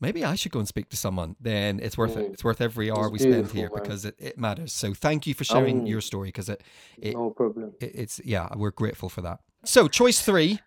maybe 0.00 0.24
I 0.24 0.34
should 0.34 0.52
go 0.52 0.58
and 0.58 0.68
speak 0.68 0.88
to 0.90 0.96
someone, 0.96 1.34
then 1.40 1.80
it's 1.80 1.96
worth 1.96 2.16
it. 2.16 2.28
Mm. 2.28 2.32
It's 2.34 2.44
worth 2.44 2.60
every 2.60 2.90
hour 2.90 3.06
It's 3.06 3.12
we 3.12 3.18
spend 3.20 3.50
here 3.52 3.70
man. 3.70 3.82
because 3.82 4.04
it, 4.04 4.14
it 4.18 4.38
matters. 4.38 4.72
So 4.72 4.92
thank 4.92 5.26
you 5.26 5.32
for 5.34 5.44
sharing 5.44 5.80
Um, 5.80 5.86
your 5.86 6.00
story 6.00 6.28
because 6.28 6.48
it, 6.50 6.62
it, 7.00 7.14
no 7.14 7.30
problem. 7.30 7.72
it 7.80 7.92
it's 7.94 8.20
yeah, 8.24 8.48
we're 8.54 8.70
grateful 8.82 9.08
for 9.08 9.22
that. 9.22 9.40
So 9.64 9.88
choice 9.88 10.20
three. 10.20 10.60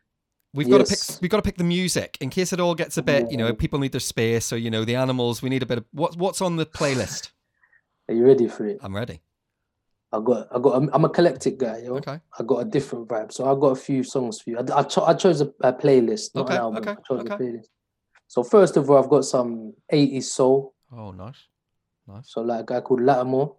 We've 0.56 0.70
got 0.70 0.78
to 0.78 0.86
pick. 0.86 1.00
We've 1.22 1.30
got 1.30 1.38
to 1.38 1.44
pick 1.44 1.58
the 1.58 1.66
music 1.66 2.18
in 2.22 2.30
case 2.30 2.54
it 2.54 2.62
all 2.62 2.76
gets 2.76 2.98
a 2.98 3.04
bit. 3.04 3.30
You 3.30 3.36
know, 3.38 3.54
people 3.54 3.78
need 3.78 3.92
their 3.92 4.00
space, 4.00 4.54
or 4.54 4.58
you 4.58 4.72
know, 4.72 4.86
the 4.86 4.96
animals. 4.96 5.42
We 5.42 5.50
need 5.50 5.62
a 5.64 5.66
bit 5.66 5.80
of 5.80 5.86
what. 5.92 6.16
What's 6.16 6.42
on 6.42 6.56
the 6.56 6.66
playlist? 6.66 7.32
Are 8.08 8.14
you 8.16 8.26
ready 8.26 8.48
for 8.48 8.66
it? 8.66 8.78
I'm 8.82 8.96
ready. 8.96 9.20
I 10.12 10.20
got, 10.24 10.48
I 10.56 10.60
got, 10.60 10.90
I'm 10.94 11.04
a 11.06 11.10
collective 11.10 11.58
guy, 11.58 11.80
yo. 11.80 11.96
Okay. 11.98 12.20
I 12.40 12.44
got 12.44 12.58
a 12.58 12.66
different 12.66 13.08
vibe, 13.08 13.34
so 13.34 13.46
I 13.46 13.60
got 13.60 13.68
a 13.72 13.76
few 13.76 14.04
songs 14.04 14.40
for 14.42 14.52
you. 14.52 14.58
I, 14.60 14.80
I, 14.80 14.84
cho- 14.84 15.04
I 15.06 15.14
chose 15.14 15.42
a, 15.42 15.52
a 15.62 15.74
playlist, 15.74 16.36
not 16.36 16.46
Okay, 16.46 16.54
an 16.56 16.60
album. 16.62 16.78
okay, 16.84 16.92
I 16.92 16.96
chose 17.08 17.22
okay. 17.26 17.34
a 17.34 17.38
playlist. 17.38 17.66
So 18.28 18.44
first 18.44 18.78
of 18.78 18.90
all, 18.90 18.98
I've 19.04 19.10
got 19.10 19.26
some 19.26 19.74
80s 19.92 20.24
soul. 20.24 20.74
Oh, 20.96 21.12
nice, 21.12 21.36
nice. 22.08 22.32
So 22.32 22.42
like 22.42 22.62
a 22.62 22.64
guy 22.64 22.82
called 22.82 23.02
Latimore, 23.02 23.56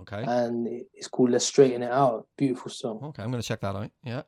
Okay. 0.00 0.22
and 0.26 0.68
it's 0.94 1.08
called 1.08 1.30
"Let's 1.30 1.46
Straighten 1.46 1.82
It 1.82 1.90
Out." 1.90 2.26
Beautiful 2.36 2.70
song. 2.70 3.00
Okay, 3.04 3.22
I'm 3.22 3.30
gonna 3.30 3.42
check 3.42 3.60
that 3.62 3.74
out. 3.74 3.90
Yeah. 4.04 4.22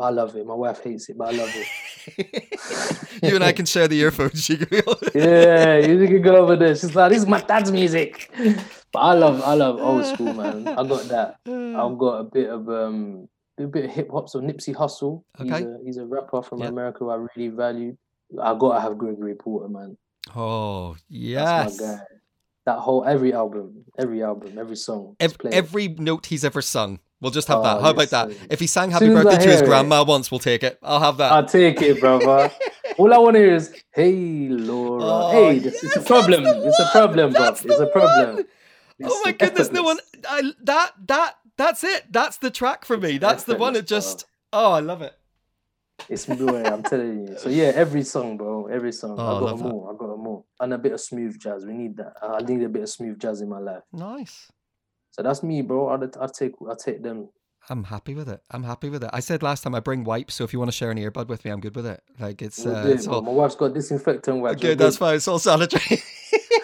I 0.00 0.10
love 0.10 0.36
it. 0.36 0.46
My 0.46 0.54
wife 0.54 0.82
hates 0.82 1.08
it, 1.08 1.16
but 1.16 1.34
I 1.34 1.38
love 1.38 1.50
it. 1.54 3.22
you 3.22 3.34
and 3.34 3.42
I 3.44 3.52
can 3.52 3.64
share 3.66 3.88
the 3.88 3.98
earphones. 3.98 4.48
You 4.48 4.58
can- 4.58 4.82
yeah, 5.14 5.76
you 5.78 6.06
can 6.06 6.22
go 6.22 6.36
over 6.36 6.54
there. 6.56 6.74
She's 6.74 6.94
like, 6.94 7.10
"This 7.12 7.22
is 7.22 7.26
my 7.28 7.40
dad's 7.40 7.70
music." 7.72 8.30
But 8.96 9.00
I 9.02 9.12
love, 9.12 9.42
I 9.42 9.54
love 9.54 9.80
old 9.80 10.06
school, 10.12 10.32
man. 10.32 10.66
I 10.68 10.82
got 10.86 11.04
that. 11.08 11.36
I've 11.46 11.98
got 11.98 12.14
a 12.20 12.24
bit 12.24 12.48
of 12.48 12.68
um, 12.68 13.28
a 13.58 13.64
bit 13.66 13.84
of 13.86 13.90
hip 13.90 14.10
hop. 14.10 14.28
So 14.28 14.40
Nipsey 14.40 14.74
Hussle, 14.74 15.22
he's 15.38 15.52
Okay. 15.52 15.64
a 15.64 15.78
he's 15.84 15.96
a 15.98 16.06
rapper 16.06 16.42
from 16.42 16.60
Yeah. 16.60 16.68
America 16.68 17.00
who 17.00 17.10
I 17.10 17.16
really 17.16 17.48
value. 17.48 17.96
I 18.42 18.54
gotta 18.58 18.80
have 18.80 18.96
Gregory 18.98 19.34
Porter, 19.34 19.68
man. 19.68 19.96
Oh 20.34 20.92
That's 20.94 21.04
yes. 21.10 21.80
That 22.64 22.78
whole 22.80 23.04
every 23.04 23.32
album, 23.32 23.84
every 23.98 24.22
album, 24.24 24.58
every 24.58 24.74
song. 24.76 25.14
is 25.20 25.30
Ev- 25.32 25.38
played. 25.38 25.54
every 25.54 25.88
note 25.88 26.26
he's 26.26 26.44
ever 26.44 26.60
sung. 26.62 26.98
We'll 27.20 27.30
just 27.30 27.48
have 27.48 27.62
that. 27.62 27.76
Oh, 27.78 27.80
How 27.80 27.90
about 27.90 28.10
that? 28.10 28.30
If 28.50 28.58
he 28.60 28.66
sang 28.66 28.90
Happy 28.90 29.06
soon 29.06 29.16
as 29.16 29.24
I 29.24 29.30
Birthday 29.30 29.44
to 29.44 29.50
his 29.52 29.60
it- 29.62 29.66
grandma 29.66 30.04
once, 30.04 30.30
we'll 30.30 30.40
take 30.40 30.62
it. 30.64 30.78
I'll 30.82 31.00
have 31.00 31.16
that. 31.18 31.30
I'll 31.32 31.46
take 31.46 31.80
it, 31.80 32.00
brother. 32.00 32.50
All 32.98 33.12
I 33.14 33.18
want 33.18 33.34
to 33.34 33.40
hear 33.40 33.54
is, 33.54 33.72
"Hey, 33.94 34.48
Laura." 34.48 35.02
Oh, 35.04 35.30
hey, 35.30 35.58
this 35.60 35.82
is 35.84 35.96
a 35.96 36.00
problem. 36.00 36.42
It's 36.46 36.78
a 36.80 36.88
problem, 36.90 37.32
bro. 37.32 37.48
It's 37.48 37.64
a 37.64 37.86
problem. 37.86 38.34
one. 38.36 38.44
It's 38.98 39.10
oh 39.12 39.22
my 39.24 39.32
goodness, 39.32 39.70
no 39.70 39.82
one. 39.82 39.98
I, 40.28 40.52
that 40.62 40.92
that 41.06 41.36
that's 41.56 41.84
it. 41.84 42.04
That's 42.10 42.38
the 42.38 42.50
track 42.50 42.84
for 42.84 42.96
me. 42.96 43.18
That's 43.18 43.44
the 43.44 43.56
one. 43.56 43.76
It 43.76 43.86
just. 43.86 44.24
Oh, 44.52 44.72
I 44.72 44.80
love 44.80 45.02
it. 45.02 45.12
It's 46.08 46.26
joy. 46.26 46.62
I'm 46.62 46.82
telling 46.82 47.26
you. 47.26 47.38
So 47.38 47.48
yeah, 47.48 47.64
every 47.74 48.02
song, 48.02 48.36
bro. 48.36 48.66
Every 48.66 48.92
song. 48.92 49.16
Oh, 49.18 49.22
I 49.24 49.28
I 49.36 49.40
got 49.40 49.42
love 49.42 49.58
that. 49.58 49.68
more. 49.68 49.92
I 49.92 49.96
got 49.96 50.18
more. 50.18 50.44
And 50.60 50.72
a 50.74 50.78
bit 50.78 50.92
of 50.92 51.00
smooth 51.00 51.38
jazz. 51.38 51.64
We 51.66 51.72
need 51.72 51.96
that. 51.96 52.14
I 52.22 52.40
need 52.42 52.62
a 52.62 52.68
bit 52.68 52.82
of 52.82 52.88
smooth 52.88 53.18
jazz 53.18 53.40
in 53.40 53.48
my 53.48 53.58
life. 53.58 53.82
Nice. 53.92 54.50
So 55.10 55.22
that's 55.22 55.42
me, 55.42 55.62
bro. 55.62 55.88
I'll, 55.88 56.10
I'll 56.20 56.28
take 56.28 56.52
I'll 56.66 56.76
take 56.76 57.02
them. 57.02 57.28
I'm 57.68 57.82
happy 57.84 58.14
with 58.14 58.28
it. 58.28 58.40
I'm 58.50 58.62
happy 58.62 58.90
with 58.90 59.02
it. 59.02 59.10
I 59.12 59.18
said 59.20 59.42
last 59.42 59.62
time 59.64 59.74
I 59.74 59.80
bring 59.80 60.04
wipes, 60.04 60.34
so 60.34 60.44
if 60.44 60.52
you 60.52 60.58
want 60.60 60.70
to 60.70 60.76
share 60.76 60.90
an 60.92 60.98
earbud 60.98 61.26
with 61.26 61.44
me, 61.44 61.50
I'm 61.50 61.58
good 61.60 61.74
with 61.74 61.86
it. 61.86 62.00
Like 62.20 62.40
it's, 62.40 62.64
uh, 62.64 62.84
do 62.84 62.90
it's 62.92 63.08
all 63.08 63.22
My 63.22 63.32
wife's 63.32 63.56
got 63.56 63.74
disinfectant 63.74 64.40
wipes. 64.40 64.60
good. 64.60 64.78
That's 64.78 64.98
fine. 64.98 65.16
It's 65.16 65.26
all 65.26 65.40
sanitary. 65.40 66.00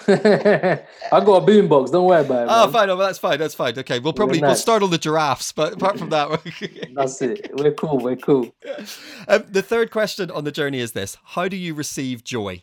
I 1.13 1.21
got 1.25 1.43
a 1.43 1.47
boombox. 1.47 1.93
Don't 1.93 2.07
worry 2.07 2.21
about 2.25 2.43
it. 2.45 2.51
oh, 2.51 2.65
man. 2.65 2.73
fine. 2.73 2.91
Oh, 2.91 2.97
that's 2.97 3.19
fine. 3.19 3.39
That's 3.39 3.55
fine. 3.55 3.79
Okay, 3.79 3.99
we'll 3.99 4.13
probably 4.13 4.41
we'll 4.41 4.51
nice. 4.51 4.61
startle 4.61 4.89
the 4.89 4.99
giraffes, 4.99 5.53
but 5.53 5.75
apart 5.75 5.99
from 5.99 6.11
that, 6.11 6.29
That's 6.95 7.21
it. 7.23 7.51
We're 7.55 7.73
cool. 7.73 7.99
We're 7.99 8.17
cool. 8.17 8.55
um, 9.29 9.45
the 9.49 9.63
third 9.63 9.91
question 9.91 10.31
on 10.31 10.45
the 10.45 10.53
journey 10.53 10.79
is 10.81 10.93
this: 10.93 11.17
How 11.25 11.49
do 11.49 11.57
you 11.57 11.75
receive 11.75 12.25
joy? 12.25 12.63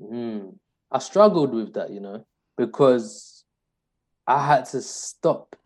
Mm. 0.00 0.56
I 0.90 0.98
struggled 0.98 1.52
with 1.54 1.74
that, 1.74 1.90
you 1.90 2.00
know, 2.00 2.24
because 2.56 3.44
I 4.26 4.44
had 4.46 4.64
to 4.66 4.80
stop 4.82 5.56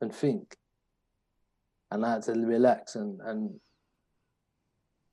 and 0.00 0.14
think, 0.14 0.56
and 1.90 2.04
I 2.06 2.12
had 2.14 2.22
to 2.24 2.32
relax 2.32 2.94
and 2.96 3.20
and 3.22 3.60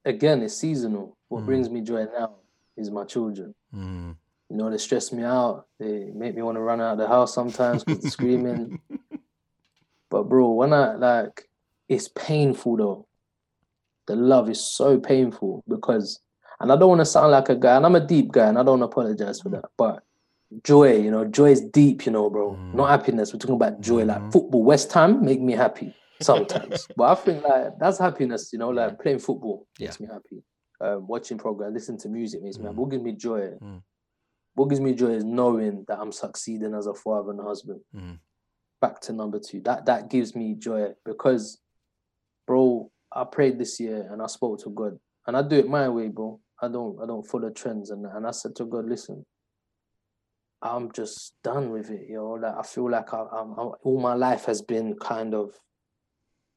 again, 0.06 0.42
it's 0.42 0.56
seasonal. 0.56 1.18
What 1.28 1.44
Mm. 1.44 1.46
brings 1.46 1.70
me 1.70 1.82
joy 1.82 2.06
now 2.06 2.36
is 2.78 2.90
my 2.90 3.04
children. 3.06 3.54
Mm. 3.76 4.16
You 4.50 4.58
know, 4.58 4.70
they 4.70 4.78
stress 4.78 5.12
me 5.12 5.24
out. 5.24 5.68
They 5.80 6.12
make 6.14 6.36
me 6.36 6.42
want 6.42 6.56
to 6.58 6.62
run 6.62 6.82
out 6.82 6.94
of 6.94 6.98
the 6.98 7.08
house 7.08 7.34
sometimes 7.34 7.84
they're 7.84 8.02
screaming. 8.02 8.80
But 10.10 10.24
bro, 10.24 10.50
when 10.50 10.74
I 10.74 10.96
like, 10.96 11.48
it's 11.88 12.08
painful 12.08 12.78
though. 12.78 13.08
The 14.08 14.16
love 14.16 14.50
is 14.50 14.60
so 14.60 14.98
painful 15.00 15.64
because, 15.68 16.20
and 16.60 16.72
I 16.72 16.76
don't 16.76 16.90
want 16.90 17.02
to 17.02 17.06
sound 17.06 17.32
like 17.32 17.50
a 17.50 17.56
guy, 17.56 17.78
and 17.78 17.86
I'm 17.86 17.96
a 17.96 18.06
deep 18.06 18.32
guy, 18.32 18.48
and 18.48 18.58
I 18.58 18.64
don't 18.64 18.82
apologize 18.82 19.40
for 19.40 19.50
that. 19.50 19.66
But 19.78 20.02
joy, 20.64 20.98
you 20.98 21.12
know, 21.12 21.26
joy 21.26 21.52
is 21.52 21.62
deep, 21.62 22.06
you 22.06 22.12
know, 22.12 22.30
bro. 22.30 22.54
Mm. 22.54 22.74
Not 22.74 22.90
happiness. 22.90 23.32
We're 23.34 23.40
talking 23.40 23.56
about 23.56 23.82
joy. 23.82 24.04
Like 24.06 24.32
football, 24.32 24.64
West 24.64 24.92
Ham 24.94 25.24
make 25.24 25.40
me 25.42 25.54
happy 25.54 25.96
sometimes. 26.22 26.88
but 26.98 27.04
I 27.04 27.16
think 27.16 27.44
like 27.44 27.78
that's 27.80 28.00
happiness, 28.00 28.50
you 28.52 28.58
know, 28.60 28.70
like 28.70 29.00
playing 29.00 29.20
football 29.20 29.68
makes 29.80 30.00
me 30.00 30.08
happy. 30.08 30.44
Um, 30.82 31.08
watching 31.08 31.38
program, 31.38 31.74
listening 31.74 32.00
to 32.00 32.10
music 32.10 32.42
makes 32.42 32.58
me 32.58 32.64
happy. 32.64 32.76
Mm. 32.76 32.80
What 32.80 32.90
gives 32.90 33.04
me 33.04 33.12
joy? 33.12 33.52
Mm. 33.62 33.84
What 34.60 34.68
gives 34.68 34.82
me 34.82 34.94
joy 34.94 35.12
is 35.12 35.24
knowing 35.24 35.86
that 35.88 36.00
I'm 36.00 36.12
succeeding 36.12 36.74
as 36.74 36.86
a 36.86 36.94
father 36.94 37.32
and 37.32 37.40
a 37.40 37.44
husband. 37.44 37.80
Mm. 37.96 38.20
Back 38.82 39.00
to 39.04 39.14
number 39.14 39.40
two. 39.40 39.62
That 39.62 39.86
that 39.86 40.10
gives 40.10 40.36
me 40.36 40.54
joy 40.54 40.90
because, 41.06 41.62
bro, 42.46 42.92
I 43.10 43.24
prayed 43.24 43.58
this 43.58 43.80
year 43.80 44.10
and 44.12 44.22
I 44.22 44.28
spoke 44.28 44.62
to 44.64 44.70
God, 44.70 45.00
and 45.26 45.38
I 45.38 45.44
do 45.44 45.56
it 45.56 45.70
my 45.70 45.88
way, 45.88 46.10
bro. 46.10 46.42
I 46.62 46.68
don't 46.68 47.02
I 47.02 47.06
don't 47.06 47.26
follow 47.26 47.50
trends, 47.52 47.90
and 47.90 48.06
and 48.06 48.28
I 48.28 48.32
said 48.32 48.54
to 48.58 48.66
God, 48.66 48.86
listen, 48.86 49.26
I'm 50.62 50.92
just 50.92 51.36
done 51.42 51.72
with 51.72 51.90
it, 51.90 52.10
you 52.10 52.16
know. 52.16 52.32
Like 52.32 52.56
I 52.60 52.64
feel 52.64 52.92
like 52.92 53.14
I, 53.14 53.24
I'm, 53.32 53.54
I, 53.54 53.64
all 53.84 54.02
my 54.02 54.14
life 54.14 54.44
has 54.44 54.62
been 54.62 54.94
kind 54.96 55.34
of 55.34 55.54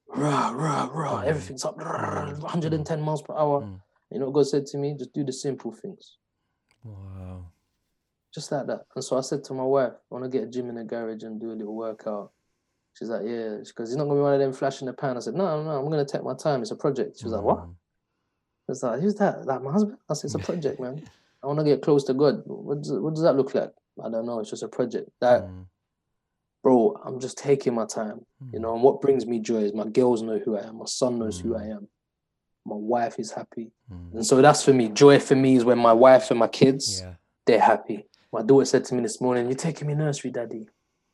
rah 0.09 0.51
rah 0.51 0.91
rah. 0.93 1.23
Mm. 1.23 1.27
Everything's 1.27 1.65
up 1.65 1.79
rah, 1.79 2.33
Mm. 2.33 2.41
110 2.41 3.01
miles 3.01 3.23
per 3.23 3.37
hour. 3.38 3.62
Mm. 3.62 3.81
You 4.11 4.19
know 4.19 4.33
God 4.33 4.49
said 4.49 4.67
to 4.67 4.77
me? 4.79 4.97
Just 4.99 5.12
do 5.12 5.23
the 5.23 5.33
simple 5.33 5.71
things 5.71 6.17
Wow. 6.85 7.47
Just 8.35 8.51
like 8.53 8.66
that. 8.66 8.83
And 8.95 9.05
so 9.05 9.18
I 9.18 9.21
said 9.21 9.45
to 9.45 9.55
my 9.55 9.62
wife, 9.64 9.92
I 9.92 10.14
want 10.14 10.25
to 10.25 10.31
get 10.31 10.45
a 10.49 10.51
gym 10.51 10.68
in 10.68 10.77
the 10.77 10.85
garage 10.85 11.23
and 11.23 11.40
do 11.40 11.51
a 11.53 11.55
little 11.55 11.75
workout. 11.75 12.33
She's 12.95 13.09
like, 13.09 13.23
yeah, 13.25 13.57
because 13.64 13.90
it's 13.90 13.97
not 13.97 14.05
gonna 14.05 14.16
be 14.16 14.23
one 14.23 14.35
of 14.35 14.40
them 14.40 14.53
flash 14.53 14.81
in 14.83 14.87
the 14.87 14.92
pan. 14.92 15.16
I 15.16 15.21
said, 15.21 15.35
no, 15.35 15.62
no, 15.62 15.71
I'm 15.71 15.85
gonna 15.90 16.05
take 16.05 16.23
my 16.25 16.35
time. 16.35 16.62
It's 16.62 16.71
a 16.71 16.77
project. 16.77 17.18
She 17.18 17.25
was 17.25 17.33
like, 17.35 17.42
what? 17.42 17.59
I 17.59 17.62
Mm. 17.62 17.75
was 18.68 18.83
like, 18.83 19.01
who's 19.01 19.14
that? 19.16 19.45
Like 19.47 19.62
my 19.62 19.73
husband? 19.73 19.99
I 20.09 20.14
said, 20.14 20.27
it's 20.27 20.35
a 20.35 20.38
project, 20.51 20.81
man. 20.81 21.03
I 21.42 21.47
want 21.47 21.59
to 21.59 21.64
get 21.64 21.83
close 21.83 22.05
to 22.05 22.14
God. 22.14 22.42
What 22.47 22.83
does, 22.83 22.92
what 22.92 23.14
does 23.14 23.23
that 23.25 23.37
look 23.37 23.55
like? 23.55 23.73
I 24.03 24.09
don't 24.11 24.27
know. 24.27 24.40
It's 24.40 24.51
just 24.51 24.62
a 24.62 24.68
project. 24.68 25.11
That, 25.21 25.42
Mm. 25.45 25.66
bro, 26.62 26.97
I'm 27.05 27.18
just 27.18 27.38
taking 27.38 27.75
my 27.75 27.87
time. 27.87 28.25
You 28.53 28.61
know, 28.61 28.75
and 28.75 28.83
what 28.83 29.01
brings 29.01 29.27
me 29.27 29.38
joy 29.40 29.59
is 29.59 29.73
my 29.75 29.87
girls 29.87 30.23
know 30.23 30.38
who 30.38 30.57
I 30.57 30.62
am. 30.66 30.79
My 30.79 30.85
son 30.87 31.18
knows 31.18 31.38
who 31.40 31.57
I 31.57 31.64
am. 31.64 31.88
My 32.64 32.77
wife 32.77 33.18
is 33.18 33.33
happy. 33.33 33.73
Mm. 33.90 34.14
And 34.14 34.27
so 34.27 34.40
that's 34.42 34.62
for 34.64 34.73
me. 34.73 34.88
Joy 34.88 35.18
for 35.18 35.35
me 35.35 35.57
is 35.57 35.64
when 35.64 35.79
my 35.79 35.92
wife 35.92 36.31
and 36.31 36.38
my 36.38 36.47
kids, 36.49 37.01
Yeah. 37.01 37.14
they're 37.47 37.61
happy. 37.61 38.07
My 38.33 38.42
daughter 38.42 38.64
said 38.64 38.85
to 38.87 38.95
me 38.95 39.03
this 39.03 39.21
morning, 39.21 39.47
You're 39.47 39.57
taking 39.57 39.88
me 39.88 39.95
nursery, 39.95 40.31
daddy. 40.31 40.66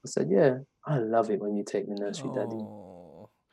I 0.05 0.09
said, 0.09 0.29
Yeah, 0.31 0.59
I 0.87 0.99
love 0.99 1.31
it 1.31 1.41
when 1.41 1.57
you 1.57 1.65
take 1.65 1.89
me 1.89 1.97
nursery, 1.99 2.31
daddy. 2.35 2.65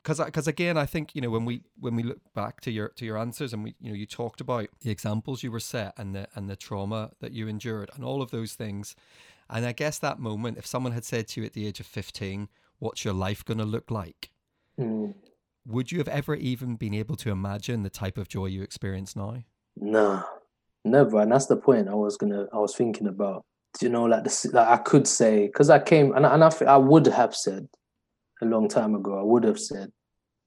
Because 0.04 0.24
because 0.24 0.48
again, 0.48 0.78
I 0.78 0.86
think 0.86 1.16
you 1.16 1.22
know 1.22 1.32
when 1.32 1.46
we 1.46 1.64
when 1.80 1.96
we 1.96 2.04
look 2.04 2.20
back 2.36 2.62
to 2.62 2.72
your 2.72 2.90
to 2.90 3.06
your 3.06 3.18
answers 3.18 3.54
and 3.54 3.64
we 3.64 3.74
you 3.80 3.90
know 3.90 3.96
you 3.96 4.06
talked 4.06 4.40
about 4.40 4.68
the 4.82 4.92
examples 4.92 5.42
you 5.42 5.52
were 5.52 5.60
set 5.60 5.94
and 5.98 6.14
the 6.14 6.28
and 6.36 6.48
the 6.48 6.56
trauma 6.56 7.12
that 7.22 7.32
you 7.32 7.48
endured 7.48 7.90
and 7.96 8.06
all 8.06 8.22
of 8.22 8.30
those 8.30 8.54
things, 8.54 8.96
and 9.50 9.66
I 9.66 9.72
guess 9.72 9.98
that 9.98 10.20
moment, 10.20 10.60
if 10.60 10.68
someone 10.68 10.92
had 10.92 11.04
said 11.04 11.28
to 11.30 11.42
you 11.42 11.48
at 11.48 11.54
the 11.54 11.66
age 11.66 11.80
of 11.80 11.88
fifteen, 11.88 12.50
"What's 12.78 13.04
your 13.04 13.16
life 13.16 13.44
going 13.44 13.58
to 13.58 13.66
look 13.66 13.90
like?" 13.90 14.30
Mm, 14.80 15.16
Would 15.66 15.92
you 15.92 15.98
have 15.98 16.08
ever 16.08 16.36
even 16.36 16.76
been 16.76 16.94
able 16.94 17.16
to 17.16 17.32
imagine 17.32 17.82
the 17.82 17.90
type 17.90 18.20
of 18.20 18.28
joy 18.28 18.46
you 18.46 18.62
experience 18.62 19.16
now? 19.16 19.44
nah, 19.76 20.24
never. 20.84 21.20
And 21.22 21.32
that's 21.32 21.48
the 21.48 21.58
point 21.58 21.90
I 21.90 21.96
was 21.96 22.16
gonna, 22.16 22.48
I 22.54 22.58
was 22.60 22.76
thinking 22.76 23.08
about. 23.08 23.44
You 23.82 23.90
know, 23.90 24.06
like 24.06 24.24
this, 24.24 24.46
like 24.46 24.68
I 24.68 24.78
could 24.78 25.08
say, 25.08 25.48
because 25.48 25.70
I 25.70 25.80
came 25.80 26.14
and, 26.16 26.26
I- 26.26 26.34
and 26.34 26.44
I, 26.44 26.52
I 26.68 26.78
would 26.78 27.08
have 27.08 27.36
said 27.36 27.68
a 28.42 28.46
long 28.46 28.68
time 28.68 28.96
ago, 28.96 29.20
I 29.20 29.24
would 29.24 29.44
have 29.44 29.60
said 29.60 29.92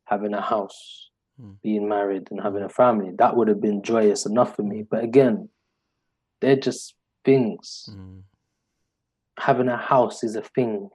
having 0.05 0.35
a 0.35 0.41
house, 0.41 1.11
Hmm. 1.39 1.53
being 1.63 1.89
married, 1.89 2.29
and 2.31 2.41
having 2.41 2.63
a 2.65 2.69
family. 2.69 3.13
That 3.19 3.37
would 3.37 3.47
have 3.49 3.61
been 3.61 3.83
joyous 3.83 4.27
enough 4.27 4.57
for 4.57 4.63
me. 4.65 4.83
But 4.83 5.05
again, 5.05 5.49
they're 6.41 6.57
just 6.57 6.95
things. 7.25 7.89
Mm. 7.93 8.23
having 9.39 9.69
a 9.69 9.77
house 9.77 10.25
is 10.25 10.35
a 10.35 10.43
thing 10.43 10.89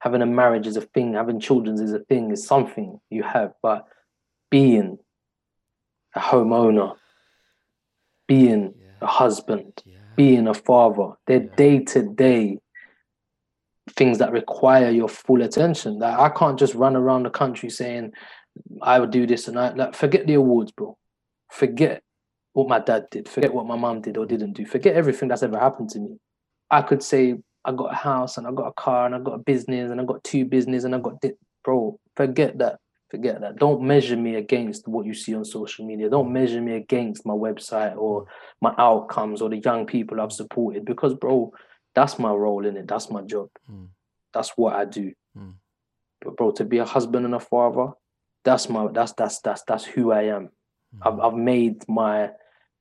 having 0.00 0.20
a 0.20 0.26
marriage 0.26 0.66
is 0.66 0.76
a 0.76 0.82
thing 0.82 1.14
having 1.14 1.40
children 1.40 1.80
is 1.82 1.92
a 1.94 2.00
thing 2.10 2.30
is 2.30 2.46
something 2.46 3.00
you 3.08 3.22
have 3.22 3.52
but 3.62 3.86
being 4.50 4.98
a 6.14 6.20
homeowner 6.20 6.94
being 8.26 8.74
a 9.00 9.06
husband 9.06 9.72
Yeah. 9.86 9.98
Being 10.16 10.48
a 10.48 10.54
father 10.54 11.10
they're 11.26 11.40
day-to-day 11.40 12.58
things 13.90 14.18
that 14.18 14.32
require 14.32 14.90
your 14.90 15.08
full 15.08 15.42
attention. 15.42 16.00
That 16.00 16.18
i 16.18 16.28
can't 16.28 16.58
just 16.58 16.74
run 16.74 16.96
around 16.96 17.22
the 17.22 17.30
country 17.30 17.70
saying 17.70 18.12
i 18.82 18.98
would 18.98 19.10
do 19.10 19.26
this 19.26 19.48
and 19.48 19.58
i 19.58 19.72
like 19.72 19.94
forget 19.94 20.26
the 20.26 20.34
awards 20.34 20.72
bro. 20.72 20.96
Forget 21.50 22.02
what 22.52 22.68
my 22.68 22.78
dad 22.80 23.06
did. 23.10 23.28
Forget 23.28 23.52
what 23.52 23.66
my 23.66 23.76
mom 23.76 24.00
did 24.00 24.16
or 24.16 24.26
didn't 24.26 24.54
do. 24.54 24.66
Forget 24.66 24.96
everything 24.96 25.28
that's 25.28 25.42
ever 25.42 25.58
happened 25.58 25.90
to 25.90 25.98
me. 26.00 26.16
I 26.70 26.82
could 26.82 27.02
say 27.02 27.36
I 27.64 27.72
got 27.72 27.92
a 27.92 27.96
house 27.96 28.36
and 28.36 28.46
I 28.46 28.52
got 28.52 28.68
a 28.68 28.72
car 28.72 29.06
and 29.06 29.14
I 29.14 29.18
got 29.18 29.34
a 29.34 29.38
business 29.38 29.90
and 29.90 30.00
I 30.00 30.04
got 30.04 30.24
two 30.24 30.44
business 30.44 30.84
and 30.84 30.94
I 30.94 30.98
got 30.98 31.20
thi- 31.20 31.32
bro. 31.62 31.98
Forget 32.16 32.58
that. 32.58 32.78
Forget 33.10 33.40
that. 33.40 33.56
Don't 33.56 33.82
measure 33.82 34.16
me 34.16 34.34
against 34.34 34.88
what 34.88 35.06
you 35.06 35.14
see 35.14 35.34
on 35.34 35.44
social 35.44 35.86
media. 35.86 36.10
Don't 36.10 36.32
measure 36.32 36.60
me 36.60 36.74
against 36.74 37.24
my 37.24 37.34
website 37.34 37.96
or 37.96 38.26
my 38.60 38.74
outcomes 38.78 39.40
or 39.40 39.48
the 39.48 39.58
young 39.58 39.86
people 39.86 40.20
I've 40.20 40.32
supported 40.32 40.84
because, 40.84 41.14
bro, 41.14 41.52
that's 41.94 42.18
my 42.18 42.32
role 42.32 42.66
in 42.66 42.76
it. 42.76 42.88
That's 42.88 43.10
my 43.10 43.22
job. 43.22 43.48
Mm. 43.70 43.88
That's 44.34 44.50
what 44.56 44.74
I 44.74 44.84
do. 44.84 45.12
Mm. 45.38 45.54
But 46.20 46.36
bro, 46.36 46.50
to 46.52 46.64
be 46.64 46.78
a 46.78 46.84
husband 46.84 47.24
and 47.24 47.34
a 47.34 47.40
father, 47.40 47.92
that's 48.44 48.68
my 48.68 48.88
that's 48.92 49.12
that's 49.12 49.40
that's 49.40 49.62
that's 49.68 49.84
who 49.84 50.12
I 50.12 50.22
am. 50.22 50.50
I've 51.02 51.14
Mm. 51.14 51.26
I've 51.26 51.38
made 51.38 51.88
my 51.88 52.30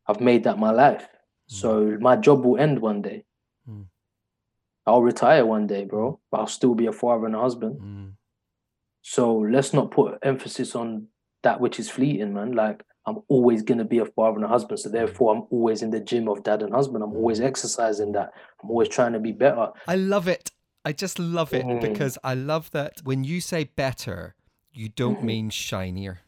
I've 0.08 0.22
made 0.22 0.44
that 0.46 0.58
my 0.58 0.72
life. 0.72 1.08
So 1.48 1.98
my 2.02 2.16
job 2.16 2.44
will 2.44 2.58
end 2.58 2.80
one 2.80 3.04
day. 3.04 3.26
Mm. 3.70 3.86
I'll 4.88 5.04
retire 5.04 5.46
one 5.46 5.68
day, 5.68 5.86
bro, 5.86 6.20
but 6.32 6.40
I'll 6.40 6.48
still 6.48 6.76
be 6.76 6.88
a 6.88 6.92
father 6.92 7.26
and 7.28 7.36
a 7.36 7.40
husband. 7.40 7.80
Mm. 9.06 9.10
So 9.14 9.38
let's 9.38 9.74
not 9.74 9.92
put 9.92 10.18
emphasis 10.24 10.76
on 10.76 11.08
that 11.44 11.60
which 11.60 11.80
is 11.80 11.90
fleeting, 11.90 12.34
man. 12.34 12.54
Like 12.54 12.84
I'm 13.06 13.20
always 13.28 13.62
gonna 13.62 13.86
be 13.86 14.00
a 14.00 14.06
father 14.06 14.38
and 14.38 14.46
a 14.46 14.48
husband. 14.48 14.80
So 14.80 14.90
therefore 14.90 15.36
I'm 15.36 15.44
always 15.52 15.82
in 15.82 15.92
the 15.92 16.00
gym 16.00 16.28
of 16.28 16.44
dad 16.44 16.64
and 16.64 16.74
husband. 16.74 17.04
I'm 17.04 17.14
always 17.14 17.40
exercising 17.40 18.14
that. 18.14 18.32
I'm 18.64 18.70
always 18.70 18.90
trying 18.90 19.14
to 19.14 19.20
be 19.20 19.32
better. 19.32 19.68
I 19.88 19.96
love 19.96 20.28
it. 20.28 20.52
I 20.84 20.92
just 20.94 21.20
love 21.20 21.54
it 21.54 21.66
Mm. 21.66 21.82
because 21.82 22.18
I 22.24 22.34
love 22.36 22.72
that 22.72 23.02
when 23.04 23.24
you 23.24 23.42
say 23.42 23.64
better, 23.64 24.36
you 24.74 24.90
don't 24.90 25.20
Mhm. 25.20 25.24
mean 25.24 25.50
shinier. 25.50 26.20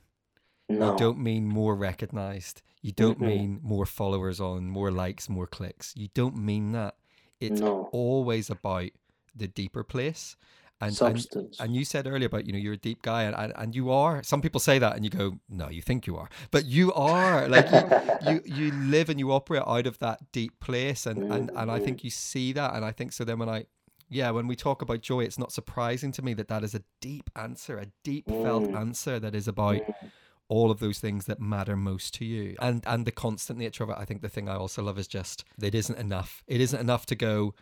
No. 0.69 0.91
You 0.91 0.97
don't 0.97 1.19
mean 1.19 1.45
more 1.47 1.75
recognized. 1.75 2.61
You 2.81 2.91
don't 2.91 3.19
Mm-mm. 3.19 3.27
mean 3.27 3.59
more 3.63 3.85
followers 3.85 4.39
on, 4.39 4.69
more 4.69 4.91
likes, 4.91 5.29
more 5.29 5.47
clicks. 5.47 5.93
You 5.95 6.09
don't 6.13 6.37
mean 6.37 6.71
that. 6.73 6.95
It's 7.39 7.61
No. 7.61 7.89
always 7.91 8.49
about 8.49 8.89
the 9.35 9.47
deeper 9.47 9.83
place. 9.83 10.35
And, 10.79 10.91
and 10.91 11.17
Substance. 11.17 11.59
and 11.59 11.75
you 11.75 11.83
said 11.85 12.05
earlier 12.05 12.27
about 12.27 12.45
you 12.45 12.53
know 12.53 12.59
you're 12.59 12.73
a 12.73 12.77
deep 12.77 13.01
guy 13.01 13.23
and, 13.23 13.35
and, 13.35 13.51
and 13.55 13.73
you 13.75 13.89
are 13.89 14.21
some 14.21 14.41
people 14.43 14.59
say 14.59 14.77
that 14.77 14.95
and 14.95 15.03
you 15.03 15.09
go 15.09 15.39
no 15.49 15.69
you 15.69 15.81
think 15.81 16.05
you 16.05 16.15
are 16.15 16.29
but 16.51 16.65
you 16.65 16.93
are 16.93 17.47
like 17.55 17.71
you, 17.71 17.81
you 18.19 18.41
you 18.45 18.69
live 18.71 19.09
and 19.09 19.17
you 19.19 19.31
operate 19.31 19.63
out 19.65 19.87
of 19.87 19.97
that 19.97 20.31
deep 20.31 20.59
place 20.59 21.07
and 21.07 21.23
and, 21.31 21.49
and 21.55 21.71
I 21.71 21.79
think 21.79 22.03
you 22.03 22.11
see 22.11 22.53
that 22.53 22.75
and 22.75 22.85
I 22.85 22.91
think 22.91 23.11
so 23.11 23.23
then 23.23 23.39
when 23.39 23.49
I 23.49 23.65
yeah 24.07 24.29
when 24.29 24.45
we 24.45 24.55
talk 24.55 24.83
about 24.83 25.01
joy 25.01 25.21
it's 25.21 25.39
not 25.39 25.51
surprising 25.51 26.11
to 26.11 26.21
me 26.21 26.35
that 26.35 26.47
that 26.49 26.63
is 26.63 26.75
a 26.75 26.83
deep 27.01 27.31
answer 27.35 27.79
a 27.79 27.87
deep 28.03 28.29
felt 28.43 28.65
Mm. 28.65 28.75
answer 28.79 29.19
that 29.19 29.33
is 29.33 29.47
about 29.47 29.77
Mm. 29.81 30.11
all 30.47 30.69
of 30.69 30.79
those 30.79 30.99
things 30.99 31.25
that 31.25 31.39
matter 31.41 31.75
most 31.75 32.13
to 32.13 32.25
you 32.25 32.55
and 32.61 32.83
and 32.85 33.05
the 33.05 33.11
constant 33.11 33.57
nature 33.59 33.83
of 33.83 33.89
it 33.89 33.97
i 33.97 34.05
think 34.05 34.21
the 34.21 34.29
thing 34.29 34.47
i 34.47 34.55
also 34.55 34.81
love 34.83 34.97
is 34.99 35.07
just 35.07 35.43
it 35.61 35.73
isn't 35.75 35.97
enough 35.97 36.43
it 36.47 36.61
isn't 36.61 36.79
enough 36.79 37.05
to 37.07 37.15
go 37.15 37.53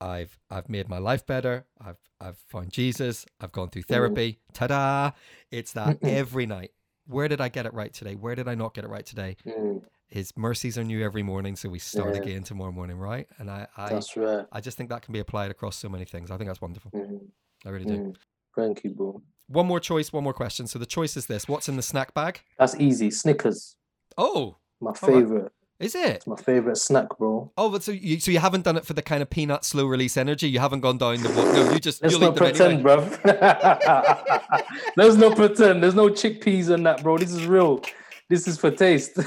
i've 0.00 0.38
i've 0.50 0.68
made 0.68 0.88
my 0.88 0.98
life 0.98 1.26
better. 1.26 1.64
I've 1.80 1.98
i've 2.20 2.38
found 2.48 2.70
jesus. 2.70 3.26
I've 3.40 3.52
gone 3.52 3.70
through 3.70 3.82
therapy. 3.82 4.40
Ta-da! 4.52 5.12
It's 5.50 5.72
that 5.72 5.98
every 6.02 6.46
night. 6.46 6.70
Where 7.06 7.28
did 7.28 7.40
i 7.40 7.48
get 7.48 7.66
it 7.66 7.74
right 7.74 7.92
today? 7.92 8.14
Where 8.14 8.34
did 8.34 8.48
i 8.48 8.54
not 8.54 8.74
get 8.74 8.84
it 8.84 8.88
right 8.88 9.06
today? 9.06 9.36
Mm, 9.46 9.82
his 10.08 10.32
mercies 10.36 10.78
are 10.78 10.84
new 10.84 11.04
every 11.04 11.22
morning 11.22 11.56
so 11.56 11.68
we 11.68 11.78
start 11.78 12.14
Yeah. 12.14 12.22
again 12.22 12.42
tomorrow 12.42 12.72
morning 12.72 12.98
right? 12.98 13.26
And 13.38 13.50
i 13.50 13.66
i 13.76 14.00
right. 14.16 14.46
i 14.52 14.60
just 14.60 14.76
think 14.76 14.90
that 14.90 15.02
can 15.02 15.12
be 15.12 15.20
applied 15.20 15.50
across 15.50 15.76
so 15.76 15.88
many 15.88 16.04
things. 16.04 16.30
I 16.30 16.36
think 16.36 16.48
that's 16.48 16.60
wonderful. 16.60 16.90
Mhm, 16.92 17.28
i 17.64 17.68
really 17.70 17.86
do. 17.86 17.98
Mm. 17.98 18.16
Thank 18.56 18.84
you, 18.84 18.90
bro. 18.90 19.20
one 19.48 19.66
more 19.66 19.80
choice 19.80 20.12
one 20.12 20.24
more 20.24 20.34
question. 20.34 20.66
So 20.66 20.78
the 20.78 20.86
choice 20.86 21.16
is 21.16 21.26
this. 21.26 21.48
What's 21.48 21.68
in 21.68 21.76
the 21.76 21.82
snack 21.82 22.14
bag? 22.14 22.40
That's 22.58 22.76
easy. 22.76 23.10
Snickers, 23.10 23.76
oh! 24.16 24.56
My 24.80 24.92
right. 25.02 25.50
Is 25.80 25.94
it 25.94 26.16
It's 26.16 26.26
my 26.26 26.36
favorite 26.36 26.76
snack, 26.76 27.06
bro. 27.18 27.50
Oh, 27.56 27.70
but 27.70 27.82
so 27.82 27.92
you 27.92 28.20
so 28.20 28.30
you 28.30 28.38
haven't 28.38 28.62
done 28.64 28.76
it 28.76 28.86
for 28.86 28.92
the 28.94 29.02
kind 29.02 29.22
of 29.22 29.28
peanut 29.30 29.64
slow 29.64 29.86
release 29.86 30.16
energy. 30.16 30.48
You 30.48 30.60
haven't 30.60 30.80
gone 30.80 30.98
down 30.98 31.22
the 31.22 31.28
no. 31.28 31.72
You 31.72 31.80
just 31.80 32.02
Let's 32.02 32.18
not 32.18 32.36
pretend, 32.36 32.74
anyway. 32.86 32.96
bruv. 32.96 34.64
Let's 34.96 35.16
not 35.16 35.36
pretend. 35.36 35.82
There's 35.82 35.94
no 35.94 36.08
chickpeas 36.08 36.72
in 36.72 36.82
that, 36.84 37.02
bro. 37.02 37.18
This 37.18 37.32
is 37.32 37.44
real. 37.46 37.82
This 38.30 38.48
is 38.48 38.56
for 38.58 38.70
taste. 38.70 39.12
I 39.18 39.22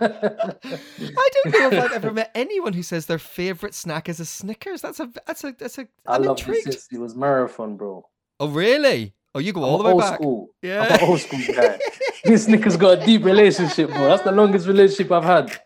don't 0.00 1.52
know 1.52 1.68
if 1.68 1.72
I've 1.84 1.92
ever 1.92 2.12
met 2.12 2.30
anyone 2.34 2.72
who 2.72 2.82
says 2.82 3.06
their 3.06 3.18
favorite 3.18 3.74
snack 3.74 4.08
is 4.08 4.18
a 4.20 4.24
Snickers. 4.26 4.82
That's 4.82 5.00
a 5.00 5.10
that's 5.26 5.44
a 5.44 5.54
that's 5.58 5.78
a. 5.78 5.82
I 6.06 6.16
I'm 6.16 6.22
love 6.22 6.36
this 6.38 6.46
intrigued. 6.46 6.64
since 6.72 6.88
it 6.92 6.98
was 6.98 7.14
marathon, 7.14 7.76
bro. 7.76 8.04
Oh 8.40 8.48
really? 8.48 9.14
Oh, 9.34 9.38
you 9.38 9.52
go 9.52 9.62
all 9.62 9.76
I'm 9.76 9.78
the 9.78 9.84
way 9.84 9.92
old 9.92 10.00
back. 10.00 10.14
school. 10.16 10.48
I'm 10.64 10.68
Yeah. 10.68 10.94
an 10.94 11.00
old 11.08 11.20
school 11.20 11.38
guy. 11.54 11.78
this 12.24 12.46
Snickers 12.46 12.76
got 12.76 12.98
a 13.00 13.06
deep 13.06 13.24
relationship, 13.24 13.90
bro. 13.90 14.08
That's 14.08 14.24
the 14.24 14.32
longest 14.32 14.66
relationship 14.66 15.12
I've 15.12 15.22
had. 15.24 15.56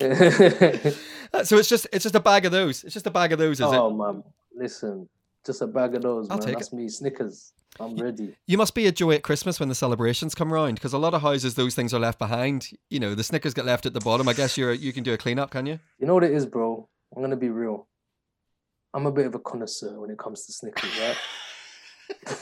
Uh, 1.30 1.44
so 1.44 1.58
it's 1.58 1.68
just 1.68 1.86
it's 1.92 2.04
just 2.04 2.14
a 2.14 2.20
bag 2.20 2.46
of 2.46 2.52
those. 2.52 2.84
It's 2.84 2.94
just 2.94 3.06
a 3.06 3.10
bag 3.10 3.32
of 3.32 3.38
those, 3.38 3.60
is 3.60 3.70
it? 3.70 3.76
oh 3.76 3.90
it? 3.90 3.94
man, 3.94 4.24
listen, 4.54 5.06
just 5.44 5.60
a 5.60 5.66
bag 5.66 5.94
of 5.94 6.00
those, 6.00 6.26
I'll 6.30 6.38
man. 6.38 6.54
That's 6.54 6.72
me, 6.72 6.88
Snickers. 6.88 7.52
I'm 7.78 7.96
ready. 7.96 8.34
You 8.46 8.56
must 8.56 8.74
be 8.74 8.86
a 8.86 8.92
joy 8.92 9.12
at 9.12 9.22
Christmas 9.22 9.60
when 9.60 9.68
the 9.68 9.74
celebrations 9.74 10.34
come 10.34 10.50
round 10.50 10.76
because 10.76 10.94
a 10.94 10.98
lot 10.98 11.12
of 11.12 11.20
houses 11.20 11.54
those 11.54 11.74
things 11.74 11.92
are 11.92 12.00
left 12.00 12.18
behind. 12.18 12.70
You 12.88 12.98
know, 12.98 13.14
the 13.14 13.22
Snickers 13.22 13.52
get 13.52 13.66
left 13.66 13.84
at 13.84 13.92
the 13.92 14.00
bottom. 14.00 14.26
I 14.26 14.32
guess 14.32 14.56
you're 14.56 14.72
you 14.72 14.92
can 14.92 15.04
do 15.04 15.12
a 15.12 15.18
clean 15.18 15.38
up, 15.38 15.50
can 15.50 15.66
you? 15.66 15.78
You 15.98 16.06
know 16.06 16.14
what 16.14 16.24
it 16.24 16.32
is, 16.32 16.46
bro? 16.46 16.88
I'm 17.14 17.20
gonna 17.20 17.36
be 17.36 17.50
real. 17.50 17.86
I'm 18.94 19.04
a 19.04 19.12
bit 19.12 19.26
of 19.26 19.34
a 19.34 19.38
connoisseur 19.38 20.00
when 20.00 20.10
it 20.10 20.18
comes 20.18 20.46
to 20.46 20.52
Snickers, 20.52 20.98
right? 20.98 21.16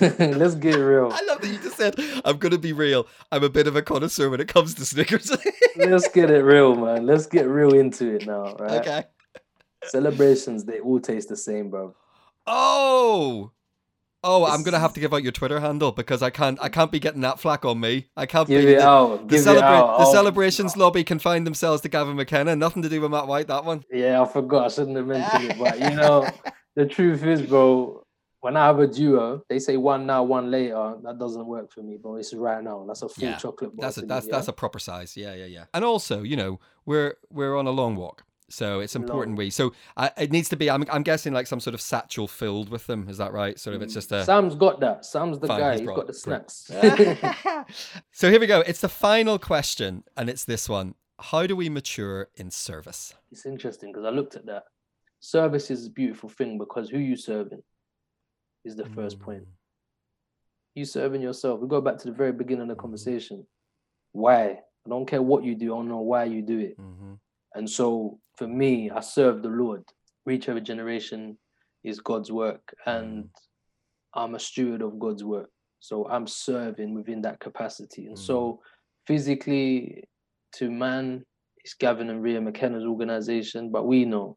Let's 0.19 0.55
get 0.55 0.75
real. 0.77 1.11
I 1.13 1.23
love 1.27 1.41
that 1.41 1.49
you 1.49 1.59
just 1.59 1.77
said 1.77 1.95
I'm 2.25 2.39
gonna 2.39 2.59
be 2.59 2.73
real. 2.73 3.07
I'm 3.33 3.45
a 3.45 3.49
bit 3.49 3.67
of 3.67 3.77
a 3.77 3.83
connoisseur 3.83 4.29
when 4.31 4.41
it 4.41 4.49
comes 4.49 4.75
to 4.75 4.85
Snickers. 4.85 5.31
Let's 5.77 6.09
get 6.09 6.31
it 6.31 6.43
real, 6.43 6.75
man. 6.75 7.07
Let's 7.07 7.27
get 7.27 7.47
real 7.49 7.75
into 7.75 8.15
it 8.15 8.27
now, 8.27 8.55
right? 8.59 8.81
okay. 8.81 9.05
Celebrations, 9.85 10.65
they 10.65 10.81
all 10.81 11.01
taste 11.01 11.29
the 11.29 11.37
same, 11.37 11.71
bro. 11.71 11.95
Oh. 12.47 13.53
Oh, 14.25 14.45
I'm 14.45 14.65
gonna 14.65 14.81
have 14.81 14.93
to 14.95 15.01
give 15.01 15.15
out 15.15 15.23
your 15.23 15.31
Twitter 15.31 15.61
handle 15.61 15.93
because 15.93 16.21
I 16.23 16.31
can't 16.31 16.59
I 16.61 16.69
can't 16.69 16.91
be 16.91 16.99
getting 16.99 17.21
that 17.21 17.39
flack 17.39 17.65
on 17.65 17.79
me. 17.79 18.09
I 18.17 18.27
can't 18.27 18.49
Give 18.49 18.65
be 18.65 18.73
it 18.73 18.77
the, 18.79 18.87
out. 18.89 19.29
the, 19.29 19.37
Give 19.37 19.47
it 19.47 19.63
out. 19.63 19.99
the 19.99 20.05
Oh, 20.07 20.13
celebrations 20.13 20.77
lobby 20.77 21.05
confined 21.05 21.47
themselves 21.47 21.81
to 21.83 21.89
Gavin 21.89 22.17
McKenna. 22.17 22.57
Nothing 22.57 22.83
to 22.83 22.89
do 22.89 23.01
with 23.01 23.11
Matt 23.13 23.29
White, 23.29 23.47
that 23.47 23.65
one. 23.65 23.85
Yeah, 23.93 24.21
I 24.23 24.25
forgot. 24.27 24.65
I 24.65 24.69
shouldn't 24.69 24.97
have 24.97 25.07
mentioned 25.07 25.45
it. 25.53 25.59
But 25.59 25.79
you 25.79 25.91
know, 25.97 26.29
the 26.75 26.87
truth 26.87 27.23
is, 27.23 27.43
bro, 27.43 28.05
when 28.47 28.57
I 28.57 28.67
have 28.67 28.79
a 28.79 28.87
duo, 28.87 29.43
they 29.49 29.59
say 29.59 29.77
one 29.77 30.07
now, 30.07 30.23
one 30.23 30.53
later. 30.53 30.95
That 31.03 31.19
doesn't 31.19 31.45
work 31.45 31.73
for 31.73 31.83
me, 31.83 31.99
but 32.01 32.13
It's 32.15 32.33
right 32.33 32.63
now. 32.63 32.85
That's 32.87 33.03
a 33.03 33.09
full 33.09 33.25
Yeah, 33.25 33.37
chocolate 33.37 33.75
bar. 33.75 33.83
That's 33.85 33.99
a 33.99 34.03
to 34.03 34.07
me, 34.07 34.09
that's 34.09 34.29
yeah? 34.29 34.45
a 34.47 34.53
proper 34.53 34.79
size. 34.79 35.17
Yeah, 35.17 35.35
yeah, 35.35 35.47
yeah. 35.47 35.65
And 35.75 35.85
also, 35.85 36.23
you 36.23 36.37
know, 36.37 36.61
we're 36.85 37.15
we're 37.29 37.57
on 37.57 37.67
a 37.67 37.73
long 37.73 37.97
walk. 37.97 38.23
So 38.49 38.79
it's 38.79 38.95
important 38.95 39.37
we. 39.37 39.51
So 39.51 39.73
I, 39.97 40.13
it 40.17 40.31
needs 40.31 40.49
to 40.51 40.57
be. 40.57 40.71
I'm, 40.71 40.85
I'm 40.93 41.03
guessing 41.03 41.33
like 41.33 41.49
some 41.49 41.59
sort 41.59 41.75
of 41.75 41.81
satchel 41.81 42.29
filled 42.29 42.69
with 42.69 42.87
them. 42.87 43.09
Is 43.09 43.19
that 43.19 43.33
right? 43.33 43.59
Sort 43.59 43.75
of. 43.75 43.83
It's 43.83 43.95
mm. 43.95 43.97
just 43.97 44.13
a. 44.13 44.23
Sam's 44.25 44.55
got 44.55 44.79
that. 44.79 45.05
Sam's 45.05 45.41
the 45.41 45.49
Fine, 45.49 45.59
guy. 45.59 45.73
he's 45.73 45.81
He's 45.81 45.89
got 45.89 46.07
the 46.07 46.15
snacks. 46.15 46.71
so 48.13 48.31
here 48.31 48.39
we 48.39 48.47
go. 48.47 48.61
It's 48.61 48.81
the 48.81 48.89
final 48.89 49.41
question, 49.41 50.05
and 50.17 50.31
it's 50.31 50.45
this 50.45 50.69
one: 50.69 50.95
How 51.19 51.49
do 51.49 51.57
we 51.57 51.69
mature 51.69 52.29
in 52.37 52.53
service? 52.53 53.13
it's 53.33 53.45
interesting 53.45 53.91
because 53.91 54.05
I 54.05 54.11
looked 54.11 54.37
at 54.37 54.47
that. 54.47 54.63
Service 55.19 55.69
is 55.69 55.89
a 55.89 55.91
beautiful 55.91 56.29
thing 56.29 56.59
because 56.59 56.89
who 56.91 56.99
you 56.99 57.17
serving 57.17 57.63
is 58.67 58.77
the 58.77 58.87
first 58.87 59.19
point. 59.21 59.43
Mm. 59.43 59.53
You 60.75 60.85
serving 60.85 61.23
yourself. 61.23 61.61
We 61.61 61.69
go 61.69 61.81
back 61.81 61.99
to 61.99 62.09
the 62.09 62.15
very 62.15 62.33
beginning 62.33 62.63
of 62.63 62.69
the 62.69 62.75
Mhm. 62.75 62.81
conversation. 62.81 63.47
Why? 64.13 64.45
I 64.85 64.89
don't 64.89 65.07
care 65.07 65.23
what 65.23 65.45
you 65.45 65.55
do. 65.55 65.73
I 65.73 65.79
don't 65.79 65.89
know 65.89 66.01
why 66.01 66.25
you 66.25 66.43
do 66.43 66.59
it. 66.59 66.79
Mm-hmm. 66.79 67.15
And 67.55 67.71
so 67.71 68.21
for 68.37 68.47
me, 68.47 68.91
I 68.91 69.01
serve 69.01 69.43
the 69.43 69.49
Lord. 69.49 69.85
Reach 70.27 70.49
every 70.49 70.61
generation 70.61 71.39
is 71.83 72.01
God's 72.01 72.31
work, 72.31 72.75
and 72.85 73.31
I'm 74.15 74.35
a 74.35 74.39
steward 74.39 74.83
of 74.83 74.99
God's 74.99 75.25
work. 75.25 75.51
So 75.81 76.09
I'm 76.09 76.27
serving 76.27 76.95
within 76.95 77.23
that 77.23 77.41
capacity. 77.41 78.07
And 78.07 78.19
so 78.19 78.61
physically, 79.07 80.05
to 80.53 80.71
man, 80.71 81.25
it's 81.65 81.75
Gavin 81.75 82.11
and 82.11 82.23
Ria 82.23 82.41
McKenna's 82.41 82.85
organization, 82.85 83.71
but 83.71 83.87
we 83.87 84.05
know. 84.05 84.37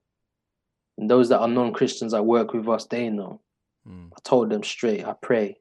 And 0.97 1.09
those 1.09 1.29
that 1.29 1.39
are 1.39 1.47
non-Christians 1.47 2.11
that 2.11 2.25
work 2.25 2.53
with 2.53 2.67
us, 2.67 2.85
they 2.85 3.09
know. 3.09 3.41
Mm. 3.87 4.09
I 4.11 4.17
told 4.23 4.49
them 4.49 4.63
straight, 4.63 5.05
I 5.05 5.13
pray. 5.21 5.57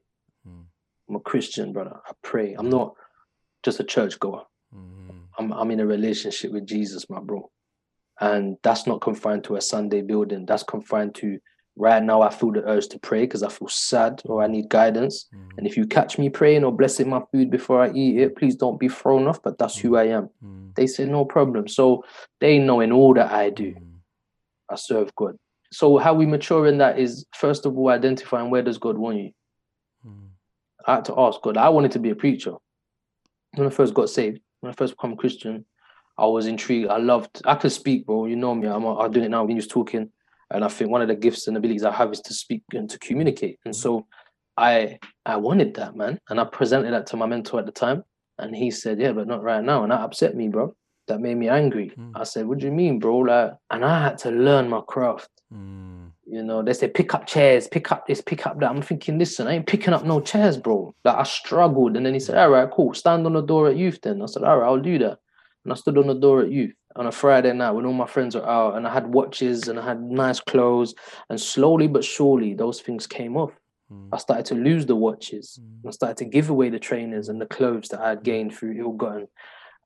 Mm. 0.47 0.63
I'm 1.09 1.15
a 1.15 1.19
Christian, 1.19 1.73
brother. 1.73 1.99
I 2.05 2.11
pray. 2.21 2.53
I'm 2.53 2.69
not 2.69 2.93
just 3.63 3.79
a 3.79 3.83
churchgoer. 3.83 4.43
Mm. 4.75 5.21
I'm 5.37 5.53
I'm 5.53 5.71
in 5.71 5.79
a 5.79 5.85
relationship 5.85 6.51
with 6.51 6.65
Jesus, 6.67 7.09
my 7.09 7.19
bro. 7.19 7.49
And 8.21 8.57
that's 8.63 8.85
not 8.85 9.01
confined 9.01 9.45
to 9.45 9.55
a 9.55 9.61
Sunday 9.61 10.01
building. 10.01 10.45
That's 10.45 10.63
confined 10.63 11.15
to 11.15 11.39
right 11.77 12.03
now 12.03 12.21
I 12.21 12.29
feel 12.29 12.51
the 12.51 12.67
urge 12.67 12.89
to 12.89 12.99
pray 12.99 13.21
because 13.21 13.41
I 13.41 13.49
feel 13.49 13.69
sad 13.69 14.21
or 14.25 14.43
I 14.43 14.47
need 14.47 14.67
guidance. 14.69 15.27
Mm. 15.33 15.57
And 15.57 15.67
if 15.67 15.77
you 15.77 15.85
catch 15.87 16.17
me 16.17 16.29
praying 16.29 16.65
or 16.65 16.73
blessing 16.73 17.09
my 17.09 17.21
food 17.31 17.49
before 17.49 17.81
I 17.81 17.91
eat 17.93 18.19
it, 18.19 18.35
please 18.35 18.55
don't 18.55 18.79
be 18.79 18.89
thrown 18.89 19.27
off, 19.27 19.41
but 19.41 19.57
that's 19.57 19.77
who 19.77 19.95
I 19.95 20.07
am. 20.07 20.29
Mm. 20.43 20.75
They 20.75 20.87
say 20.87 21.05
no 21.05 21.23
problem. 21.23 21.69
So 21.69 22.03
they 22.41 22.59
know 22.59 22.81
in 22.81 22.91
all 22.91 23.13
that 23.13 23.31
I 23.31 23.49
do, 23.49 23.73
Mm. 23.73 23.85
I 24.69 24.75
serve 24.75 25.15
God. 25.15 25.37
So 25.71 25.97
how 25.97 26.13
we 26.13 26.25
mature 26.25 26.67
in 26.67 26.79
that 26.79 26.99
is 26.99 27.25
first 27.35 27.65
of 27.65 27.77
all 27.77 27.89
identifying 27.89 28.49
where 28.49 28.63
does 28.63 28.77
God 28.77 28.97
want 28.97 29.17
you? 29.17 29.31
Mm. 30.05 30.29
I 30.85 30.95
had 30.95 31.05
to 31.05 31.19
ask 31.19 31.41
God. 31.41 31.57
I 31.57 31.69
wanted 31.69 31.91
to 31.91 31.99
be 31.99 32.09
a 32.09 32.15
preacher. 32.15 32.53
When 33.53 33.67
I 33.67 33.69
first 33.69 33.93
got 33.93 34.09
saved, 34.09 34.39
when 34.61 34.71
I 34.71 34.75
first 34.75 34.95
become 34.95 35.13
a 35.13 35.17
Christian, 35.17 35.65
I 36.17 36.25
was 36.25 36.47
intrigued. 36.47 36.89
I 36.89 36.97
loved. 36.97 37.41
I 37.45 37.55
could 37.55 37.71
speak, 37.71 38.05
bro. 38.05 38.25
You 38.25 38.35
know 38.35 38.53
me. 38.53 38.67
I'm. 38.67 38.85
I'm 38.85 39.11
doing 39.11 39.25
it 39.25 39.29
now. 39.29 39.43
When 39.43 39.55
you're 39.55 39.65
talking, 39.65 40.11
and 40.51 40.65
I 40.65 40.67
think 40.67 40.89
one 40.89 41.01
of 41.01 41.07
the 41.07 41.15
gifts 41.15 41.47
and 41.47 41.55
abilities 41.55 41.83
I 41.83 41.91
have 41.91 42.11
is 42.11 42.19
to 42.21 42.33
speak 42.33 42.63
and 42.73 42.89
to 42.89 42.99
communicate. 42.99 43.59
And 43.65 43.75
so, 43.75 44.05
I 44.57 44.99
I 45.25 45.37
wanted 45.37 45.75
that, 45.75 45.95
man. 45.95 46.19
And 46.29 46.39
I 46.39 46.43
presented 46.43 46.91
that 46.93 47.07
to 47.07 47.17
my 47.17 47.25
mentor 47.25 47.59
at 47.59 47.65
the 47.65 47.71
time, 47.71 48.03
and 48.37 48.55
he 48.55 48.69
said, 48.69 48.99
"Yeah, 48.99 49.13
but 49.13 49.27
not 49.27 49.43
right 49.43 49.63
now." 49.63 49.83
And 49.83 49.91
that 49.91 50.01
upset 50.01 50.35
me, 50.35 50.49
bro. 50.49 50.75
That 51.09 51.19
made 51.19 51.35
me 51.35 51.49
angry. 51.49 51.91
Mm. 51.97 52.11
I 52.15 52.23
said, 52.23 52.47
"What 52.47 52.59
do 52.59 52.65
you 52.65 52.71
mean, 52.71 52.99
bro?" 52.99 53.17
Like, 53.17 53.53
and 53.71 53.83
I 53.83 54.03
had 54.03 54.17
to 54.19 54.31
learn 54.31 54.69
my 54.69 54.81
craft. 54.81 55.29
Mm. 55.53 56.11
You 56.25 56.43
know, 56.43 56.61
they 56.61 56.73
say 56.73 56.87
pick 56.87 57.15
up 57.15 57.25
chairs, 57.25 57.67
pick 57.67 57.91
up 57.91 58.05
this, 58.05 58.21
pick 58.21 58.45
up 58.45 58.59
that. 58.59 58.69
I'm 58.69 58.83
thinking, 58.83 59.17
listen, 59.17 59.47
I 59.47 59.53
ain't 59.53 59.65
picking 59.65 59.95
up 59.95 60.05
no 60.05 60.21
chairs, 60.21 60.57
bro. 60.57 60.93
Like 61.03 61.15
I 61.15 61.23
struggled. 61.23 61.97
And 61.97 62.05
then 62.05 62.13
he 62.13 62.19
said, 62.19 62.37
All 62.37 62.51
right, 62.51 62.69
cool. 62.69 62.93
Stand 62.93 63.25
on 63.25 63.33
the 63.33 63.41
door 63.41 63.67
at 63.67 63.75
youth 63.75 63.99
then. 64.03 64.21
I 64.21 64.27
said, 64.27 64.43
All 64.43 64.59
right, 64.59 64.67
I'll 64.67 64.79
do 64.79 64.99
that. 64.99 65.17
And 65.63 65.73
I 65.73 65.75
stood 65.75 65.97
on 65.97 66.05
the 66.05 66.13
door 66.13 66.41
at 66.41 66.51
youth 66.51 66.73
on 66.95 67.07
a 67.07 67.11
Friday 67.11 67.51
night 67.53 67.71
when 67.71 67.85
all 67.85 67.93
my 67.93 68.05
friends 68.05 68.35
were 68.35 68.47
out 68.47 68.75
and 68.77 68.87
I 68.87 68.93
had 68.93 69.07
watches 69.07 69.67
and 69.67 69.79
I 69.79 69.85
had 69.85 70.01
nice 70.01 70.39
clothes. 70.39 70.93
And 71.29 71.41
slowly 71.41 71.87
but 71.87 72.03
surely 72.03 72.53
those 72.53 72.81
things 72.81 73.07
came 73.07 73.35
off. 73.35 73.51
Mm. 73.91 74.09
I 74.11 74.17
started 74.17 74.45
to 74.47 74.55
lose 74.55 74.85
the 74.85 74.95
watches. 74.95 75.59
Mm. 75.59 75.87
I 75.87 75.91
started 75.91 76.17
to 76.17 76.25
give 76.25 76.51
away 76.51 76.69
the 76.69 76.79
trainers 76.79 77.27
and 77.27 77.41
the 77.41 77.47
clothes 77.47 77.89
that 77.89 78.01
I 78.01 78.09
had 78.09 78.23
gained 78.23 78.55
through 78.55 78.79
ill 78.79 78.91
gotten. 78.91 79.27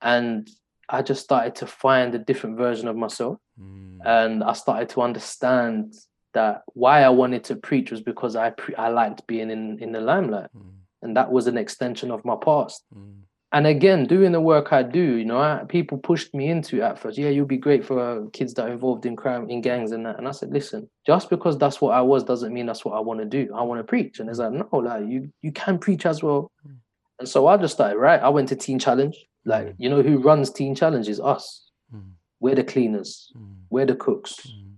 And 0.01 0.49
I 0.89 1.01
just 1.01 1.23
started 1.23 1.55
to 1.55 1.67
find 1.67 2.13
a 2.13 2.19
different 2.19 2.57
version 2.57 2.87
of 2.87 2.95
myself 2.95 3.37
Mm. 3.59 3.99
and 4.05 4.43
I 4.43 4.53
started 4.53 4.89
to 4.89 5.01
understand 5.01 5.93
that 6.33 6.63
why 6.73 7.03
I 7.03 7.09
wanted 7.09 7.43
to 7.45 7.55
preach 7.55 7.91
was 7.91 8.01
because 8.01 8.35
I 8.35 8.49
pre- 8.49 8.75
I 8.75 8.89
liked 8.89 9.27
being 9.27 9.51
in 9.51 9.77
in 9.79 9.91
the 9.91 10.01
limelight, 10.01 10.49
Mm. 10.55 10.71
and 11.03 11.15
that 11.17 11.31
was 11.31 11.45
an 11.47 11.57
extension 11.57 12.09
of 12.11 12.25
my 12.25 12.35
past. 12.35 12.83
Mm. 12.95 13.21
And 13.51 13.67
again, 13.67 14.07
doing 14.07 14.31
the 14.31 14.41
work 14.41 14.73
I 14.73 14.81
do, 14.81 15.17
you 15.17 15.25
know, 15.25 15.37
I, 15.37 15.63
people 15.69 15.99
pushed 15.99 16.33
me 16.33 16.47
into 16.49 16.77
it 16.77 16.81
at 16.81 16.97
first. 16.97 17.19
Yeah, 17.19 17.29
you'll 17.29 17.45
be 17.45 17.57
great 17.67 17.85
for 17.85 17.99
uh, 17.99 18.29
kids 18.33 18.55
that 18.55 18.67
are 18.67 18.71
involved 18.71 19.05
in 19.05 19.15
crime, 19.15 19.47
in 19.47 19.61
gangs, 19.61 19.91
and 19.91 20.03
that. 20.07 20.17
And 20.17 20.27
I 20.27 20.31
said, 20.31 20.49
listen, 20.51 20.89
just 21.05 21.29
because 21.29 21.59
that's 21.59 21.79
what 21.79 21.93
I 21.93 22.01
was 22.01 22.23
doesn't 22.23 22.51
mean 22.51 22.65
that's 22.65 22.83
what 22.83 22.95
I 22.95 22.99
want 22.99 23.19
to 23.19 23.25
do. 23.27 23.53
I 23.53 23.61
want 23.61 23.79
to 23.79 23.83
preach. 23.83 24.19
And 24.19 24.27
it's 24.27 24.39
like, 24.39 24.53
no, 24.53 24.67
like 24.71 25.05
you 25.07 25.31
you 25.43 25.51
can 25.51 25.77
preach 25.77 26.07
as 26.07 26.23
well. 26.23 26.49
Mm. 26.67 26.77
And 27.19 27.29
so 27.29 27.45
I 27.45 27.57
just 27.57 27.75
started. 27.75 27.97
Right, 27.99 28.19
I 28.19 28.29
went 28.29 28.49
to 28.49 28.55
Teen 28.55 28.79
Challenge. 28.79 29.15
Like, 29.45 29.67
Mm. 29.67 29.75
you 29.77 29.89
know, 29.89 30.01
who 30.01 30.17
runs 30.19 30.51
Teen 30.51 30.75
Challenge 30.75 31.07
is 31.09 31.19
us. 31.19 31.69
Mm. 31.93 32.11
We're 32.39 32.55
the 32.55 32.63
cleaners. 32.63 33.31
Mm. 33.35 33.55
We're 33.69 33.85
the 33.85 33.95
cooks 33.95 34.47
Mm. 34.47 34.69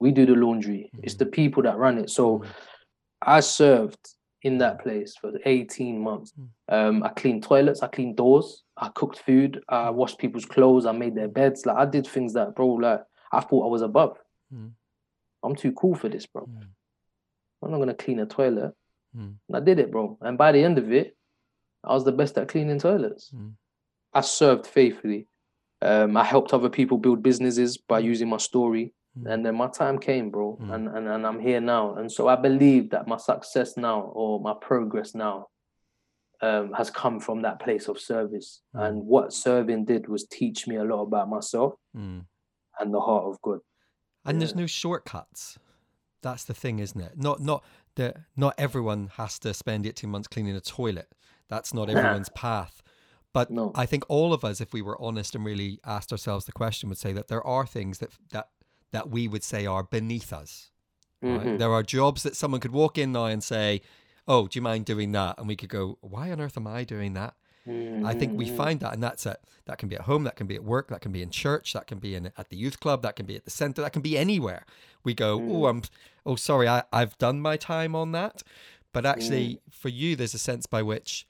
we 0.00 0.12
do 0.12 0.24
the 0.26 0.34
laundry. 0.34 0.90
It's 1.02 1.14
Mhm. 1.14 1.18
the 1.18 1.26
people 1.26 1.62
that 1.64 1.76
run 1.76 1.98
it. 1.98 2.08
So 2.10 2.38
Mm. 2.38 2.46
I 3.22 3.40
served 3.40 3.98
in 4.42 4.58
that 4.58 4.80
place 4.80 5.16
for 5.16 5.32
18 5.44 5.98
months. 5.98 6.32
Um, 6.68 7.02
I 7.02 7.08
cleaned 7.08 7.42
toilets, 7.42 7.82
I 7.82 7.88
cleaned 7.88 8.16
doors, 8.16 8.62
I 8.76 8.88
cooked 8.90 9.18
food, 9.18 9.60
I 9.68 9.90
washed 9.90 10.18
people's 10.18 10.44
clothes, 10.46 10.86
I 10.86 10.92
made 10.92 11.16
their 11.16 11.26
beds. 11.28 11.66
Like 11.66 11.76
I 11.76 11.84
did 11.86 12.06
things 12.06 12.32
that, 12.34 12.54
bro, 12.54 12.68
like 12.74 13.02
I 13.32 13.40
thought 13.40 13.64
I 13.66 13.68
was 13.68 13.82
above. 13.82 14.16
Mm. 14.54 14.72
I'm 15.42 15.56
too 15.56 15.72
cool 15.72 15.94
for 15.96 16.08
this, 16.08 16.26
bro. 16.26 16.46
Mm. 16.46 16.68
I'm 17.62 17.70
not 17.72 17.78
gonna 17.78 17.94
clean 17.94 18.20
a 18.20 18.26
toilet. 18.26 18.72
Mm. 19.16 19.34
And 19.48 19.56
I 19.56 19.60
did 19.60 19.78
it, 19.80 19.90
bro. 19.90 20.16
And 20.20 20.38
by 20.38 20.52
the 20.52 20.62
end 20.62 20.78
of 20.78 20.92
it, 20.92 21.16
I 21.82 21.92
was 21.94 22.04
the 22.04 22.12
best 22.12 22.38
at 22.38 22.46
cleaning 22.48 22.78
toilets. 22.78 23.32
I 24.12 24.20
served 24.22 24.66
faithfully. 24.66 25.26
Um, 25.82 26.16
I 26.16 26.24
helped 26.24 26.52
other 26.52 26.68
people 26.70 26.98
build 26.98 27.22
businesses 27.22 27.76
by 27.76 28.00
Mm. 28.02 28.04
using 28.06 28.28
my 28.28 28.38
story. 28.38 28.94
Mm. 29.18 29.32
And 29.32 29.46
then 29.46 29.54
my 29.56 29.68
time 29.68 29.98
came, 29.98 30.30
bro. 30.30 30.58
Mm. 30.60 30.74
And, 30.74 30.88
and 30.88 31.08
and 31.08 31.26
I'm 31.26 31.38
here 31.40 31.60
now. 31.60 31.94
And 31.94 32.10
so 32.10 32.28
I 32.28 32.36
believe 32.36 32.90
that 32.90 33.06
my 33.06 33.16
success 33.16 33.76
now 33.76 34.00
or 34.14 34.40
my 34.40 34.54
progress 34.60 35.14
now 35.14 35.48
um, 36.40 36.72
has 36.72 36.88
come 36.90 37.18
from 37.20 37.42
that 37.42 37.58
place 37.60 37.88
of 37.88 37.98
service. 38.00 38.62
Mm. 38.74 38.86
And 38.88 39.02
what 39.06 39.32
serving 39.32 39.84
did 39.86 40.08
was 40.08 40.24
teach 40.26 40.66
me 40.68 40.76
a 40.76 40.84
lot 40.84 41.02
about 41.02 41.28
myself 41.28 41.74
Mm. 41.96 42.26
and 42.80 42.94
the 42.94 43.00
heart 43.00 43.24
of 43.24 43.40
God. 43.42 43.60
And 44.24 44.40
there's 44.40 44.54
no 44.54 44.66
shortcuts. 44.66 45.58
That's 46.22 46.44
the 46.44 46.54
thing, 46.54 46.80
isn't 46.80 47.00
it? 47.00 47.12
Not 47.16 47.40
not 47.40 47.64
the 47.94 48.14
not 48.36 48.54
everyone 48.58 49.10
has 49.16 49.38
to 49.40 49.54
spend 49.54 49.86
18 49.86 50.10
months 50.10 50.28
cleaning 50.28 50.56
a 50.56 50.60
toilet. 50.60 51.08
That's 51.48 51.72
not 51.72 51.88
everyone's 51.88 52.28
path. 52.30 52.82
But 53.38 53.50
No. 53.52 53.70
I 53.76 53.86
think 53.86 54.02
all 54.08 54.32
of 54.32 54.44
us, 54.44 54.60
if 54.60 54.72
we 54.72 54.82
were 54.82 55.00
honest 55.00 55.36
and 55.36 55.44
really 55.44 55.78
asked 55.84 56.10
ourselves 56.10 56.44
the 56.44 56.50
question, 56.52 56.88
would 56.88 56.98
say 56.98 57.12
that 57.12 57.28
there 57.28 57.46
are 57.46 57.66
things 57.66 57.98
that 57.98 58.10
that 58.30 58.48
that 58.90 59.10
we 59.10 59.28
would 59.28 59.44
say 59.44 59.64
are 59.64 59.84
beneath 59.84 60.32
us. 60.32 60.70
Right? 61.22 61.46
Mhm. 61.46 61.58
There 61.58 61.72
are 61.72 61.84
jobs 61.84 62.22
that 62.24 62.34
someone 62.34 62.60
could 62.60 62.72
walk 62.72 62.98
in 62.98 63.12
now 63.12 63.26
and 63.26 63.44
say, 63.44 63.82
"Oh, 64.26 64.48
do 64.48 64.58
you 64.58 64.62
mind 64.62 64.86
doing 64.86 65.12
that?" 65.12 65.38
And 65.38 65.46
we 65.46 65.54
could 65.54 65.68
go, 65.68 65.98
"Why 66.00 66.32
on 66.32 66.40
earth 66.40 66.56
am 66.56 66.66
I 66.66 66.82
doing 66.82 67.12
that?" 67.14 67.34
I 68.10 68.14
think 68.14 68.32
we 68.34 68.46
Mhm. 68.46 68.56
find 68.56 68.80
that, 68.80 68.92
and 68.94 69.02
that's 69.02 69.24
it. 69.26 69.40
That 69.66 69.78
can 69.78 69.88
be 69.88 69.94
at 69.96 70.02
home, 70.10 70.24
that 70.24 70.34
can 70.36 70.48
be 70.48 70.56
at 70.56 70.64
work, 70.64 70.88
that 70.88 71.00
can 71.00 71.12
be 71.12 71.22
in 71.22 71.30
church, 71.30 71.72
that 71.74 71.86
can 71.86 71.98
be 72.00 72.14
in 72.16 72.26
at 72.36 72.48
the 72.48 72.56
youth 72.56 72.80
club, 72.80 73.02
that 73.02 73.14
can 73.14 73.26
be 73.26 73.36
at 73.36 73.44
the 73.44 73.50
centre, 73.52 73.82
that 73.82 73.92
can 73.92 74.02
be 74.02 74.18
anywhere. 74.18 74.64
We 75.04 75.14
go, 75.14 75.38
Mm. 75.40 75.50
oh, 75.52 75.66
I'm, 75.66 75.82
oh, 76.26 76.36
sorry, 76.36 76.66
I, 76.66 76.82
I've 76.92 77.16
done 77.18 77.40
my 77.40 77.56
time 77.56 77.94
on 77.94 78.10
that. 78.12 78.42
But 78.92 79.04
Mm. 79.04 79.10
actually, 79.10 79.60
for 79.70 79.90
you, 79.90 80.16
there's 80.16 80.34
a 80.34 80.38
sense 80.38 80.66
by 80.66 80.82
which, 80.82 81.26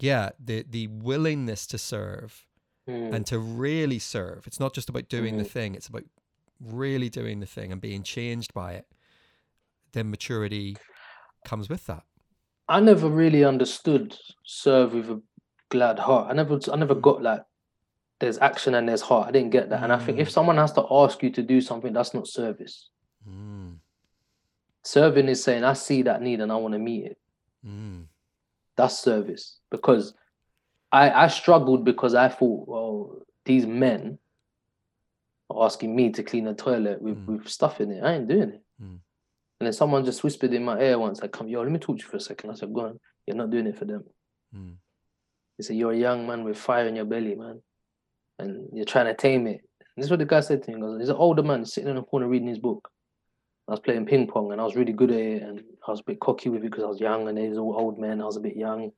yeah, 0.00 0.30
the 0.38 0.64
the 0.68 0.86
willingness 0.88 1.66
to 1.68 1.78
serve 1.78 2.46
Mm. 2.88 3.14
and 3.14 3.26
to 3.26 3.38
really 3.38 3.98
serve. 3.98 4.46
It's 4.46 4.60
not 4.60 4.74
just 4.74 4.90
about 4.90 5.08
doing 5.08 5.38
the 5.38 5.44
Mhm. 5.44 5.48
thing; 5.50 5.74
it's 5.74 5.88
about 5.88 6.04
really 6.60 7.08
doing 7.08 7.40
the 7.40 7.46
thing 7.46 7.72
and 7.72 7.80
being 7.80 8.02
changed 8.02 8.52
by 8.52 8.74
it. 8.74 8.86
Then 9.92 10.10
maturity 10.10 10.76
comes 11.44 11.68
with 11.70 11.86
that. 11.86 12.04
I 12.68 12.80
never 12.80 13.08
really 13.08 13.44
understood 13.44 14.18
serve 14.44 14.92
with 14.94 15.10
a 15.10 15.22
glad 15.70 15.98
heart. 15.98 16.30
I 16.30 16.34
never 16.34 16.58
I 16.72 16.76
never 16.76 16.94
got 16.94 17.22
like 17.22 17.42
there's 18.20 18.38
action 18.38 18.74
and 18.74 18.88
there's 18.88 19.02
heart. 19.02 19.28
I 19.28 19.32
didn't 19.32 19.50
get 19.50 19.70
that. 19.70 19.82
And 19.82 19.92
I 19.92 19.98
think 19.98 20.18
if 20.18 20.28
Mm. 20.28 20.32
someone 20.32 20.56
has 20.58 20.72
to 20.74 20.86
ask 20.90 21.22
you 21.22 21.30
to 21.30 21.42
do 21.42 21.60
something, 21.60 21.92
that's 21.92 22.14
not 22.14 22.26
service. 22.28 22.90
Mm, 23.28 23.80
Serving 24.82 25.28
is 25.28 25.42
saying, 25.42 25.64
I 25.64 25.72
see 25.72 26.02
that 26.02 26.20
need 26.22 26.40
and 26.40 26.52
I 26.52 26.56
want 26.56 26.72
to 26.72 26.78
meet 26.78 27.06
it. 27.06 27.18
mm, 27.64 28.06
That's 28.76 28.98
service. 28.98 29.58
Because 29.70 30.14
I 30.92 31.10
I 31.24 31.28
struggled 31.28 31.84
because 31.84 32.14
I 32.14 32.28
thought, 32.28 32.68
well, 32.68 33.22
these 33.44 33.66
men 33.66 34.18
are 35.50 35.64
asking 35.66 35.94
me 35.94 36.10
to 36.10 36.22
clean 36.22 36.46
a 36.48 36.54
toilet 36.54 37.00
with, 37.02 37.16
Mm. 37.18 37.26
with 37.26 37.48
stuff 37.48 37.80
in 37.80 37.90
it. 37.92 38.02
I 38.02 38.14
ain't 38.14 38.28
doing 38.28 38.50
it. 38.50 38.62
Mm. 38.82 38.98
And 39.60 39.66
then 39.66 39.72
someone 39.72 40.04
just 40.04 40.24
whispered 40.24 40.52
in 40.52 40.64
my 40.64 40.80
ear 40.80 40.98
once, 40.98 41.20
like, 41.20 41.32
come, 41.32 41.48
yo, 41.48 41.60
let 41.62 41.70
me 41.70 41.78
talk 41.78 41.98
to 41.98 42.02
you 42.02 42.08
for 42.08 42.16
a 42.16 42.20
second. 42.20 42.50
I 42.50 42.54
said, 42.54 42.72
go 42.72 42.80
on, 42.86 43.00
you're 43.26 43.36
not 43.36 43.50
doing 43.50 43.66
it 43.66 43.78
for 43.78 43.84
them. 43.84 44.04
mm, 44.54 44.74
He 45.56 45.62
said, 45.62 45.76
You're 45.76 45.92
a 45.92 45.96
young 45.96 46.26
man 46.26 46.42
with 46.44 46.58
fire 46.58 46.86
in 46.88 46.96
your 46.96 47.04
belly, 47.04 47.34
man. 47.34 47.60
And 48.38 48.68
you're 48.72 48.84
trying 48.84 49.06
to 49.06 49.14
tame 49.14 49.46
it. 49.46 49.60
And 49.80 49.96
this 50.02 50.06
is 50.06 50.10
what 50.10 50.18
the 50.18 50.24
guy 50.24 50.40
said 50.40 50.62
to 50.62 50.70
me. 50.70 50.76
He 50.76 50.80
goes, 50.82 50.98
He's 51.00 51.08
an 51.08 51.16
older 51.16 51.42
man 51.42 51.64
sitting 51.64 51.90
in 51.90 51.96
a 51.96 52.02
corner 52.02 52.26
reading 52.28 52.48
his 52.48 52.58
book. 52.58 52.90
I 53.68 53.70
was 53.72 53.80
playing 53.80 54.06
ping 54.06 54.26
pong 54.26 54.52
and 54.52 54.60
I 54.60 54.64
was 54.64 54.76
really 54.76 54.92
good 54.92 55.10
at 55.10 55.18
it. 55.18 55.42
And 55.42 55.62
I 55.86 55.90
was 55.90 56.00
a 56.00 56.04
bit 56.04 56.20
cocky 56.20 56.48
with 56.50 56.62
it 56.64 56.70
because 56.70 56.84
I 56.84 56.88
was 56.88 57.00
young 57.00 57.28
and 57.28 57.38
these 57.38 57.56
all 57.56 57.74
old 57.78 57.98
men. 57.98 58.20
I 58.20 58.24
was 58.26 58.36
a 58.36 58.40
bit 58.40 58.56
young. 58.56 58.92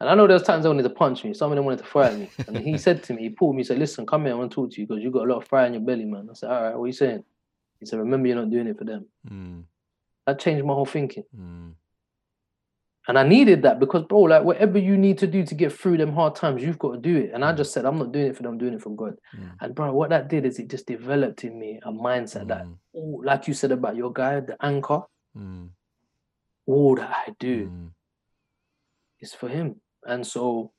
And 0.00 0.10
I 0.10 0.14
know 0.14 0.26
there 0.26 0.34
was 0.34 0.42
times 0.42 0.64
they 0.64 0.68
wanted 0.68 0.82
to 0.82 0.90
punch 0.90 1.22
me. 1.24 1.32
Some 1.32 1.52
of 1.52 1.56
them 1.56 1.64
wanted 1.64 1.78
to 1.78 1.84
fire 1.84 2.12
me. 2.16 2.28
And 2.46 2.58
he 2.58 2.76
said 2.76 3.02
to 3.04 3.14
me, 3.14 3.22
he 3.22 3.30
pulled 3.30 3.54
me, 3.54 3.60
he 3.62 3.64
said, 3.64 3.78
Listen, 3.78 4.04
come 4.04 4.24
here, 4.24 4.32
I 4.32 4.36
want 4.36 4.50
to 4.50 4.54
talk 4.54 4.72
to 4.72 4.80
you 4.80 4.86
because 4.86 5.02
you 5.02 5.10
got 5.10 5.26
a 5.28 5.32
lot 5.32 5.42
of 5.42 5.48
fire 5.48 5.66
in 5.66 5.74
your 5.74 5.82
belly, 5.82 6.04
man. 6.04 6.28
I 6.30 6.34
said, 6.34 6.50
All 6.50 6.62
right, 6.62 6.74
what 6.76 6.84
are 6.84 6.86
you 6.88 6.92
saying? 6.92 7.24
He 7.80 7.86
said, 7.86 7.98
Remember, 8.00 8.26
you're 8.28 8.36
not 8.36 8.50
doing 8.50 8.66
it 8.66 8.76
for 8.78 8.84
them. 8.84 9.06
mm, 9.30 9.62
That 10.26 10.38
changed 10.40 10.64
my 10.64 10.74
whole 10.74 10.86
thinking. 10.86 11.24
mm. 11.38 11.72
And 13.08 13.18
I 13.18 13.24
needed 13.26 13.62
that 13.62 13.80
because, 13.80 14.04
bro, 14.04 14.20
like 14.20 14.44
whatever 14.44 14.78
you 14.78 14.96
need 14.96 15.18
to 15.18 15.26
do 15.26 15.44
to 15.44 15.54
get 15.56 15.72
through 15.72 15.96
them 15.98 16.12
hard 16.12 16.36
times, 16.36 16.62
you've 16.62 16.78
got 16.78 16.92
to 16.92 16.98
do 16.98 17.16
it. 17.16 17.30
And 17.34 17.44
I 17.44 17.52
Mm. 17.52 17.56
just 17.56 17.72
said, 17.72 17.84
I'm 17.84 17.98
not 17.98 18.12
doing 18.12 18.26
it 18.26 18.36
for 18.36 18.44
them, 18.44 18.52
I'm 18.52 18.58
doing 18.58 18.74
it 18.74 18.82
for 18.82 18.94
God. 18.94 19.16
Mm. 19.36 19.50
And 19.60 19.74
bro, 19.74 19.92
what 19.92 20.10
that 20.10 20.28
did 20.28 20.46
is 20.46 20.58
it 20.60 20.68
just 20.70 20.86
developed 20.86 21.42
in 21.42 21.58
me 21.58 21.80
a 21.82 21.90
mindset 21.90 22.46
that, 22.48 22.64
Mm, 22.64 22.78
oh, 22.94 23.20
like 23.24 23.48
you 23.48 23.54
said 23.54 23.72
about 23.72 23.96
your 23.96 24.12
guy, 24.12 24.38
the 24.40 24.56
anchor, 24.64 25.00
mm, 25.36 25.68
all 26.66 26.94
that 26.94 27.10
I 27.10 27.34
do 27.40 27.68
mm, 27.68 27.90
is 29.20 29.34
for 29.34 29.48
him. 29.48 29.80
And 30.06 30.24
so 30.24 30.72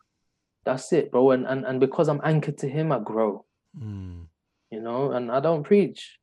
that's 0.64 0.94
it, 0.94 1.12
bro. 1.12 1.32
And, 1.32 1.46
and 1.46 1.66
and 1.66 1.80
because 1.82 2.08
I'm 2.08 2.22
anchored 2.24 2.58
to 2.60 2.70
him, 2.70 2.94
I 2.94 3.00
grow, 3.00 3.46
mm, 3.78 4.26
you 4.72 4.80
know, 4.80 5.12
and 5.12 5.30
I 5.30 5.42
don't 5.42 5.64
preach. 5.64 6.20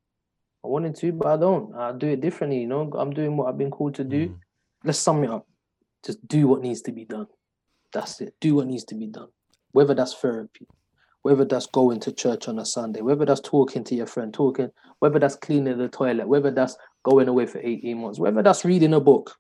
I 0.65 0.69
wanted 0.69 0.95
to, 0.97 1.13
but 1.13 1.27
I 1.29 1.37
don't. 1.37 1.75
I 1.75 1.93
do 1.93 2.09
it 2.09 2.21
differently, 2.23 2.61
you 2.61 2.67
know. 2.67 2.91
I'm 2.95 3.13
doing 3.13 3.37
what 3.37 3.49
I've 3.49 3.59
been 3.59 3.71
called 3.71 3.95
to 3.97 4.05
do. 4.05 4.29
mm. 4.29 4.39
let's 4.85 4.99
sum 4.99 5.25
it 5.25 5.31
up. 5.31 5.47
Just 6.05 6.27
do 6.27 6.47
what 6.47 6.63
needs 6.63 6.83
to 6.83 6.93
be 6.93 7.05
done. 7.05 7.27
That's 7.93 8.21
it. 8.21 8.35
Do 8.41 8.57
what 8.57 8.67
needs 8.67 8.85
to 8.85 8.95
be 8.95 9.07
done. 9.07 9.29
Whether 9.73 9.95
that's 9.95 10.15
therapy, 10.15 10.67
whether 11.23 11.45
that's 11.45 11.67
going 11.67 12.01
to 12.01 12.13
church 12.13 12.49
on 12.49 12.59
a 12.59 12.65
Sunday, 12.65 13.03
whether 13.03 13.25
that's 13.25 13.41
talking 13.41 13.85
to 13.85 13.95
your 13.95 14.07
friend, 14.07 14.33
talking, 14.33 14.71
whether 15.01 15.19
that's 15.19 15.37
cleaning 15.37 15.79
the 15.79 15.89
toilet, 15.89 16.29
whether 16.29 16.51
that's 16.51 16.77
going 17.05 17.29
away 17.29 17.47
for 17.47 17.59
18 17.59 17.99
months, 17.99 18.19
whether 18.19 18.43
that's 18.43 18.65
reading 18.65 18.95
a 18.95 19.01
book, 19.01 19.37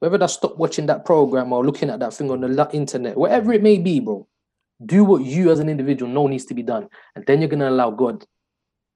whether 0.00 0.18
that's 0.18 0.34
stop 0.34 0.56
watching 0.58 0.86
that 0.86 1.04
program 1.04 1.52
or 1.52 1.64
looking 1.64 1.90
at 1.90 2.00
that 2.00 2.12
thing 2.12 2.30
on 2.30 2.40
the 2.40 2.70
internet, 2.72 3.16
whatever 3.16 3.52
it 3.52 3.62
may 3.62 3.78
be, 3.78 4.00
bro. 4.00 4.26
Do 4.84 5.04
what 5.04 5.24
you 5.24 5.50
as 5.50 5.60
an 5.60 5.68
individual 5.68 6.10
know 6.10 6.26
needs 6.26 6.44
to 6.46 6.54
be 6.54 6.62
done. 6.62 6.88
And 7.14 7.24
then 7.26 7.40
you're 7.40 7.48
going 7.48 7.60
to 7.60 7.68
allow 7.68 7.90
God 7.90 8.26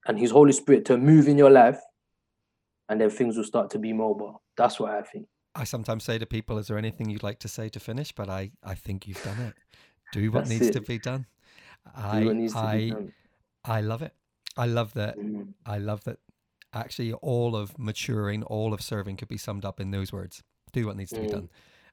and 0.05 0.19
His 0.19 0.29
Holy 0.29 0.51
Spirit 0.51 0.85
to 0.85 0.97
move 0.97 1.27
in 1.27 1.37
your 1.37 1.49
life. 1.49 1.79
And 2.89 2.99
then 2.99 3.09
things 3.09 3.37
will 3.37 3.43
start 3.43 3.71
to 3.71 3.79
be 3.79 3.93
mobile. 3.93 4.41
That's 4.57 4.79
what 4.79 4.91
I 4.91 5.01
think. 5.01 5.27
I 5.59 5.65
sometimes 5.65 6.03
say 6.03 6.17
to 6.17 6.25
people, 6.25 6.57
"Is 6.57 6.67
there 6.67 6.77
anything 6.77 7.09
you'd 7.09 7.23
like 7.23 7.39
to 7.39 7.47
say 7.47 7.69
to 7.69 7.79
finish?" 7.79 8.11
But 8.13 8.29
I, 8.29 8.51
I 8.63 8.75
think 8.75 9.07
you've 9.07 9.23
done 9.23 9.39
it. 9.39 9.53
Do 10.11 10.31
what 10.31 10.45
That's 10.45 10.49
needs 10.51 10.67
it. 10.67 10.73
to 10.73 10.81
be 10.81 10.97
done. 10.97 11.25
Do 11.85 12.01
I, 12.01 12.25
what 12.25 12.35
needs 12.35 12.53
to 12.53 12.59
be 12.59 12.65
I, 12.65 12.89
done. 12.89 13.13
I 13.65 13.81
love 13.81 14.01
it. 14.01 14.13
I 14.57 14.65
love 14.65 14.93
that. 14.93 15.17
Mm. 15.17 15.53
I 15.65 15.77
love 15.77 16.03
that. 16.05 16.19
Actually, 16.73 17.13
all 17.13 17.55
of 17.55 17.77
maturing, 17.77 18.43
all 18.43 18.73
of 18.73 18.81
serving, 18.81 19.17
could 19.17 19.27
be 19.27 19.37
summed 19.37 19.65
up 19.65 19.79
in 19.79 19.91
those 19.91 20.13
words: 20.13 20.43
do 20.71 20.85
what 20.87 20.95
needs 20.95 21.11
to 21.11 21.19
be 21.19 21.27
Mm. 21.27 21.31
done. 21.31 21.49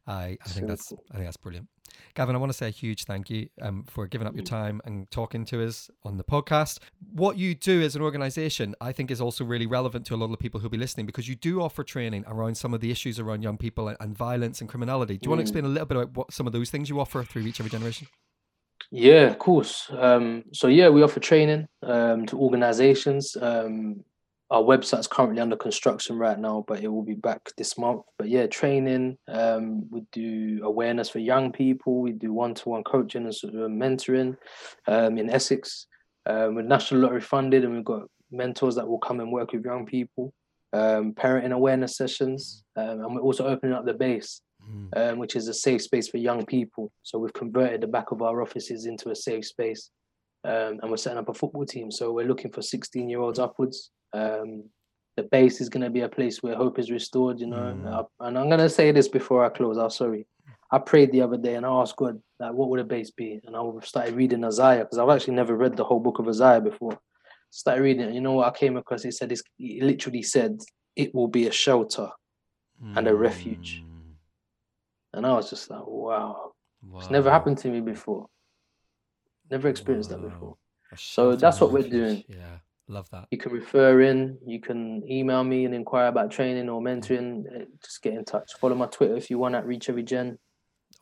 I, 0.06 0.38
I 0.44 0.48
think 0.48 0.66
that's, 0.68 0.92
I 1.10 1.14
think 1.14 1.24
that's 1.26 1.36
brilliant. 1.36 1.68
Gavin, 2.14 2.36
I 2.36 2.38
want 2.38 2.50
to 2.52 2.56
say 2.56 2.68
a 2.68 2.70
huge 2.70 3.04
thank 3.04 3.30
you 3.30 3.48
um, 3.62 3.84
for 3.88 4.06
giving 4.06 4.26
up 4.26 4.34
your 4.34 4.42
Mm. 4.44 4.48
time 4.48 4.80
and 4.84 5.10
talking 5.10 5.44
to 5.46 5.64
us 5.66 5.90
on 6.04 6.16
the 6.18 6.24
podcast. 6.24 6.78
What 7.12 7.38
you 7.38 7.54
do 7.54 7.80
as 7.82 7.96
an 7.96 8.02
organization, 8.02 8.74
I 8.80 8.92
think, 8.92 9.10
is 9.10 9.20
also 9.20 9.44
really 9.44 9.66
relevant 9.66 10.06
to 10.06 10.14
a 10.14 10.16
lot 10.16 10.30
of 10.32 10.38
people 10.38 10.60
who'll 10.60 10.70
be 10.70 10.76
listening 10.78 11.06
because 11.06 11.28
you 11.28 11.34
do 11.34 11.60
offer 11.62 11.82
training 11.84 12.24
around 12.26 12.56
some 12.56 12.74
of 12.74 12.80
the 12.80 12.90
issues 12.90 13.18
around 13.18 13.42
young 13.42 13.56
people 13.56 13.88
and, 13.88 13.96
and 14.00 14.16
violence 14.16 14.60
and 14.60 14.68
criminality. 14.68 15.16
Do 15.16 15.26
you 15.26 15.30
want 15.30 15.40
to 15.40 15.44
Mm. 15.44 15.48
explain 15.48 15.64
a 15.64 15.68
little 15.68 15.86
bit 15.86 15.96
about 15.96 16.16
what 16.16 16.32
some 16.32 16.46
of 16.46 16.52
those 16.52 16.70
things 16.70 16.88
you 16.88 17.00
offer 17.00 17.22
through 17.24 17.42
Reach 17.42 17.60
Every 17.60 17.70
Generation? 17.70 18.06
Yeah, 18.90 19.22
of 19.22 19.38
course. 19.38 19.90
Um, 19.96 20.44
so 20.52 20.68
yeah, 20.68 20.88
we 20.90 21.02
offer 21.02 21.18
training 21.18 21.66
um, 21.82 22.26
to 22.26 22.38
organizations. 22.38 23.36
Our 24.50 24.62
website's 24.62 25.08
currently 25.08 25.40
under 25.40 25.56
construction 25.56 26.18
right 26.18 26.38
now, 26.38 26.64
but 26.68 26.80
it 26.80 26.88
will 26.88 27.02
be 27.02 27.14
back 27.14 27.50
this 27.56 27.76
month. 27.76 28.02
But 28.16 28.28
yeah, 28.28 28.46
training. 28.46 29.18
Um, 29.26 29.90
we 29.90 30.02
do 30.12 30.60
awareness 30.62 31.08
for 31.08 31.18
young 31.18 31.50
people. 31.50 32.00
We 32.00 32.12
do 32.12 32.32
one-to-one 32.32 32.84
coaching 32.84 33.24
and 33.24 33.34
sort 33.34 33.54
of 33.54 33.70
mentoring 33.70 34.36
um, 34.86 35.18
in 35.18 35.30
Essex. 35.30 35.86
Um, 36.26 36.54
we're 36.54 36.62
national 36.62 37.00
lottery 37.00 37.20
funded, 37.20 37.64
and 37.64 37.74
we've 37.74 37.84
got 37.84 38.02
mentors 38.30 38.76
that 38.76 38.86
will 38.86 38.98
come 38.98 39.20
and 39.20 39.32
work 39.32 39.52
with 39.52 39.64
young 39.64 39.84
people. 39.84 40.32
Um, 40.72 41.12
parenting 41.14 41.52
awareness 41.52 41.96
sessions, 41.96 42.64
um, 42.76 43.00
and 43.04 43.14
we're 43.14 43.22
also 43.22 43.46
opening 43.46 43.74
up 43.74 43.86
the 43.86 43.94
base 43.94 44.42
Mm, 44.68 45.12
um, 45.12 45.18
which 45.18 45.36
is 45.36 45.46
a 45.48 45.54
safe 45.54 45.82
space 45.82 46.08
for 46.08 46.16
young 46.16 46.44
people. 46.44 46.90
So 47.02 47.18
we've 47.18 47.32
converted 47.32 47.80
the 47.80 47.86
back 47.86 48.10
of 48.10 48.22
our 48.22 48.42
offices 48.42 48.86
into 48.86 49.10
a 49.10 49.14
safe 49.14 49.46
space, 49.46 49.90
um, 50.44 50.80
and 50.82 50.90
we're 50.90 50.96
setting 50.96 51.18
up 51.18 51.28
a 51.28 51.34
football 51.34 51.64
team. 51.64 51.90
So 51.90 52.12
we're 52.12 52.26
looking 52.26 52.50
for 52.50 52.62
16 52.62 53.08
year 53.08 53.20
olds 53.20 53.38
upwards. 53.38 53.90
Um, 54.16 54.64
the 55.16 55.22
base 55.22 55.60
is 55.60 55.68
going 55.68 55.82
to 55.82 55.90
be 55.90 56.02
a 56.02 56.08
place 56.08 56.42
where 56.42 56.54
hope 56.54 56.78
is 56.78 56.90
restored, 56.90 57.40
you 57.40 57.46
know. 57.46 57.56
Mm. 57.56 58.06
And 58.20 58.38
I'm 58.38 58.48
going 58.48 58.60
to 58.60 58.68
say 58.68 58.92
this 58.92 59.08
before 59.08 59.44
I 59.44 59.48
close. 59.48 59.78
I'm 59.78 59.90
sorry. 59.90 60.26
I 60.70 60.78
prayed 60.78 61.12
the 61.12 61.22
other 61.22 61.36
day 61.36 61.54
and 61.54 61.64
I 61.64 61.70
asked 61.70 61.96
God, 61.96 62.20
like, 62.38 62.52
what 62.52 62.68
would 62.68 62.80
a 62.80 62.84
base 62.84 63.10
be? 63.10 63.40
And 63.44 63.56
I 63.56 63.62
started 63.82 64.14
reading 64.14 64.44
Isaiah 64.44 64.84
because 64.84 64.98
I've 64.98 65.08
actually 65.08 65.34
never 65.34 65.56
read 65.56 65.76
the 65.76 65.84
whole 65.84 66.00
book 66.00 66.18
of 66.18 66.28
Isaiah 66.28 66.60
before. 66.60 66.98
Started 67.50 67.82
reading 67.82 68.12
you 68.12 68.20
know 68.20 68.32
what 68.32 68.48
I 68.48 68.58
came 68.58 68.76
across? 68.76 69.04
It 69.04 69.14
said, 69.14 69.32
it's, 69.32 69.42
it 69.58 69.82
literally 69.82 70.22
said, 70.22 70.58
it 70.96 71.14
will 71.14 71.28
be 71.28 71.46
a 71.46 71.52
shelter 71.52 72.08
and 72.94 73.08
a 73.08 73.14
refuge. 73.14 73.82
mm, 73.82 74.14
And 75.14 75.24
I 75.26 75.32
was 75.32 75.48
just 75.48 75.70
like, 75.70 75.86
wow, 75.86 76.52
wow. 76.82 77.00
it's 77.00 77.10
never 77.10 77.30
happened 77.30 77.58
to 77.58 77.68
me 77.68 77.80
before. 77.80 78.26
Never 79.50 79.68
experienced 79.68 80.10
wow. 80.10 80.16
that 80.18 80.28
before. 80.28 80.56
So 80.96 81.36
that's 81.36 81.60
what 81.60 81.72
we're 81.72 81.88
doing. 81.88 82.24
Yeah, 82.28 82.58
love 82.88 83.08
that. 83.10 83.26
You 83.30 83.38
can 83.38 83.52
refer 83.52 84.00
in, 84.02 84.38
you 84.46 84.60
can 84.60 85.02
email 85.10 85.44
me 85.44 85.64
and 85.64 85.74
inquire 85.74 86.08
about 86.08 86.30
training 86.30 86.68
or 86.68 86.80
mentoring. 86.80 87.44
Eh, 87.54 87.64
just 87.84 88.02
get 88.02 88.14
in 88.14 88.24
touch. 88.24 88.52
Follow 88.60 88.74
my 88.74 88.86
Twitter 88.86 89.16
if 89.16 89.30
you 89.30 89.38
want 89.38 89.54
at 89.54 89.66
Reach 89.66 89.88
Every 89.88 90.02
Gen. 90.02 90.38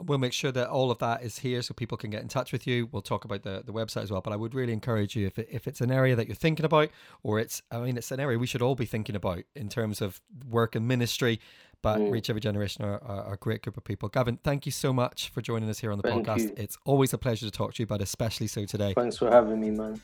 We'll 0.01 0.19
make 0.19 0.33
sure 0.33 0.51
that 0.51 0.69
all 0.69 0.91
of 0.91 0.99
that 0.99 1.23
is 1.23 1.39
here 1.39 1.63
so 1.63 1.73
people 1.73 1.97
can 1.97 2.11
get 2.11 2.21
in 2.21 2.27
touch 2.27 2.51
with 2.51 2.67
you. 2.67 2.89
We'll 2.91 3.03
talk 3.03 3.25
about 3.25 3.45
the, 3.45 3.63
the 3.65 3.73
website 3.73 4.03
as 4.03 4.11
well. 4.11 4.21
But 4.21 4.33
I 4.33 4.37
would 4.37 4.53
really 4.53 4.73
encourage 4.73 5.15
you 5.15 5.27
if, 5.27 5.39
it, 5.39 5.49
if 5.53 5.69
it's 5.69 5.81
an 5.81 5.93
area 5.93 6.17
that 6.17 6.27
you're 6.27 6.35
thinking 6.35 6.67
about, 6.67 6.91
or 7.23 7.39
it's, 7.39 7.63
I 7.71 7.79
mean, 7.79 7.97
it's 7.97 8.11
an 8.11 8.19
area 8.19 8.37
we 8.37 8.47
should 8.47 8.63
all 8.63 8.75
be 8.75 8.87
thinking 8.87 9.15
about 9.15 9.45
in 9.55 9.69
terms 9.69 10.01
of 10.01 10.21
work 10.51 10.75
and 10.75 10.89
ministry. 10.89 11.39
But 11.81 11.99
mm. 11.99 12.11
Reach 12.11 12.29
Every 12.29 12.41
Generation 12.41 12.85
are, 12.85 13.01
are, 13.05 13.25
are, 13.25 13.35
a 13.35 13.37
great 13.37 13.63
group 13.63 13.77
of 13.77 13.85
people. 13.85 14.09
Gavin, 14.09 14.39
thank 14.43 14.67
you 14.67 14.73
so 14.73 14.93
much 14.93 15.29
for 15.29 15.43
joining 15.43 15.69
us 15.69 15.79
here 15.79 15.93
on 15.93 15.99
the 15.99 16.09
thank 16.09 16.27
podcast. 16.27 16.41
You. 16.41 16.55
It's 16.57 16.79
always 16.87 17.13
a 17.13 17.19
pleasure 17.19 17.47
to 17.47 17.53
talk 17.53 17.75
to 17.75 17.83
you, 17.83 17.87
but 17.87 18.01
especially 18.01 18.47
so 18.49 18.65
today. 18.65 18.95
Thanks 18.95 19.19
for 19.19 19.31
having 19.31 19.61
me, 19.61 19.71
man. 19.71 20.01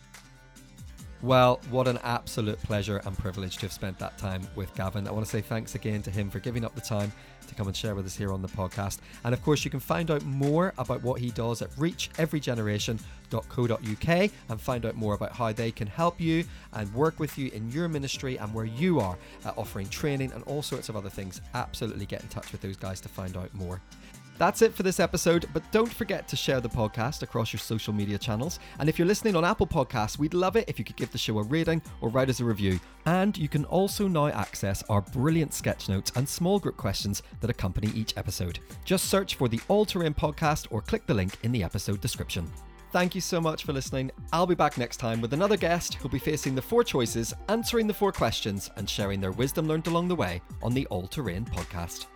Well, 1.22 1.60
what 1.68 1.86
an 1.86 1.98
absolute 2.02 2.58
pleasure 2.62 3.02
and 3.04 3.14
privilege 3.16 3.56
to 3.56 3.62
have 3.62 3.72
spent 3.72 3.98
that 3.98 4.16
time 4.16 4.48
with 4.54 4.74
Gavin. 4.74 5.06
I 5.06 5.10
want 5.10 5.26
to 5.26 5.30
say 5.30 5.42
thanks 5.42 5.74
again 5.74 6.00
to 6.02 6.10
him 6.10 6.30
for 6.30 6.38
giving 6.38 6.64
up 6.64 6.74
the 6.74 6.80
time 6.80 7.12
to 7.46 7.54
come 7.54 7.66
and 7.66 7.76
share 7.76 7.94
with 7.94 8.06
us 8.06 8.16
here 8.16 8.32
on 8.32 8.40
the 8.40 8.48
podcast. 8.48 9.00
And 9.22 9.34
of 9.34 9.42
course, 9.42 9.62
you 9.62 9.70
can 9.70 9.80
find 9.80 10.10
out 10.10 10.24
more 10.24 10.72
about 10.78 11.02
what 11.02 11.20
he 11.20 11.30
does 11.30 11.60
at 11.60 11.70
reacheverygeneration.co.uk 11.72 14.30
and 14.48 14.60
find 14.60 14.86
out 14.86 14.94
more 14.94 15.12
about 15.12 15.32
how 15.32 15.52
they 15.52 15.70
can 15.70 15.88
help 15.88 16.18
you 16.18 16.44
and 16.72 16.90
work 16.94 17.20
with 17.20 17.36
you 17.36 17.50
in 17.50 17.70
your 17.70 17.88
ministry 17.88 18.38
and 18.38 18.54
where 18.54 18.64
you 18.64 18.98
are 18.98 19.18
offering 19.58 19.90
training 19.90 20.32
and 20.32 20.42
all 20.44 20.62
sorts 20.62 20.88
of 20.88 20.96
other 20.96 21.10
things. 21.10 21.42
Absolutely 21.52 22.06
get 22.06 22.22
in 22.22 22.28
touch 22.28 22.50
with 22.50 22.62
those 22.62 22.76
guys 22.76 22.98
to 23.02 23.10
find 23.10 23.36
out 23.36 23.52
more. 23.52 23.82
That's 24.41 24.62
it 24.62 24.72
for 24.72 24.84
this 24.84 25.01
episode, 25.01 25.45
but 25.53 25.70
don't 25.70 25.93
forget 25.93 26.26
to 26.28 26.34
share 26.34 26.62
the 26.62 26.68
podcast 26.70 27.20
across 27.20 27.53
your 27.53 27.61
social 27.61 27.93
media 27.93 28.16
channels. 28.16 28.59
And 28.78 28.88
if 28.88 28.99
you're 28.99 29.07
listening 29.07 29.36
on 29.36 29.45
Apple 29.45 29.66
Podcasts, 29.66 30.18
we'd 30.18 30.32
love 30.32 30.57
it 30.57 30.64
if 30.66 30.78
you 30.78 30.84
could 30.86 30.97
give 30.97 31.12
the 31.12 31.18
show 31.18 31.38
a 31.41 31.43
rating 31.43 31.82
or 32.01 32.09
write 32.09 32.30
us 32.30 32.41
a 32.41 32.45
review. 32.47 32.80
And 33.05 33.36
you 33.36 33.51
can 33.51 33.66
also 33.66 34.09
now 34.09 34.28
access 34.28 34.82
our 34.84 35.03
brilliant 35.03 35.53
sketch 35.53 35.91
notes 35.91 36.11
and 36.16 36.26
small 36.26 36.59
group 36.59 36.78
questions 36.78 37.22
that 37.43 37.51
accompany 37.51 37.88
each 37.88 38.16
episode. 38.16 38.61
Just 38.86 39.11
search 39.11 39.34
for 39.34 39.47
the 39.47 39.61
All 39.68 39.84
Terrain 39.84 40.14
podcast 40.14 40.68
or 40.70 40.80
click 40.80 41.05
the 41.05 41.12
link 41.12 41.36
in 41.43 41.53
the 41.53 41.62
episode 41.62 42.01
description. 42.01 42.51
Thank 42.93 43.14
you 43.14 43.20
so 43.20 43.43
much 43.43 43.64
for 43.64 43.74
listening. 43.74 44.11
I'll 44.32 44.47
be 44.47 44.55
back 44.55 44.78
next 44.78 44.97
time 44.97 45.20
with 45.20 45.34
another 45.34 45.59
guest 45.59 45.97
who'll 45.97 46.11
be 46.11 46.18
facing 46.18 46.55
the 46.55 46.62
four 46.62 46.82
choices, 46.82 47.34
answering 47.51 47.86
the 47.86 47.93
four 47.93 48.11
questions, 48.11 48.70
and 48.78 48.88
sharing 48.88 49.20
their 49.20 49.32
wisdom 49.32 49.68
learned 49.68 49.86
along 49.86 50.09
the 50.09 50.16
way 50.16 50.41
on 50.62 50.72
the 50.72 50.86
All 50.86 51.07
Terrain 51.07 51.45
podcast. 51.45 52.07